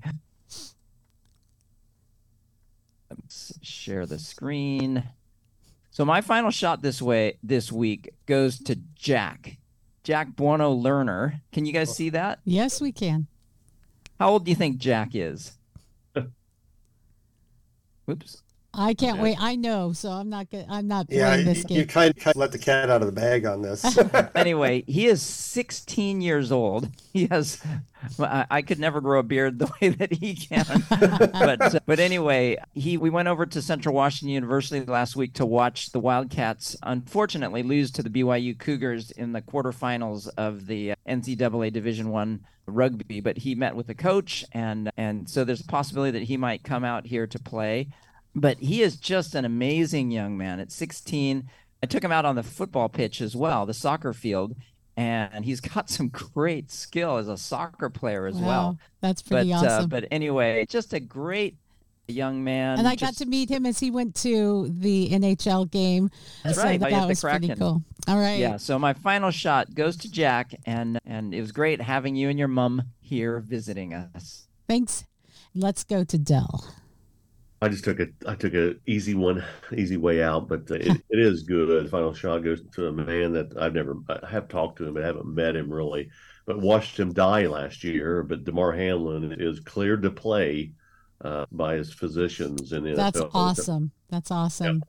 Let's 3.09 3.57
share 3.63 4.05
the 4.05 4.19
screen. 4.19 5.03
So 5.89 6.05
my 6.05 6.21
final 6.21 6.51
shot 6.51 6.83
this 6.83 7.01
way 7.01 7.39
this 7.41 7.71
week 7.71 8.13
goes 8.27 8.59
to 8.65 8.75
Jack. 8.93 9.57
Jack 10.03 10.35
Buono 10.35 10.75
Lerner. 10.75 11.41
Can 11.51 11.65
you 11.65 11.73
guys 11.73 11.95
see 11.95 12.11
that? 12.11 12.39
Yes, 12.45 12.79
we 12.79 12.91
can. 12.91 13.25
How 14.19 14.29
old 14.29 14.45
do 14.45 14.51
you 14.51 14.55
think 14.55 14.77
Jack 14.77 15.15
is? 15.15 15.57
Whoops. 18.05 18.43
I 18.77 18.93
can't 18.93 19.15
Okay. 19.15 19.23
wait. 19.23 19.37
I 19.39 19.55
know, 19.55 19.93
so 19.93 20.09
I'm 20.11 20.29
not. 20.29 20.49
Go- 20.51 20.65
I'm 20.69 20.87
not 20.87 21.07
playing 21.07 21.21
Yeah, 21.21 21.37
this 21.53 21.59
you, 21.59 21.63
game. 21.65 21.77
you 21.79 21.85
kind 21.85 22.09
of, 22.09 22.17
kind 22.21 22.35
of 22.35 22.39
let 22.39 22.51
the 22.51 22.57
cat 22.59 22.89
out 22.89 23.01
of 23.01 23.07
the 23.07 23.11
bag 23.19 23.45
on 23.45 23.61
this. 23.61 23.83
Anyway, 24.35 24.83
he 24.85 25.07
is 25.07 25.21
16 25.21 26.21
years 26.21 26.51
old. 26.51 26.89
He 27.13 27.27
has. 27.27 27.61
I, 28.19 28.45
I 28.51 28.61
could 28.61 28.79
never 28.79 29.01
grow 29.01 29.19
a 29.19 29.23
beard 29.23 29.57
the 29.59 29.71
way 29.81 29.89
that 29.89 30.11
he 30.13 30.35
can. 30.35 30.65
but 30.89 31.83
but 31.85 31.99
anyway, 31.99 32.57
he 32.73 32.97
we 32.97 33.09
went 33.09 33.27
over 33.27 33.45
to 33.45 33.61
Central 33.61 33.95
Washington 33.95 34.29
University 34.33 34.85
last 34.85 35.15
week 35.15 35.33
to 35.35 35.45
watch 35.45 35.91
the 35.91 35.99
Wildcats 35.99 36.75
unfortunately 36.83 37.63
lose 37.63 37.91
to 37.91 38.03
the 38.03 38.09
BYU 38.09 38.57
Cougars 38.57 39.11
in 39.11 39.31
the 39.31 39.41
quarterfinals 39.41 40.27
of 40.37 40.67
the 40.67 40.91
uh, 40.91 40.95
NCAA 41.07 41.71
Division 41.73 42.09
One 42.09 42.41
rugby. 42.67 43.21
But 43.21 43.37
he 43.37 43.55
met 43.55 43.75
with 43.75 43.87
the 43.87 43.95
coach, 43.95 44.43
and 44.51 44.91
and 44.97 45.27
so 45.29 45.43
there's 45.43 45.61
a 45.61 45.65
possibility 45.65 46.11
that 46.19 46.25
he 46.25 46.37
might 46.37 46.63
come 46.63 46.83
out 46.83 47.07
here 47.07 47.25
to 47.27 47.39
play. 47.39 47.87
But 48.35 48.57
he 48.57 48.81
is 48.81 48.97
just 48.97 49.33
an 49.33 49.45
amazing 49.45 50.11
young 50.11 50.37
man. 50.37 50.59
At 50.59 50.71
16, 50.71 51.49
I 51.81 51.85
took 51.85 52.03
him 52.03 52.11
out 52.11 52.25
on 52.25 52.35
the 52.35 52.43
football 52.43 52.89
pitch 52.89 53.21
as 53.21 53.35
well, 53.35 53.65
the 53.65 53.73
soccer 53.73 54.11
field, 54.13 54.55
and 54.97 55.45
he's 55.45 55.61
got 55.73 55.89
some 55.89 56.09
great 56.09 56.69
skill 56.71 57.17
as 57.17 57.27
a 57.27 57.37
soccer 57.37 57.89
player 57.89 58.25
as 58.27 58.35
Wow, 58.35 58.47
well. 58.47 58.79
That's 59.01 59.21
But 59.21 59.29
pretty 59.35 59.53
uh, 59.53 59.63
awesome. 59.63 59.89
but 59.89 60.05
anyway, 60.11 60.65
just 60.67 60.93
a 60.93 60.99
great 60.99 61.55
young 62.07 62.43
man. 62.43 62.77
and 62.77 62.87
I 62.87 62.95
got 62.95 63.15
to 63.15 63.25
meet 63.25 63.49
him 63.49 63.65
as 63.65 63.79
he 63.79 63.89
went 63.89 64.13
to 64.17 64.67
the 64.69 65.09
NHL 65.09 65.71
game. 65.71 66.11
That's 66.43 66.57
so 66.57 66.63
right, 66.63 66.79
that, 66.79 66.91
hit 66.91 67.07
was 67.07 67.21
pretty 67.21 67.55
cool. 67.55 67.81
All 68.07 68.19
right. 68.19 68.37
Yeah, 68.37 68.57
so 68.57 68.77
my 68.77 68.93
final 68.93 69.31
shot 69.31 69.73
goes 69.73 69.97
to 69.97 70.11
Jack, 70.11 70.53
and 70.65 70.99
and 71.05 71.33
it 71.33 71.41
was 71.41 71.51
great 71.51 71.81
having 71.81 72.15
you 72.15 72.29
and 72.29 72.37
your 72.37 72.47
mom 72.47 72.83
here 73.01 73.39
visiting 73.39 73.93
us. 73.93 74.47
Thanks. 74.67 75.05
Let's 75.55 75.83
go 75.83 76.03
to 76.03 76.17
Dell. 76.17 76.65
I 77.65 77.69
just 77.69 77.83
took 77.83 77.99
a 77.99 78.07
I 78.27 78.35
took 78.35 78.53
a 78.53 78.75
easy 78.85 79.15
one, 79.15 79.43
easy 79.75 79.97
way 79.97 80.21
out, 80.21 80.47
but 80.47 80.69
uh, 80.69 80.75
it, 80.75 80.87
it 81.09 81.19
is 81.19 81.43
good. 81.43 81.85
The 81.85 81.89
final 81.89 82.13
shot 82.13 82.43
goes 82.43 82.61
to 82.75 82.87
a 82.87 82.91
man 82.91 83.33
that 83.33 83.57
I've 83.59 83.73
never 83.73 83.97
I 84.07 84.27
have 84.29 84.47
talked 84.47 84.77
to 84.77 84.85
him, 84.85 84.93
but 84.93 85.03
I 85.03 85.07
haven't 85.07 85.33
met 85.33 85.55
him 85.55 85.73
really, 85.73 86.09
but 86.45 86.61
watched 86.61 86.99
him 86.99 87.11
die 87.11 87.47
last 87.47 87.83
year. 87.83 88.21
But 88.21 88.43
Damar 88.43 88.71
Hamlin 88.73 89.35
is 89.39 89.59
cleared 89.61 90.03
to 90.03 90.11
play 90.11 90.73
uh, 91.21 91.47
by 91.51 91.73
his 91.75 91.91
physicians 91.91 92.71
in 92.71 92.83
the 92.83 92.93
That's 92.93 93.19
NFL. 93.19 93.31
awesome. 93.33 93.91
That's 94.09 94.29
awesome. 94.29 94.83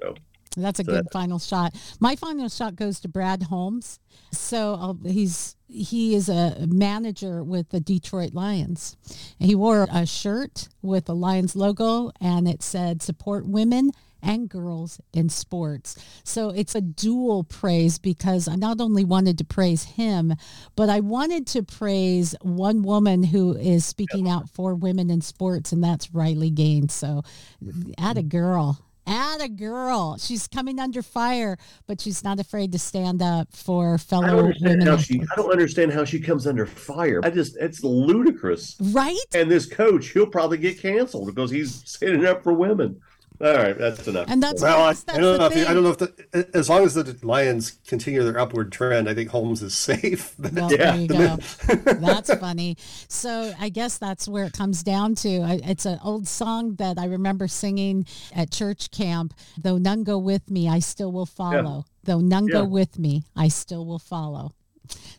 So- 0.00 0.14
That's 0.56 0.80
a 0.80 0.84
so 0.84 0.92
good 0.92 1.04
that- 1.06 1.12
final 1.12 1.38
shot. 1.38 1.74
My 2.00 2.16
final 2.16 2.48
shot 2.48 2.76
goes 2.76 3.00
to 3.00 3.08
Brad 3.08 3.44
Holmes. 3.44 3.98
So 4.32 4.74
I'll, 4.74 4.98
he's 5.04 5.56
he 5.68 6.14
is 6.14 6.28
a 6.28 6.66
manager 6.66 7.42
with 7.42 7.70
the 7.70 7.80
Detroit 7.80 8.32
Lions. 8.34 8.96
He 9.38 9.54
wore 9.54 9.86
a 9.92 10.06
shirt 10.06 10.68
with 10.82 11.06
the 11.06 11.14
Lions 11.14 11.56
logo, 11.56 12.10
and 12.20 12.48
it 12.48 12.62
said 12.62 13.02
"Support 13.02 13.46
women." 13.46 13.90
And 14.22 14.48
girls 14.48 14.98
in 15.12 15.28
sports. 15.28 15.94
So 16.24 16.48
it's 16.48 16.74
a 16.74 16.80
dual 16.80 17.44
praise 17.44 17.98
because 17.98 18.48
I 18.48 18.56
not 18.56 18.80
only 18.80 19.04
wanted 19.04 19.38
to 19.38 19.44
praise 19.44 19.84
him, 19.84 20.34
but 20.74 20.88
I 20.88 20.98
wanted 20.98 21.46
to 21.48 21.62
praise 21.62 22.34
one 22.40 22.82
woman 22.82 23.22
who 23.22 23.56
is 23.56 23.84
speaking 23.86 24.28
out 24.28 24.48
for 24.48 24.74
women 24.74 25.10
in 25.10 25.20
sports, 25.20 25.70
and 25.70 25.84
that's 25.84 26.12
Riley 26.12 26.50
Gaines. 26.50 26.92
So, 26.92 27.22
mm-hmm. 27.62 27.92
at 27.98 28.16
a 28.18 28.22
girl. 28.22 28.80
At 29.06 29.40
a 29.40 29.48
girl. 29.48 30.18
She's 30.18 30.48
coming 30.48 30.80
under 30.80 31.00
fire, 31.02 31.56
but 31.86 32.00
she's 32.00 32.24
not 32.24 32.40
afraid 32.40 32.72
to 32.72 32.78
stand 32.78 33.22
up 33.22 33.48
for 33.52 33.94
I 33.94 33.96
fellow 33.98 34.26
don't 34.26 34.38
understand 34.46 34.80
women. 34.80 34.86
how 34.86 34.96
she. 34.96 35.20
I 35.20 35.36
don't 35.36 35.52
understand 35.52 35.92
how 35.92 36.04
she 36.04 36.18
comes 36.20 36.46
under 36.46 36.66
fire. 36.66 37.20
I 37.22 37.30
just 37.30 37.56
it's 37.58 37.84
ludicrous. 37.84 38.76
Right? 38.80 39.16
And 39.34 39.50
this 39.50 39.66
coach, 39.66 40.08
he'll 40.08 40.26
probably 40.26 40.58
get 40.58 40.80
canceled 40.80 41.26
because 41.26 41.50
he's 41.50 41.82
standing 41.88 42.26
up 42.26 42.42
for 42.42 42.52
women. 42.52 43.00
All 43.40 43.54
right, 43.54 43.76
that's 43.76 44.06
enough. 44.08 44.26
And 44.28 44.42
that's 44.42 44.62
Well, 44.62 44.82
I, 44.82 44.86
that's, 44.88 45.02
I 45.08 45.12
that's 45.12 45.18
don't 45.18 45.38
know 45.38 45.46
if 45.46 45.54
the, 45.54 45.68
I 45.68 45.74
don't 45.74 45.82
know 45.82 45.90
if 45.90 45.98
the, 45.98 46.48
as 46.54 46.68
long 46.70 46.84
as 46.84 46.94
the 46.94 47.16
Lions 47.22 47.78
continue 47.86 48.22
their 48.22 48.38
upward 48.38 48.72
trend, 48.72 49.08
I 49.08 49.14
think 49.14 49.30
Holmes 49.30 49.62
is 49.62 49.74
safe. 49.74 50.34
Well, 50.56 50.72
Yeah, 50.72 50.92
there 50.92 50.96
you 50.96 51.08
go. 51.08 51.36
that's 51.84 52.32
funny. 52.34 52.76
So 53.08 53.52
I 53.58 53.68
guess 53.68 53.98
that's 53.98 54.26
where 54.28 54.44
it 54.44 54.52
comes 54.52 54.82
down 54.82 55.14
to. 55.16 55.28
It's 55.64 55.84
an 55.84 55.98
old 56.02 56.26
song 56.28 56.76
that 56.76 56.98
I 56.98 57.06
remember 57.06 57.48
singing 57.48 58.06
at 58.32 58.50
church 58.50 58.90
camp. 58.90 59.34
Though 59.58 59.76
none 59.76 60.04
go 60.04 60.18
with 60.18 60.50
me, 60.50 60.68
I 60.68 60.78
still 60.78 61.12
will 61.12 61.26
follow. 61.26 61.84
Though 62.04 62.20
none 62.20 62.46
go 62.46 62.64
with 62.64 62.98
me, 62.98 63.24
I 63.34 63.48
still 63.48 63.84
will 63.84 63.98
follow. 63.98 64.52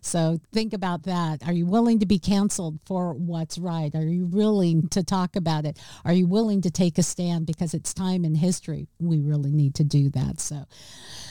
So 0.01 0.39
think 0.51 0.73
about 0.73 1.03
that. 1.03 1.45
Are 1.45 1.53
you 1.53 1.65
willing 1.65 1.99
to 1.99 2.05
be 2.05 2.19
canceled 2.19 2.79
for 2.85 3.13
what's 3.13 3.57
right? 3.57 3.93
Are 3.95 4.03
you 4.03 4.25
willing 4.25 4.87
to 4.89 5.03
talk 5.03 5.35
about 5.35 5.65
it? 5.65 5.79
Are 6.05 6.13
you 6.13 6.27
willing 6.27 6.61
to 6.61 6.71
take 6.71 6.97
a 6.97 7.03
stand? 7.03 7.45
Because 7.45 7.73
it's 7.73 7.93
time 7.93 8.25
in 8.25 8.35
history. 8.35 8.87
We 8.99 9.19
really 9.19 9.51
need 9.51 9.75
to 9.75 9.83
do 9.83 10.09
that. 10.11 10.39
So 10.39 10.65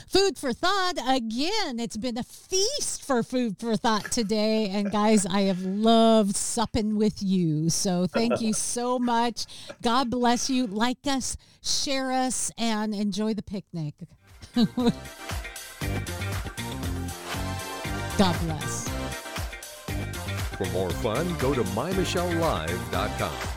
food 0.07 0.39
for 0.39 0.53
thought 0.53 0.95
again 1.09 1.81
it's 1.81 1.97
been 1.97 2.17
a 2.17 2.23
feast 2.23 3.05
for 3.05 3.25
food 3.25 3.59
for 3.59 3.77
thought 3.77 4.05
today 4.13 4.69
and 4.69 4.93
guys 4.93 5.27
i 5.27 5.41
have 5.41 5.61
loved 5.63 6.37
supping 6.37 6.97
with 6.97 7.21
you 7.21 7.69
so 7.69 8.07
thank 8.07 8.41
you 8.41 8.53
so 8.53 9.01
much 9.01 9.47
god 9.83 10.09
bless 10.09 10.49
you 10.49 10.69
like 10.69 10.99
us 11.07 11.37
share 11.61 12.13
us 12.13 12.53
and 12.57 12.95
enjoy 12.95 13.35
the 13.35 13.43
picnic 13.43 13.95
God 18.19 18.37
bless. 18.41 18.89
For 20.57 20.67
more 20.73 20.91
fun, 20.91 21.37
go 21.39 21.53
to 21.53 21.63
mymichellelive.com. 21.63 23.57